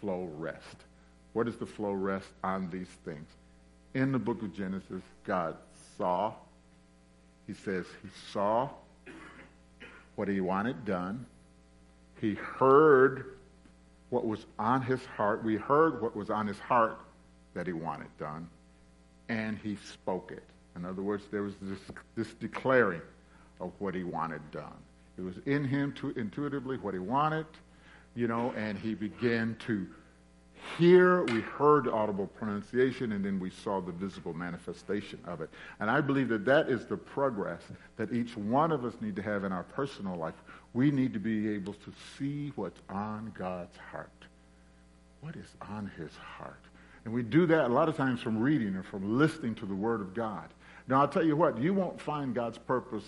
flow 0.00 0.28
rest. 0.36 0.76
Where 1.32 1.44
does 1.44 1.56
the 1.56 1.66
flow 1.66 1.92
rest 1.92 2.28
on 2.42 2.70
these 2.70 2.88
things? 3.04 3.26
In 3.94 4.12
the 4.12 4.18
book 4.18 4.42
of 4.42 4.54
Genesis, 4.54 5.02
God 5.24 5.56
saw. 5.96 6.32
He 7.46 7.54
says 7.54 7.86
he 8.02 8.08
saw 8.32 8.70
what 10.16 10.28
he 10.28 10.40
wanted 10.40 10.84
done. 10.84 11.26
He 12.20 12.34
heard 12.34 13.36
what 14.10 14.26
was 14.26 14.46
on 14.58 14.82
his 14.82 15.04
heart. 15.04 15.42
We 15.42 15.56
heard 15.56 16.00
what 16.00 16.14
was 16.14 16.30
on 16.30 16.46
his 16.46 16.58
heart 16.58 16.98
that 17.54 17.66
he 17.66 17.72
wanted 17.72 18.08
done. 18.18 18.48
And 19.28 19.58
he 19.58 19.76
spoke 19.76 20.30
it. 20.30 20.42
In 20.76 20.84
other 20.84 21.02
words, 21.02 21.24
there 21.30 21.42
was 21.42 21.54
this, 21.60 21.78
this 22.16 22.32
declaring 22.34 23.02
of 23.60 23.72
what 23.78 23.94
he 23.94 24.04
wanted 24.04 24.40
done. 24.50 24.76
It 25.16 25.22
was 25.22 25.36
in 25.46 25.64
him 25.64 25.92
to 25.94 26.10
intuitively 26.10 26.76
what 26.76 26.94
he 26.94 27.00
wanted, 27.00 27.46
you 28.14 28.26
know, 28.26 28.52
and 28.56 28.78
he 28.78 28.94
began 28.94 29.56
to 29.66 29.86
hear. 30.76 31.24
We 31.24 31.40
heard 31.40 31.88
audible 31.88 32.26
pronunciation, 32.26 33.12
and 33.12 33.24
then 33.24 33.38
we 33.38 33.50
saw 33.50 33.80
the 33.80 33.92
visible 33.92 34.34
manifestation 34.34 35.20
of 35.26 35.40
it. 35.40 35.50
And 35.78 35.90
I 35.90 36.00
believe 36.00 36.28
that 36.28 36.44
that 36.46 36.68
is 36.68 36.86
the 36.86 36.96
progress 36.96 37.62
that 37.96 38.12
each 38.12 38.36
one 38.36 38.72
of 38.72 38.84
us 38.84 38.94
need 39.00 39.16
to 39.16 39.22
have 39.22 39.44
in 39.44 39.52
our 39.52 39.62
personal 39.62 40.16
life. 40.16 40.34
We 40.72 40.90
need 40.90 41.12
to 41.12 41.20
be 41.20 41.48
able 41.50 41.74
to 41.74 41.92
see 42.18 42.52
what's 42.56 42.80
on 42.88 43.32
God's 43.38 43.76
heart. 43.92 44.10
What 45.20 45.36
is 45.36 45.46
on 45.70 45.90
his 45.96 46.10
heart? 46.16 46.60
And 47.04 47.14
we 47.14 47.22
do 47.22 47.46
that 47.46 47.66
a 47.66 47.72
lot 47.72 47.88
of 47.88 47.96
times 47.96 48.20
from 48.20 48.38
reading 48.38 48.74
or 48.74 48.82
from 48.82 49.18
listening 49.18 49.54
to 49.56 49.66
the 49.66 49.74
Word 49.74 50.00
of 50.00 50.14
God. 50.14 50.48
Now, 50.88 51.00
I'll 51.00 51.08
tell 51.08 51.24
you 51.24 51.36
what, 51.36 51.58
you 51.58 51.72
won't 51.72 52.00
find 52.00 52.34
God's 52.34 52.58
purpose 52.58 53.04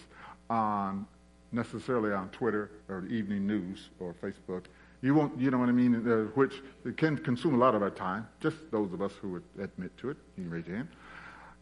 on 0.51 1.07
necessarily 1.53 2.13
on 2.13 2.29
Twitter 2.31 2.71
or 2.89 3.07
evening 3.07 3.47
news 3.47 3.89
or 3.99 4.15
Facebook. 4.23 4.65
You 5.03 5.15
won't, 5.15 5.39
you 5.39 5.51
know 5.51 5.59
what 5.59 5.69
I 5.69 5.73
mean, 5.73 5.95
uh, 5.95 6.25
which 6.35 6.63
can 6.97 7.17
consume 7.19 7.55
a 7.55 7.59
lot 7.59 7.75
of 7.75 7.83
our 7.83 7.91
time. 7.91 8.27
Just 8.41 8.57
those 8.71 8.93
of 8.93 9.03
us 9.03 9.13
who 9.21 9.31
would 9.31 9.43
admit 9.61 9.97
to 9.99 10.11
it. 10.11 10.17
You 10.37 10.45
can 10.45 10.51
raise 10.51 10.67
your 10.67 10.77
hand. 10.77 10.89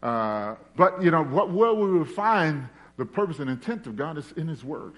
Uh, 0.01 0.55
but 0.75 1.01
you 1.01 1.11
know 1.11 1.23
what? 1.23 1.51
Where 1.51 1.73
we 1.73 1.91
will 1.91 2.05
find 2.05 2.67
the 2.97 3.05
purpose 3.05 3.39
and 3.39 3.49
intent 3.49 3.87
of 3.87 3.95
God 3.95 4.17
is 4.17 4.31
in 4.33 4.47
His 4.47 4.63
Word, 4.63 4.93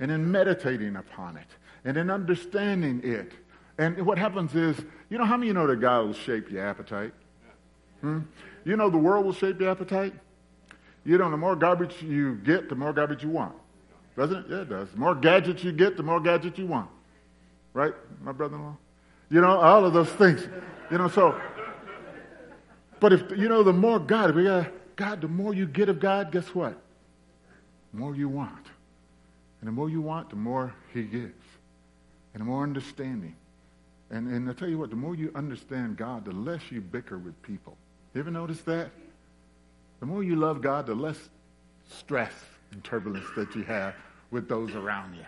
and 0.00 0.10
in 0.10 0.30
meditating 0.30 0.96
upon 0.96 1.36
it, 1.36 1.48
and 1.84 1.96
in 1.96 2.10
understanding 2.10 3.00
it. 3.04 3.32
And 3.78 4.06
what 4.06 4.18
happens 4.18 4.54
is, 4.54 4.76
you 5.10 5.18
know, 5.18 5.24
how 5.24 5.36
many 5.36 5.48
you 5.48 5.52
know 5.52 5.66
that 5.66 5.80
God 5.80 6.06
will 6.06 6.12
shape 6.14 6.50
your 6.50 6.66
appetite? 6.66 7.12
Hmm? 8.00 8.20
You 8.64 8.76
know 8.76 8.88
the 8.88 8.98
world 8.98 9.26
will 9.26 9.32
shape 9.32 9.60
your 9.60 9.70
appetite. 9.70 10.14
You 11.06 11.18
know, 11.18 11.30
the 11.30 11.36
more 11.36 11.54
garbage 11.54 12.02
you 12.02 12.34
get, 12.34 12.68
the 12.68 12.74
more 12.74 12.92
garbage 12.92 13.22
you 13.22 13.28
want. 13.28 13.54
Doesn't 14.16 14.38
it? 14.38 14.46
Yeah, 14.50 14.62
it 14.62 14.68
does. 14.68 14.90
The 14.90 14.96
more 14.96 15.14
gadgets 15.14 15.62
you 15.62 15.70
get, 15.70 15.96
the 15.96 16.02
more 16.02 16.18
gadgets 16.18 16.58
you 16.58 16.66
want. 16.66 16.90
Right, 17.72 17.94
my 18.22 18.32
brother-in-law? 18.32 18.76
You 19.30 19.40
know, 19.40 19.60
all 19.60 19.84
of 19.84 19.92
those 19.92 20.08
things. 20.10 20.46
You 20.90 20.98
know, 20.98 21.08
so, 21.08 21.40
but 22.98 23.12
if, 23.12 23.22
you 23.38 23.48
know, 23.48 23.62
the 23.62 23.72
more 23.72 24.00
God, 24.00 24.30
if 24.30 24.36
we 24.36 24.44
got, 24.44 24.72
God, 24.96 25.20
the 25.20 25.28
more 25.28 25.54
you 25.54 25.66
get 25.66 25.88
of 25.88 26.00
God, 26.00 26.32
guess 26.32 26.46
what? 26.54 26.76
The 27.92 28.00
more 28.00 28.16
you 28.16 28.28
want. 28.28 28.66
And 29.60 29.68
the 29.68 29.72
more 29.72 29.88
you 29.88 30.00
want, 30.00 30.30
the 30.30 30.36
more 30.36 30.74
he 30.92 31.02
gives. 31.04 31.44
And 32.34 32.40
the 32.40 32.44
more 32.44 32.64
understanding. 32.64 33.36
And, 34.10 34.26
and 34.28 34.50
I 34.50 34.54
tell 34.54 34.68
you 34.68 34.78
what, 34.78 34.90
the 34.90 34.96
more 34.96 35.14
you 35.14 35.30
understand 35.36 35.98
God, 35.98 36.24
the 36.24 36.32
less 36.32 36.62
you 36.70 36.80
bicker 36.80 37.16
with 37.16 37.40
people. 37.42 37.76
You 38.12 38.22
ever 38.22 38.30
notice 38.32 38.60
that? 38.62 38.90
The 40.00 40.06
more 40.06 40.22
you 40.22 40.36
love 40.36 40.60
God, 40.60 40.86
the 40.86 40.94
less 40.94 41.28
stress 41.88 42.32
and 42.72 42.82
turbulence 42.84 43.26
that 43.36 43.54
you 43.54 43.62
have 43.62 43.94
with 44.30 44.48
those 44.48 44.74
around 44.74 45.14
you. 45.14 45.24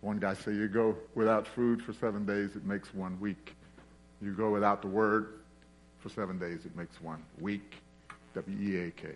One 0.00 0.18
guy 0.18 0.34
said, 0.34 0.56
you 0.56 0.66
go 0.68 0.96
without 1.14 1.46
food 1.46 1.82
for 1.82 1.92
seven 1.92 2.26
days, 2.26 2.56
it 2.56 2.64
makes 2.64 2.92
one 2.92 3.18
week. 3.20 3.54
You 4.20 4.32
go 4.32 4.50
without 4.50 4.82
the 4.82 4.88
word 4.88 5.34
for 6.00 6.08
seven 6.08 6.38
days, 6.38 6.66
it 6.66 6.76
makes 6.76 7.00
one 7.00 7.22
week. 7.40 7.76
W-E-A-K. 8.34 9.08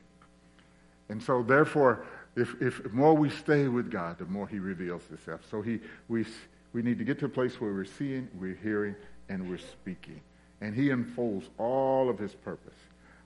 And 1.09 1.23
so 1.23 1.43
therefore, 1.43 2.05
if, 2.37 2.55
if 2.61 2.93
more 2.93 3.15
we 3.15 3.31
stay 3.31 3.67
with 3.69 3.91
God, 3.91 4.19
the 4.19 4.27
more 4.27 4.47
he 4.47 4.59
reveals 4.59 5.05
himself. 5.07 5.41
So 5.51 5.63
he, 5.63 5.81
we, 6.09 6.27
we 6.73 6.83
need 6.83 6.99
to 6.99 7.05
get 7.05 7.19
to 7.21 7.25
a 7.25 7.31
place 7.31 7.61
where 7.61 7.73
we're 7.73 7.85
seeing, 7.85 8.29
we're 8.39 8.59
hearing, 8.63 8.95
and 9.29 9.49
we're 9.49 9.59
speaking. 9.59 10.21
And 10.61 10.75
he 10.75 10.91
unfolds 10.91 11.49
all 11.59 12.09
of 12.09 12.19
his 12.19 12.35
purpose. 12.35 12.75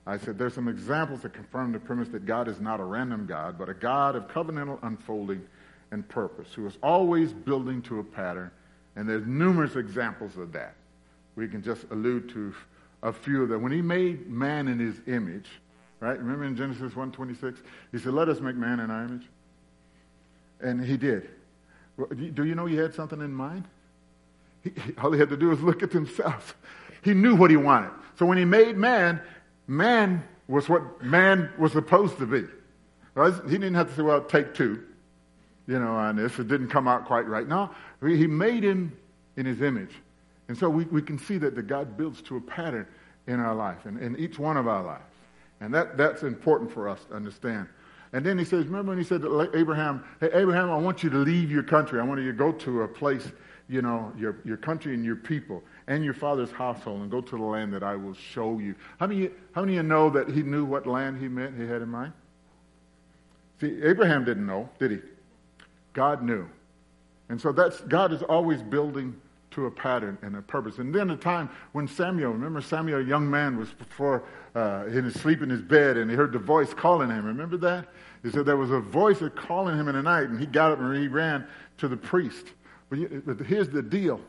I 0.05 0.17
said 0.17 0.37
there's 0.37 0.55
some 0.55 0.67
examples 0.67 1.21
that 1.21 1.33
confirm 1.33 1.71
the 1.71 1.79
premise 1.79 2.09
that 2.09 2.25
God 2.25 2.47
is 2.47 2.59
not 2.59 2.79
a 2.79 2.83
random 2.83 3.25
God, 3.27 3.57
but 3.57 3.69
a 3.69 3.73
God 3.73 4.15
of 4.15 4.27
covenantal 4.27 4.79
unfolding 4.83 5.41
and 5.91 6.07
purpose, 6.07 6.53
who 6.53 6.65
is 6.65 6.77
always 6.81 7.33
building 7.33 7.81
to 7.83 7.99
a 7.99 8.03
pattern. 8.03 8.49
And 8.95 9.07
there's 9.07 9.25
numerous 9.27 9.75
examples 9.75 10.37
of 10.37 10.51
that. 10.53 10.75
We 11.35 11.47
can 11.47 11.61
just 11.61 11.85
allude 11.91 12.29
to 12.29 12.53
a 13.03 13.13
few 13.13 13.43
of 13.43 13.49
them. 13.49 13.61
When 13.61 13.71
he 13.71 13.81
made 13.81 14.27
man 14.27 14.67
in 14.67 14.79
his 14.79 14.99
image, 15.07 15.49
right? 15.99 16.17
Remember 16.17 16.45
in 16.45 16.55
Genesis 16.55 16.93
1.26? 16.93 17.57
He 17.91 17.99
said, 17.99 18.13
let 18.13 18.27
us 18.27 18.39
make 18.39 18.55
man 18.55 18.79
in 18.79 18.89
our 18.89 19.03
image. 19.03 19.27
And 20.61 20.83
he 20.83 20.97
did. 20.97 21.29
Do 22.33 22.43
you 22.43 22.55
know 22.55 22.65
he 22.65 22.75
had 22.75 22.93
something 22.93 23.21
in 23.21 23.33
mind? 23.33 23.65
He, 24.63 24.71
all 25.01 25.11
he 25.11 25.19
had 25.19 25.29
to 25.29 25.37
do 25.37 25.49
was 25.49 25.61
look 25.61 25.83
at 25.83 25.91
himself. 25.91 26.55
He 27.03 27.13
knew 27.13 27.35
what 27.35 27.49
he 27.49 27.57
wanted. 27.57 27.91
So 28.17 28.25
when 28.25 28.37
he 28.37 28.45
made 28.45 28.77
man, 28.77 29.21
man 29.67 30.23
was 30.47 30.67
what 30.67 31.03
man 31.03 31.51
was 31.57 31.71
supposed 31.71 32.17
to 32.17 32.25
be. 32.25 32.45
Right? 33.13 33.33
He 33.45 33.51
didn't 33.51 33.75
have 33.75 33.89
to 33.89 33.95
say, 33.95 34.01
well, 34.01 34.21
take 34.21 34.53
two, 34.53 34.83
you 35.67 35.79
know, 35.79 35.91
on 35.91 36.15
this. 36.15 36.39
It 36.39 36.47
didn't 36.47 36.69
come 36.69 36.87
out 36.87 37.05
quite 37.05 37.27
right. 37.27 37.47
No, 37.47 37.69
he 38.01 38.27
made 38.27 38.63
him 38.63 38.97
in 39.37 39.45
his 39.45 39.61
image. 39.61 39.91
And 40.47 40.57
so 40.57 40.69
we, 40.69 40.85
we 40.85 41.01
can 41.01 41.17
see 41.17 41.37
that 41.37 41.55
the 41.55 41.61
God 41.61 41.97
builds 41.97 42.21
to 42.23 42.37
a 42.37 42.41
pattern 42.41 42.85
in 43.27 43.39
our 43.39 43.55
life 43.55 43.85
and 43.85 43.99
in 43.99 44.17
each 44.17 44.39
one 44.39 44.57
of 44.57 44.67
our 44.67 44.83
lives. 44.83 45.03
And 45.61 45.73
that, 45.73 45.97
that's 45.97 46.23
important 46.23 46.71
for 46.71 46.89
us 46.89 46.99
to 47.05 47.15
understand. 47.15 47.67
And 48.13 48.25
then 48.25 48.37
he 48.37 48.43
says, 48.43 48.65
remember 48.65 48.89
when 48.89 48.97
he 48.97 49.03
said 49.03 49.21
to 49.21 49.49
Abraham, 49.55 50.03
hey, 50.19 50.29
Abraham, 50.33 50.69
I 50.69 50.77
want 50.77 51.03
you 51.03 51.09
to 51.11 51.17
leave 51.17 51.49
your 51.49 51.63
country. 51.63 51.99
I 51.99 52.03
want 52.03 52.19
you 52.19 52.31
to 52.31 52.37
go 52.37 52.51
to 52.51 52.81
a 52.81 52.87
place, 52.87 53.31
you 53.69 53.81
know, 53.81 54.11
your, 54.17 54.37
your 54.43 54.57
country 54.57 54.93
and 54.93 55.05
your 55.05 55.15
people 55.15 55.63
and 55.91 56.05
your 56.05 56.13
father's 56.13 56.51
household 56.51 57.01
and 57.01 57.11
go 57.11 57.19
to 57.19 57.37
the 57.37 57.43
land 57.43 57.73
that 57.73 57.83
I 57.83 57.97
will 57.97 58.13
show 58.13 58.59
you. 58.59 58.75
How 58.97 59.07
many, 59.07 59.29
how 59.51 59.59
many 59.59 59.73
of 59.77 59.83
you 59.83 59.89
know 59.89 60.09
that 60.09 60.29
he 60.29 60.41
knew 60.41 60.63
what 60.63 60.87
land 60.87 61.21
he 61.21 61.27
meant, 61.27 61.57
he 61.57 61.67
had 61.67 61.81
in 61.81 61.89
mind? 61.89 62.13
See, 63.59 63.77
Abraham 63.83 64.23
didn't 64.23 64.45
know, 64.45 64.69
did 64.79 64.91
he? 64.91 64.99
God 65.91 66.23
knew. 66.23 66.47
And 67.27 67.41
so 67.41 67.51
that's, 67.51 67.81
God 67.81 68.13
is 68.13 68.23
always 68.23 68.61
building 68.61 69.19
to 69.51 69.65
a 69.65 69.71
pattern 69.71 70.17
and 70.21 70.37
a 70.37 70.41
purpose. 70.41 70.77
And 70.77 70.95
then 70.95 71.09
a 71.09 71.17
time 71.17 71.49
when 71.73 71.89
Samuel, 71.89 72.31
remember 72.31 72.61
Samuel, 72.61 73.01
a 73.01 73.03
young 73.03 73.29
man, 73.29 73.57
was 73.57 73.73
before 73.73 74.23
uh, 74.55 74.85
in 74.87 75.03
his 75.03 75.15
sleep 75.15 75.41
in 75.41 75.49
his 75.49 75.61
bed, 75.61 75.97
and 75.97 76.09
he 76.09 76.15
heard 76.15 76.31
the 76.31 76.39
voice 76.39 76.73
calling 76.73 77.09
him. 77.09 77.25
Remember 77.25 77.57
that? 77.57 77.89
He 78.23 78.31
said 78.31 78.45
there 78.45 78.55
was 78.55 78.71
a 78.71 78.79
voice 78.79 79.21
calling 79.35 79.77
him 79.77 79.89
in 79.89 79.95
the 79.95 80.01
night, 80.01 80.29
and 80.29 80.39
he 80.39 80.45
got 80.45 80.71
up 80.71 80.79
and 80.79 80.95
he 80.95 81.09
ran 81.09 81.45
to 81.79 81.89
the 81.89 81.97
priest. 81.97 82.45
But, 82.89 83.25
but 83.25 83.45
here's 83.45 83.67
the 83.67 83.81
deal: 83.81 84.21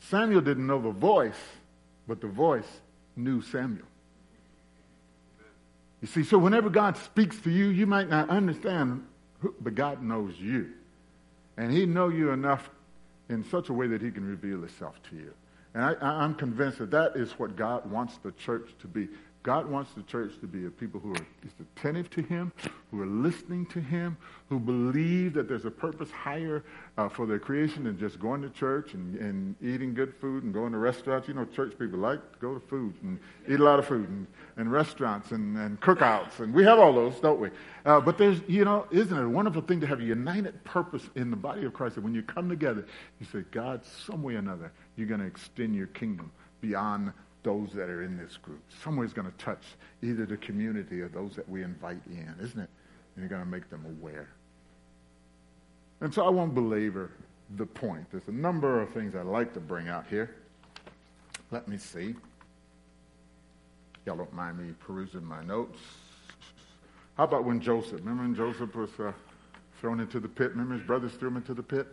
Samuel 0.00 0.40
didn't 0.40 0.66
know 0.66 0.80
the 0.80 0.90
voice, 0.90 1.38
but 2.08 2.20
the 2.20 2.26
voice 2.26 2.80
knew 3.16 3.42
Samuel. 3.42 3.86
You 6.00 6.08
see, 6.08 6.24
so 6.24 6.38
whenever 6.38 6.70
God 6.70 6.96
speaks 6.96 7.38
to 7.42 7.50
you, 7.50 7.68
you 7.68 7.86
might 7.86 8.08
not 8.08 8.30
understand, 8.30 9.06
who, 9.40 9.54
but 9.60 9.74
God 9.74 10.02
knows 10.02 10.34
you. 10.38 10.70
And 11.56 11.70
he 11.70 11.84
know 11.84 12.08
you 12.08 12.30
enough 12.30 12.70
in 13.28 13.44
such 13.44 13.68
a 13.68 13.72
way 13.72 13.86
that 13.86 14.00
he 14.00 14.10
can 14.10 14.24
reveal 14.24 14.60
himself 14.60 15.00
to 15.10 15.16
you. 15.16 15.32
And 15.74 15.84
I, 15.84 15.94
I'm 16.00 16.34
convinced 16.34 16.78
that 16.78 16.90
that 16.90 17.16
is 17.16 17.32
what 17.32 17.54
God 17.54 17.88
wants 17.90 18.16
the 18.22 18.32
church 18.32 18.70
to 18.80 18.88
be. 18.88 19.08
God 19.42 19.66
wants 19.70 19.92
the 19.94 20.02
church 20.02 20.32
to 20.40 20.46
be 20.46 20.66
a 20.66 20.70
people 20.70 21.00
who 21.00 21.12
are 21.14 21.26
attentive 21.60 22.10
to 22.10 22.22
Him, 22.22 22.52
who 22.90 23.00
are 23.00 23.06
listening 23.06 23.64
to 23.66 23.80
Him, 23.80 24.18
who 24.50 24.58
believe 24.58 25.32
that 25.32 25.48
there's 25.48 25.64
a 25.64 25.70
purpose 25.70 26.10
higher 26.10 26.62
uh, 26.98 27.08
for 27.08 27.24
their 27.24 27.38
creation 27.38 27.84
than 27.84 27.98
just 27.98 28.20
going 28.20 28.42
to 28.42 28.50
church 28.50 28.92
and, 28.92 29.16
and 29.16 29.54
eating 29.62 29.94
good 29.94 30.14
food 30.14 30.44
and 30.44 30.52
going 30.52 30.72
to 30.72 30.78
restaurants. 30.78 31.26
You 31.26 31.34
know, 31.34 31.46
church 31.46 31.72
people 31.78 31.98
like 31.98 32.20
to 32.32 32.38
go 32.38 32.52
to 32.52 32.60
food 32.60 32.94
and 33.02 33.18
eat 33.48 33.60
a 33.60 33.64
lot 33.64 33.78
of 33.78 33.86
food 33.86 34.10
and, 34.10 34.26
and 34.58 34.70
restaurants 34.70 35.30
and, 35.30 35.56
and 35.56 35.80
cookouts. 35.80 36.40
And 36.40 36.52
we 36.52 36.62
have 36.64 36.78
all 36.78 36.92
those, 36.92 37.18
don't 37.20 37.40
we? 37.40 37.48
Uh, 37.86 37.98
but 37.98 38.18
there's, 38.18 38.42
you 38.46 38.66
know, 38.66 38.86
isn't 38.90 39.16
it 39.16 39.24
a 39.24 39.28
wonderful 39.28 39.62
thing 39.62 39.80
to 39.80 39.86
have 39.86 40.00
a 40.00 40.04
united 40.04 40.62
purpose 40.64 41.08
in 41.14 41.30
the 41.30 41.36
body 41.36 41.64
of 41.64 41.72
Christ 41.72 41.94
that 41.94 42.04
when 42.04 42.14
you 42.14 42.22
come 42.22 42.50
together, 42.50 42.84
you 43.18 43.26
say, 43.32 43.42
God, 43.52 43.80
some 44.06 44.22
way 44.22 44.34
or 44.34 44.38
another, 44.38 44.70
you're 44.96 45.08
going 45.08 45.20
to 45.20 45.26
extend 45.26 45.74
your 45.74 45.86
kingdom 45.86 46.30
beyond 46.60 47.10
those 47.42 47.72
that 47.72 47.88
are 47.88 48.02
in 48.02 48.16
this 48.16 48.36
group. 48.36 48.62
Somewhere's 48.82 49.12
going 49.12 49.30
to 49.30 49.36
touch 49.38 49.62
either 50.02 50.26
the 50.26 50.36
community 50.36 51.00
or 51.00 51.08
those 51.08 51.34
that 51.36 51.48
we 51.48 51.62
invite 51.62 52.00
in, 52.06 52.34
isn't 52.40 52.60
it? 52.60 52.68
And 53.14 53.18
you're 53.22 53.28
going 53.28 53.42
to 53.42 53.48
make 53.48 53.68
them 53.70 53.84
aware. 53.86 54.28
And 56.00 56.12
so 56.12 56.24
I 56.24 56.28
won't 56.28 56.54
belabor 56.54 57.10
the 57.56 57.66
point. 57.66 58.06
There's 58.10 58.28
a 58.28 58.32
number 58.32 58.80
of 58.80 58.90
things 58.90 59.14
I'd 59.14 59.26
like 59.26 59.52
to 59.54 59.60
bring 59.60 59.88
out 59.88 60.06
here. 60.08 60.34
Let 61.50 61.66
me 61.68 61.78
see. 61.78 62.14
Y'all 64.06 64.16
don't 64.16 64.32
mind 64.32 64.58
me 64.58 64.72
perusing 64.78 65.24
my 65.24 65.42
notes. 65.44 65.78
How 67.16 67.24
about 67.24 67.44
when 67.44 67.60
Joseph, 67.60 68.00
remember 68.00 68.22
when 68.22 68.34
Joseph 68.34 68.74
was 68.74 68.90
uh, 68.98 69.12
thrown 69.80 70.00
into 70.00 70.20
the 70.20 70.28
pit? 70.28 70.52
Remember 70.52 70.74
his 70.74 70.86
brothers 70.86 71.12
threw 71.12 71.28
him 71.28 71.36
into 71.36 71.54
the 71.54 71.62
pit? 71.62 71.86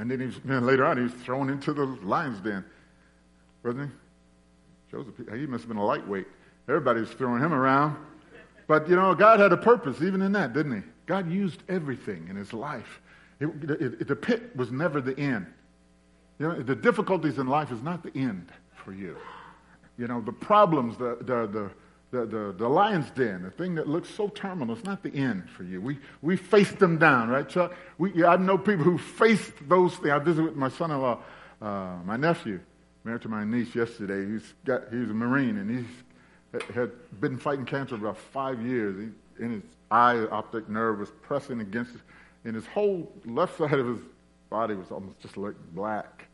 And 0.00 0.10
then, 0.10 0.18
he 0.18 0.26
was, 0.26 0.40
then 0.46 0.64
later 0.64 0.86
on, 0.86 0.96
he 0.96 1.02
was 1.02 1.12
thrown 1.12 1.50
into 1.50 1.74
the 1.74 1.84
lion's 1.84 2.40
den, 2.40 2.64
wasn't 3.62 3.90
he? 3.90 3.96
Joseph, 4.90 5.14
he 5.18 5.46
must 5.46 5.64
have 5.64 5.68
been 5.68 5.76
a 5.76 5.84
lightweight. 5.84 6.26
Everybody 6.68 7.00
was 7.00 7.10
throwing 7.10 7.42
him 7.42 7.52
around. 7.52 7.98
But, 8.66 8.88
you 8.88 8.96
know, 8.96 9.14
God 9.14 9.40
had 9.40 9.52
a 9.52 9.58
purpose 9.58 10.00
even 10.00 10.22
in 10.22 10.32
that, 10.32 10.54
didn't 10.54 10.80
he? 10.80 10.88
God 11.04 11.30
used 11.30 11.62
everything 11.68 12.28
in 12.30 12.36
his 12.36 12.54
life. 12.54 13.02
It, 13.40 13.50
it, 13.68 14.08
the 14.08 14.16
pit 14.16 14.56
was 14.56 14.72
never 14.72 15.02
the 15.02 15.18
end. 15.18 15.46
You 16.38 16.48
know, 16.48 16.62
the 16.62 16.74
difficulties 16.74 17.36
in 17.36 17.46
life 17.46 17.70
is 17.70 17.82
not 17.82 18.02
the 18.02 18.16
end 18.18 18.50
for 18.82 18.94
you. 18.94 19.18
You 19.98 20.06
know, 20.06 20.22
the 20.22 20.32
problems, 20.32 20.96
the, 20.96 21.18
the, 21.20 21.46
the, 21.46 21.70
the, 22.10 22.26
the, 22.26 22.54
the 22.58 22.68
lion's 22.68 23.10
den, 23.10 23.42
the 23.42 23.50
thing 23.50 23.76
that 23.76 23.88
looks 23.88 24.08
so 24.10 24.28
terminal, 24.28 24.74
it's 24.74 24.84
not 24.84 25.02
the 25.02 25.14
end 25.14 25.48
for 25.48 25.62
you. 25.62 25.80
We, 25.80 25.98
we 26.22 26.36
faced 26.36 26.78
them 26.78 26.98
down, 26.98 27.28
right, 27.28 27.48
Chuck? 27.48 27.74
We, 27.98 28.24
I 28.24 28.36
know 28.36 28.58
people 28.58 28.84
who 28.84 28.98
faced 28.98 29.52
those 29.68 29.94
things. 29.94 30.10
I 30.10 30.18
visited 30.18 30.44
with 30.44 30.56
my 30.56 30.68
son-in-law, 30.70 31.18
uh, 31.62 31.96
my 32.04 32.16
nephew, 32.16 32.60
married 33.04 33.22
to 33.22 33.28
my 33.28 33.44
niece 33.44 33.74
yesterday. 33.74 34.26
He's 34.32 34.54
got, 34.64 34.82
he's 34.90 35.10
a 35.10 35.14
Marine, 35.14 35.58
and 35.58 35.70
he's 35.70 36.64
had 36.74 36.90
been 37.20 37.38
fighting 37.38 37.64
cancer 37.64 37.94
about 37.94 38.18
five 38.18 38.60
years. 38.60 38.96
He, 39.38 39.44
in 39.44 39.52
his 39.52 39.62
eye, 39.90 40.26
optic 40.30 40.68
nerve 40.68 40.98
was 40.98 41.12
pressing 41.22 41.60
against, 41.60 41.94
it, 41.94 42.00
and 42.44 42.54
his 42.54 42.66
whole 42.66 43.10
left 43.24 43.56
side 43.56 43.72
of 43.72 43.86
his 43.86 44.00
body 44.50 44.74
was 44.74 44.90
almost 44.90 45.20
just 45.20 45.36
like 45.36 45.54
black. 45.72 46.26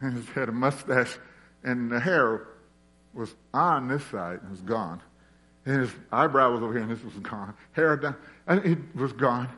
And 0.00 0.22
he 0.22 0.32
had 0.32 0.48
a 0.48 0.52
mustache, 0.52 1.18
and 1.64 1.90
the 1.90 1.98
hair 1.98 2.46
was 3.14 3.34
on 3.52 3.88
this 3.88 4.04
side 4.06 4.40
and 4.42 4.50
was 4.50 4.60
gone. 4.60 5.00
And 5.66 5.80
his 5.80 5.90
eyebrow 6.10 6.52
was 6.52 6.62
over 6.62 6.72
here 6.72 6.82
and 6.82 6.90
this 6.90 7.02
was 7.04 7.14
gone. 7.14 7.54
Hair 7.72 7.96
down, 7.98 8.16
and 8.46 8.64
it 8.64 8.78
was 8.94 9.12
gone. 9.12 9.48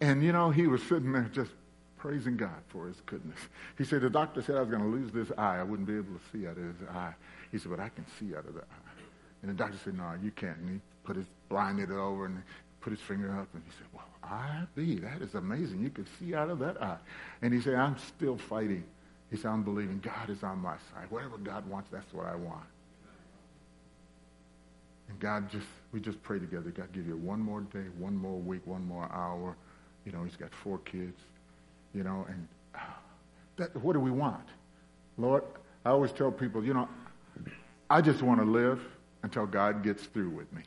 And 0.00 0.22
you 0.22 0.32
know, 0.32 0.50
he 0.50 0.66
was 0.66 0.82
sitting 0.82 1.12
there 1.12 1.28
just 1.32 1.50
praising 1.96 2.36
God 2.36 2.62
for 2.68 2.86
his 2.86 3.00
goodness. 3.06 3.38
He 3.76 3.84
said, 3.84 4.02
The 4.02 4.10
doctor 4.10 4.42
said 4.42 4.56
I 4.56 4.60
was 4.60 4.68
going 4.68 4.82
to 4.82 4.88
lose 4.88 5.12
this 5.12 5.30
eye. 5.36 5.58
I 5.58 5.62
wouldn't 5.62 5.88
be 5.88 5.96
able 5.96 6.14
to 6.14 6.20
see 6.32 6.46
out 6.46 6.56
of 6.56 6.64
his 6.64 6.88
eye. 6.90 7.14
He 7.50 7.58
said, 7.58 7.70
But 7.70 7.80
I 7.80 7.88
can 7.88 8.04
see 8.18 8.34
out 8.36 8.46
of 8.46 8.54
the 8.54 8.60
eye. 8.60 9.02
And 9.42 9.50
the 9.50 9.54
doctor 9.54 9.78
said, 9.82 9.96
No, 9.96 10.12
you 10.22 10.30
can't. 10.30 10.56
And 10.58 10.68
he 10.70 10.80
put 11.04 11.16
his 11.16 11.26
blinded 11.48 11.90
over 11.90 12.26
and 12.26 12.42
put 12.80 12.90
his 12.90 13.00
finger 13.00 13.30
up 13.30 13.48
and 13.54 13.62
he 13.64 13.70
said, 13.72 13.86
Well, 13.92 14.04
I 14.22 14.64
be, 14.74 14.96
that 14.96 15.22
is 15.22 15.34
amazing. 15.34 15.82
You 15.82 15.90
can 15.90 16.06
see 16.18 16.34
out 16.34 16.50
of 16.50 16.58
that 16.60 16.80
eye. 16.82 16.98
And 17.42 17.52
he 17.52 17.60
said, 17.60 17.74
I'm 17.74 17.96
still 17.98 18.36
fighting 18.36 18.84
he 19.30 19.36
said, 19.36 19.50
I'm 19.50 19.62
believing 19.62 20.00
God 20.00 20.30
is 20.30 20.42
on 20.42 20.58
my 20.58 20.76
side. 20.92 21.10
Whatever 21.10 21.36
God 21.38 21.68
wants, 21.68 21.90
that's 21.90 22.12
what 22.14 22.26
I 22.26 22.34
want. 22.34 22.64
And 25.08 25.18
God 25.20 25.50
just, 25.50 25.66
we 25.92 26.00
just 26.00 26.22
pray 26.22 26.38
together. 26.38 26.70
God, 26.70 26.92
give 26.92 27.06
you 27.06 27.16
one 27.16 27.40
more 27.40 27.60
day, 27.60 27.84
one 27.98 28.16
more 28.16 28.38
week, 28.38 28.66
one 28.66 28.86
more 28.86 29.10
hour. 29.12 29.56
You 30.04 30.12
know, 30.12 30.24
he's 30.24 30.36
got 30.36 30.52
four 30.54 30.78
kids, 30.78 31.20
you 31.94 32.02
know, 32.02 32.26
and 32.28 32.48
that, 33.56 33.76
what 33.76 33.92
do 33.92 34.00
we 34.00 34.10
want? 34.10 34.48
Lord, 35.16 35.42
I 35.84 35.90
always 35.90 36.12
tell 36.12 36.30
people, 36.30 36.64
you 36.64 36.74
know, 36.74 36.88
I 37.90 38.00
just 38.00 38.22
want 38.22 38.40
to 38.40 38.46
live 38.46 38.80
until 39.22 39.46
God 39.46 39.82
gets 39.82 40.04
through 40.04 40.30
with 40.30 40.50
me. 40.52 40.62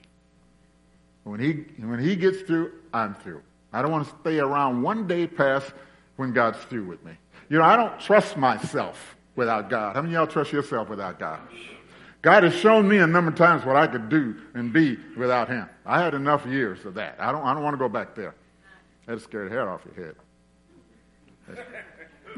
When 1.23 1.39
he, 1.39 1.83
when 1.83 1.99
he 1.99 2.15
gets 2.15 2.41
through, 2.41 2.73
I'm 2.93 3.13
through. 3.15 3.41
I 3.73 3.81
don't 3.81 3.91
want 3.91 4.07
to 4.07 4.15
stay 4.21 4.39
around 4.39 4.81
one 4.81 5.07
day 5.07 5.27
past 5.27 5.71
when 6.15 6.33
God's 6.33 6.57
through 6.65 6.85
with 6.85 7.03
me. 7.05 7.13
You 7.51 7.57
know, 7.57 7.65
I 7.65 7.75
don't 7.75 7.99
trust 7.99 8.37
myself 8.37 9.17
without 9.35 9.69
God. 9.69 9.97
How 9.97 10.01
many 10.01 10.13
y'all 10.13 10.25
trust 10.25 10.53
yourself 10.53 10.87
without 10.87 11.19
God? 11.19 11.41
God 12.21 12.43
has 12.43 12.55
shown 12.55 12.87
me 12.87 12.99
a 12.99 13.07
number 13.07 13.29
of 13.29 13.35
times 13.35 13.65
what 13.65 13.75
I 13.75 13.87
could 13.87 14.07
do 14.07 14.37
and 14.53 14.71
be 14.71 14.97
without 15.17 15.49
Him. 15.49 15.67
I 15.85 16.01
had 16.01 16.13
enough 16.13 16.45
years 16.45 16.85
of 16.85 16.93
that. 16.93 17.17
I 17.19 17.29
don't, 17.33 17.43
I 17.45 17.53
don't 17.53 17.61
want 17.61 17.73
to 17.73 17.77
go 17.77 17.89
back 17.89 18.15
there. 18.15 18.35
That'd 19.05 19.21
scare 19.21 19.49
the 19.49 19.49
hair 19.49 19.69
off 19.69 19.81
your 19.85 20.15
head. 21.49 21.57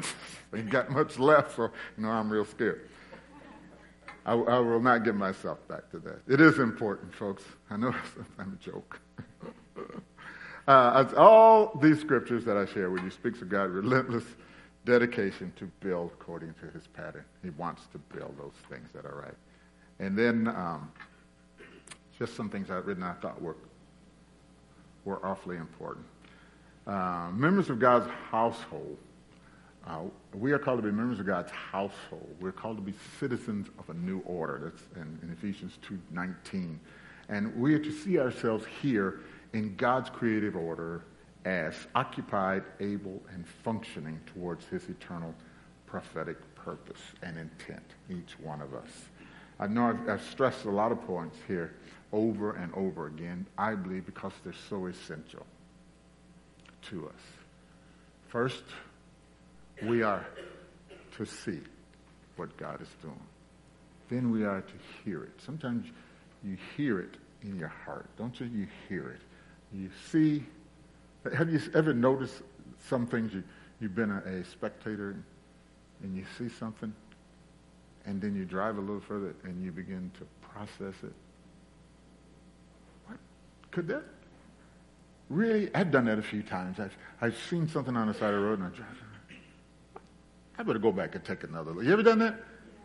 Ain't 0.56 0.72
got 0.72 0.90
much 0.90 1.20
left, 1.20 1.58
so 1.58 1.70
you 1.96 2.04
know 2.04 2.10
I'm 2.10 2.32
real 2.32 2.46
scared. 2.46 2.90
I, 4.26 4.34
I, 4.34 4.58
will 4.58 4.80
not 4.80 5.04
get 5.04 5.14
myself 5.14 5.60
back 5.68 5.92
to 5.92 6.00
that. 6.00 6.22
It 6.28 6.42
is 6.42 6.58
important, 6.58 7.14
folks. 7.14 7.44
I 7.70 7.78
know 7.78 7.94
I'm 8.40 8.58
a 8.60 8.64
joke. 8.64 9.00
uh, 10.68 11.06
all 11.16 11.78
these 11.84 12.00
scriptures 12.02 12.44
that 12.46 12.58
I 12.58 12.66
share 12.66 12.90
with 12.90 13.04
you 13.04 13.12
speaks 13.12 13.44
of 13.44 13.50
God 13.50 13.70
relentless 13.70 14.24
dedication 14.86 15.54
to 15.56 15.66
build 15.80 16.12
according 16.14 16.54
to 16.56 16.68
his 16.68 16.88
pattern. 16.88 17.26
He 17.42 17.50
wants 17.52 17.84
to 17.94 17.98
build 18.16 18.38
those 18.38 18.54
things 18.70 18.90
that 18.94 19.06
are 19.06 19.16
right. 19.16 19.36
And 20.00 20.18
then 20.18 20.48
um, 20.48 20.92
just 22.18 22.36
some 22.36 22.50
things 22.50 22.70
I've 22.70 22.86
written 22.86 23.04
I 23.04 23.14
thought 23.14 23.42
were, 23.42 23.56
were 25.06 25.26
awfully 25.26 25.58
important. 25.58 26.06
Uh, 26.86 27.30
members 27.34 27.70
of 27.70 27.80
God's 27.80 28.10
household. 28.30 28.98
Uh, 29.88 30.02
we 30.34 30.52
are 30.52 30.60
called 30.60 30.80
to 30.80 30.84
be 30.84 30.92
members 30.92 31.20
of 31.20 31.26
God's 31.26 31.52
household. 31.52 32.36
We're 32.40 32.52
called 32.52 32.78
to 32.78 32.84
be 32.84 32.94
citizens 33.20 33.68
of 33.80 33.90
a 33.90 33.94
new 33.94 34.20
order. 34.20 34.60
That's 34.64 34.84
in, 34.96 35.20
in 35.22 35.32
Ephesians 35.32 35.78
2.19. 36.14 36.78
And 37.30 37.56
we 37.56 37.74
are 37.74 37.80
to 37.80 37.92
see 37.92 38.20
ourselves 38.20 38.66
here 38.82 39.22
in 39.54 39.76
God's 39.76 40.10
creative 40.10 40.56
order 40.56 41.04
as 41.46 41.76
occupied, 41.96 42.64
able, 42.80 43.22
and 43.34 43.46
functioning 43.48 44.20
towards 44.34 44.66
his 44.66 44.88
eternal 44.90 45.34
prophetic 45.86 46.38
purpose 46.56 47.02
and 47.22 47.38
intent, 47.38 47.84
each 48.10 48.40
one 48.40 48.62
of 48.62 48.74
us. 48.74 48.90
I 49.60 49.68
know 49.68 49.90
I've, 49.90 50.10
I've, 50.10 50.24
stressed 50.24 50.66
a 50.66 50.72
lot 50.72 50.92
of 50.92 51.06
points 51.06 51.38
here 51.48 51.76
over 52.12 52.54
and 52.54 52.74
over 52.74 53.08
again, 53.08 53.46
I 53.58 53.76
believe 53.76 54.06
because 54.06 54.34
they're 54.44 54.54
so 54.70 54.88
essential 54.88 55.46
to 56.90 57.08
us. 57.08 57.22
First, 58.28 58.64
we 59.84 60.04
are 60.04 60.26
to 61.18 61.26
see 61.26 61.60
what 62.36 62.56
God 62.58 62.82
is 62.82 62.88
doing. 63.02 63.20
Then 64.10 64.32
we 64.32 64.44
are 64.44 64.62
to 64.62 64.74
hear 65.04 65.24
it. 65.24 65.34
Sometimes 65.46 65.88
you 66.44 66.58
hear 66.76 67.00
it 67.00 67.16
in 67.42 67.58
your 67.58 67.72
heart. 67.86 68.08
Don't 68.18 68.40
you? 68.40 68.48
You 68.48 68.68
hear 68.90 69.10
it. 69.10 69.22
You 69.72 69.90
see. 70.12 70.44
Have 71.36 71.52
you 71.52 71.62
ever 71.74 71.94
noticed 71.94 72.42
some 72.88 73.08
things 73.08 73.34
you, 73.34 73.44
you've 73.80 73.96
been 73.96 74.12
a, 74.12 74.40
a 74.40 74.46
spectator 74.46 75.16
and 76.02 76.18
you 76.18 76.26
see 76.38 76.50
something 76.50 76.94
and 78.06 78.22
then 78.22 78.36
you 78.36 78.46
drive 78.46 78.78
a 78.78 78.82
little 78.82 79.00
further 79.00 79.36
and 79.44 79.64
you 79.64 79.72
begin 79.72 80.12
to 80.20 80.26
process 80.48 80.96
it? 81.04 81.14
What? 83.08 83.18
Could 83.72 83.88
that? 83.88 84.04
Really? 85.30 85.74
I've 85.74 85.92
done 85.92 86.06
that 86.06 86.20
a 86.20 86.24
few 86.24 86.44
times. 86.44 86.80
I've, 86.80 86.96
I've 87.22 87.38
seen 87.50 87.68
something 87.68 87.96
on 87.96 88.08
the 88.08 88.14
side 88.14 88.34
of 88.34 88.42
the 88.42 88.46
road 88.46 88.60
and 88.60 88.68
I 88.68 88.76
drive. 88.76 88.98
I 90.58 90.64
better 90.64 90.80
go 90.80 90.92
back 90.92 91.16
and 91.16 91.24
take 91.24 91.44
another 91.44 91.72
look. 91.72 91.84
You 91.84 91.94
ever 91.94 92.04
done 92.04 92.20
that? 92.20 92.36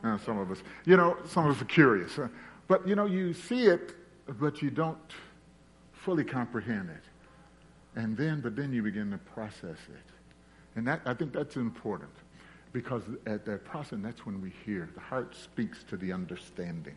Uh, 0.03 0.17
some 0.19 0.39
of 0.39 0.51
us. 0.51 0.59
You 0.87 0.97
know, 0.97 1.19
some 1.27 1.47
of 1.47 1.57
us 1.57 1.61
are 1.61 1.67
curious. 1.67 2.19
But, 2.67 2.87
you 2.87 2.95
know, 2.95 3.07
you 3.07 3.35
see 3.35 3.67
it 3.67 3.95
but 4.29 4.61
you 4.63 4.71
don't 4.71 4.99
fully 5.93 6.25
comprehend 6.25 6.91
it. 6.91 7.03
And 7.97 8.17
then, 8.17 8.41
but 8.41 8.57
then 8.57 8.73
you 8.73 8.83
begin 8.83 9.11
to 9.11 9.19
process 9.19 9.79
it. 9.89 10.13
And 10.77 10.87
that, 10.87 11.01
I 11.07 11.15
think 11.15 11.33
that's 11.33 11.57
important 11.57 12.13
because 12.73 13.03
at 13.27 13.45
that 13.47 13.65
process, 13.65 13.99
that's 14.03 14.25
when 14.27 14.41
we 14.41 14.53
hear. 14.65 14.89
The 14.95 15.01
heart 15.01 15.35
speaks 15.35 15.85
to 15.85 15.97
the 15.97 16.13
understanding. 16.13 16.95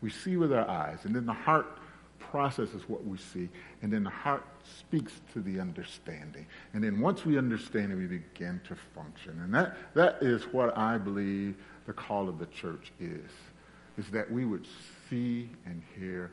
We 0.00 0.10
see 0.10 0.36
with 0.36 0.52
our 0.52 0.68
eyes, 0.68 0.98
and 1.04 1.16
then 1.16 1.26
the 1.26 1.32
heart 1.32 1.78
processes 2.18 2.82
what 2.88 3.04
we 3.04 3.18
see, 3.18 3.48
and 3.82 3.92
then 3.92 4.04
the 4.04 4.10
heart 4.10 4.44
speaks 4.62 5.20
to 5.32 5.40
the 5.40 5.60
understanding. 5.60 6.46
And 6.72 6.84
then 6.84 7.00
once 7.00 7.24
we 7.24 7.38
understand 7.38 7.92
it, 7.92 7.96
we 7.96 8.06
begin 8.06 8.60
to 8.68 8.76
function. 8.94 9.40
And 9.42 9.54
that, 9.54 9.76
that 9.94 10.18
is 10.20 10.42
what 10.44 10.76
I 10.76 10.98
believe 10.98 11.56
the 11.86 11.92
call 11.92 12.28
of 12.28 12.38
the 12.38 12.46
church 12.46 12.92
is, 13.00 13.30
is 13.98 14.08
that 14.10 14.30
we 14.30 14.44
would 14.44 14.66
see 15.08 15.50
and 15.66 15.82
hear 15.98 16.30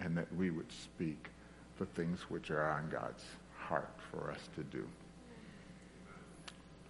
and 0.00 0.16
that 0.16 0.32
we 0.34 0.50
would 0.50 0.70
speak 0.72 1.28
the 1.78 1.86
things 1.86 2.20
which 2.28 2.50
are 2.50 2.70
on 2.70 2.88
God's 2.90 3.24
heart 3.72 3.88
for 4.10 4.30
us 4.30 4.50
to 4.54 4.62
do. 4.64 4.86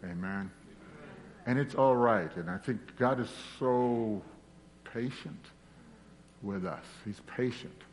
Amen. 0.02 0.50
And 1.46 1.56
it's 1.56 1.76
all 1.76 1.94
right. 1.94 2.34
And 2.36 2.50
I 2.50 2.58
think 2.58 2.96
God 2.96 3.20
is 3.20 3.28
so 3.60 4.20
patient 4.92 5.46
with 6.42 6.66
us. 6.66 6.84
He's 7.04 7.20
patient. 7.36 7.84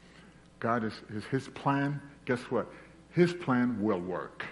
God 0.60 0.84
is, 0.84 0.94
is 1.14 1.24
his 1.26 1.48
plan. 1.50 2.02
Guess 2.26 2.40
what? 2.50 2.68
His 3.12 3.32
plan 3.32 3.80
will 3.80 4.00
work. 4.00 4.44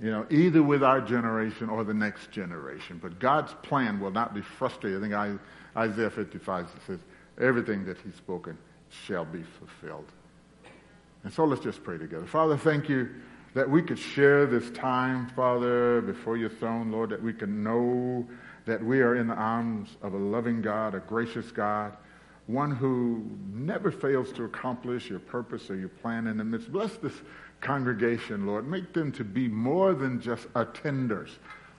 You 0.00 0.12
know, 0.12 0.26
either 0.30 0.62
with 0.62 0.84
our 0.84 1.00
generation 1.00 1.68
or 1.68 1.82
the 1.82 1.92
next 1.92 2.30
generation. 2.30 3.00
But 3.02 3.18
God's 3.18 3.54
plan 3.62 3.98
will 3.98 4.12
not 4.12 4.34
be 4.34 4.40
frustrated. 4.40 5.02
I 5.12 5.26
think 5.26 5.40
Isaiah 5.76 6.10
55 6.10 6.68
says, 6.86 7.00
everything 7.40 7.84
that 7.86 7.98
he's 8.04 8.14
spoken 8.14 8.56
shall 8.88 9.24
be 9.24 9.42
fulfilled. 9.42 10.06
And 11.24 11.32
so 11.32 11.44
let's 11.44 11.62
just 11.62 11.82
pray 11.84 11.98
together. 11.98 12.26
Father, 12.26 12.56
thank 12.56 12.88
you 12.88 13.08
that 13.54 13.68
we 13.68 13.82
could 13.82 13.98
share 13.98 14.46
this 14.46 14.70
time, 14.70 15.28
Father, 15.30 16.00
before 16.00 16.36
your 16.36 16.48
throne, 16.48 16.90
Lord, 16.90 17.10
that 17.10 17.22
we 17.22 17.32
can 17.32 17.62
know 17.62 18.26
that 18.64 18.82
we 18.82 19.00
are 19.00 19.16
in 19.16 19.26
the 19.26 19.34
arms 19.34 19.96
of 20.02 20.14
a 20.14 20.18
loving 20.18 20.62
God, 20.62 20.94
a 20.94 21.00
gracious 21.00 21.50
God, 21.50 21.96
one 22.46 22.70
who 22.70 23.28
never 23.52 23.90
fails 23.90 24.32
to 24.32 24.44
accomplish 24.44 25.10
your 25.10 25.18
purpose 25.18 25.70
or 25.70 25.76
your 25.76 25.88
plan 25.88 26.26
in 26.26 26.36
the 26.36 26.44
midst. 26.44 26.72
Bless 26.72 26.96
this 26.96 27.14
congregation, 27.60 28.46
Lord. 28.46 28.66
Make 28.66 28.92
them 28.92 29.12
to 29.12 29.24
be 29.24 29.48
more 29.48 29.94
than 29.94 30.20
just 30.20 30.52
attenders, 30.54 31.30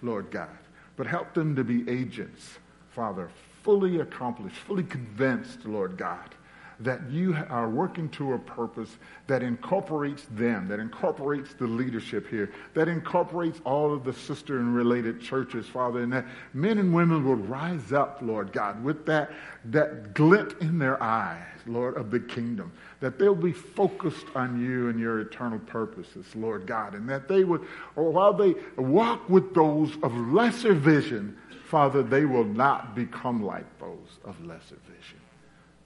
Lord 0.01 0.29
God, 0.31 0.57
but 0.97 1.07
help 1.07 1.33
them 1.33 1.55
to 1.55 1.63
be 1.63 1.89
agents, 1.89 2.59
Father, 2.89 3.29
fully 3.63 3.99
accomplished, 3.99 4.57
fully 4.57 4.83
convinced, 4.83 5.65
Lord 5.65 5.97
God, 5.97 6.35
that 6.83 7.09
you 7.09 7.35
are 7.49 7.69
working 7.69 8.09
to 8.09 8.33
a 8.33 8.39
purpose 8.39 8.97
that 9.27 9.43
incorporates 9.43 10.25
them, 10.31 10.67
that 10.67 10.79
incorporates 10.79 11.53
the 11.53 11.67
leadership 11.67 12.27
here, 12.27 12.51
that 12.73 12.87
incorporates 12.87 13.59
all 13.63 13.93
of 13.93 14.03
the 14.03 14.13
sister 14.13 14.59
and 14.59 14.75
related 14.75 15.21
churches, 15.21 15.67
Father, 15.67 16.01
and 16.01 16.11
that 16.11 16.25
men 16.53 16.77
and 16.77 16.93
women 16.93 17.25
will 17.25 17.35
rise 17.35 17.93
up, 17.93 18.19
Lord 18.21 18.51
God, 18.51 18.83
with 18.83 19.05
that, 19.05 19.31
that 19.65 20.13
glint 20.13 20.55
in 20.59 20.79
their 20.79 21.01
eyes, 21.01 21.45
Lord, 21.67 21.97
of 21.97 22.09
the 22.09 22.19
kingdom, 22.19 22.71
that 22.99 23.19
they'll 23.19 23.35
be 23.35 23.53
focused 23.53 24.25
on 24.35 24.59
you 24.59 24.89
and 24.89 24.99
your 24.99 25.19
eternal 25.19 25.59
purposes, 25.59 26.25
Lord 26.35 26.65
God, 26.65 26.95
and 26.95 27.07
that 27.09 27.27
they 27.27 27.43
would, 27.43 27.65
or 27.95 28.11
while 28.11 28.33
they 28.33 28.55
walk 28.75 29.29
with 29.29 29.53
those 29.53 29.95
of 30.03 30.15
lesser 30.15 30.73
vision, 30.73 31.37
Father, 31.65 32.03
they 32.03 32.25
will 32.25 32.43
not 32.43 32.95
become 32.95 33.43
like 33.43 33.65
those 33.79 34.19
of 34.25 34.43
lesser 34.45 34.77
vision 34.87 35.19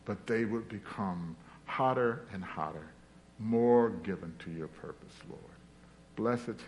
but 0.06 0.26
they 0.28 0.46
would 0.46 0.70
become 0.70 1.36
hotter 1.66 2.26
and 2.32 2.44
hotter, 2.44 2.88
more 3.40 3.90
given 4.04 4.34
to 4.40 4.52
your 4.52 4.68
purpose, 4.68 5.14
Lord. 5.30 5.42
Blessed 6.16 6.62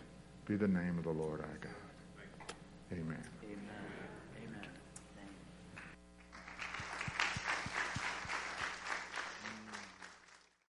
be 0.45 0.55
the 0.55 0.67
name 0.67 0.97
of 0.97 1.03
the 1.03 1.11
Lord 1.11 1.41
our 1.41 1.57
God. 1.61 2.53
Amen. 2.91 3.36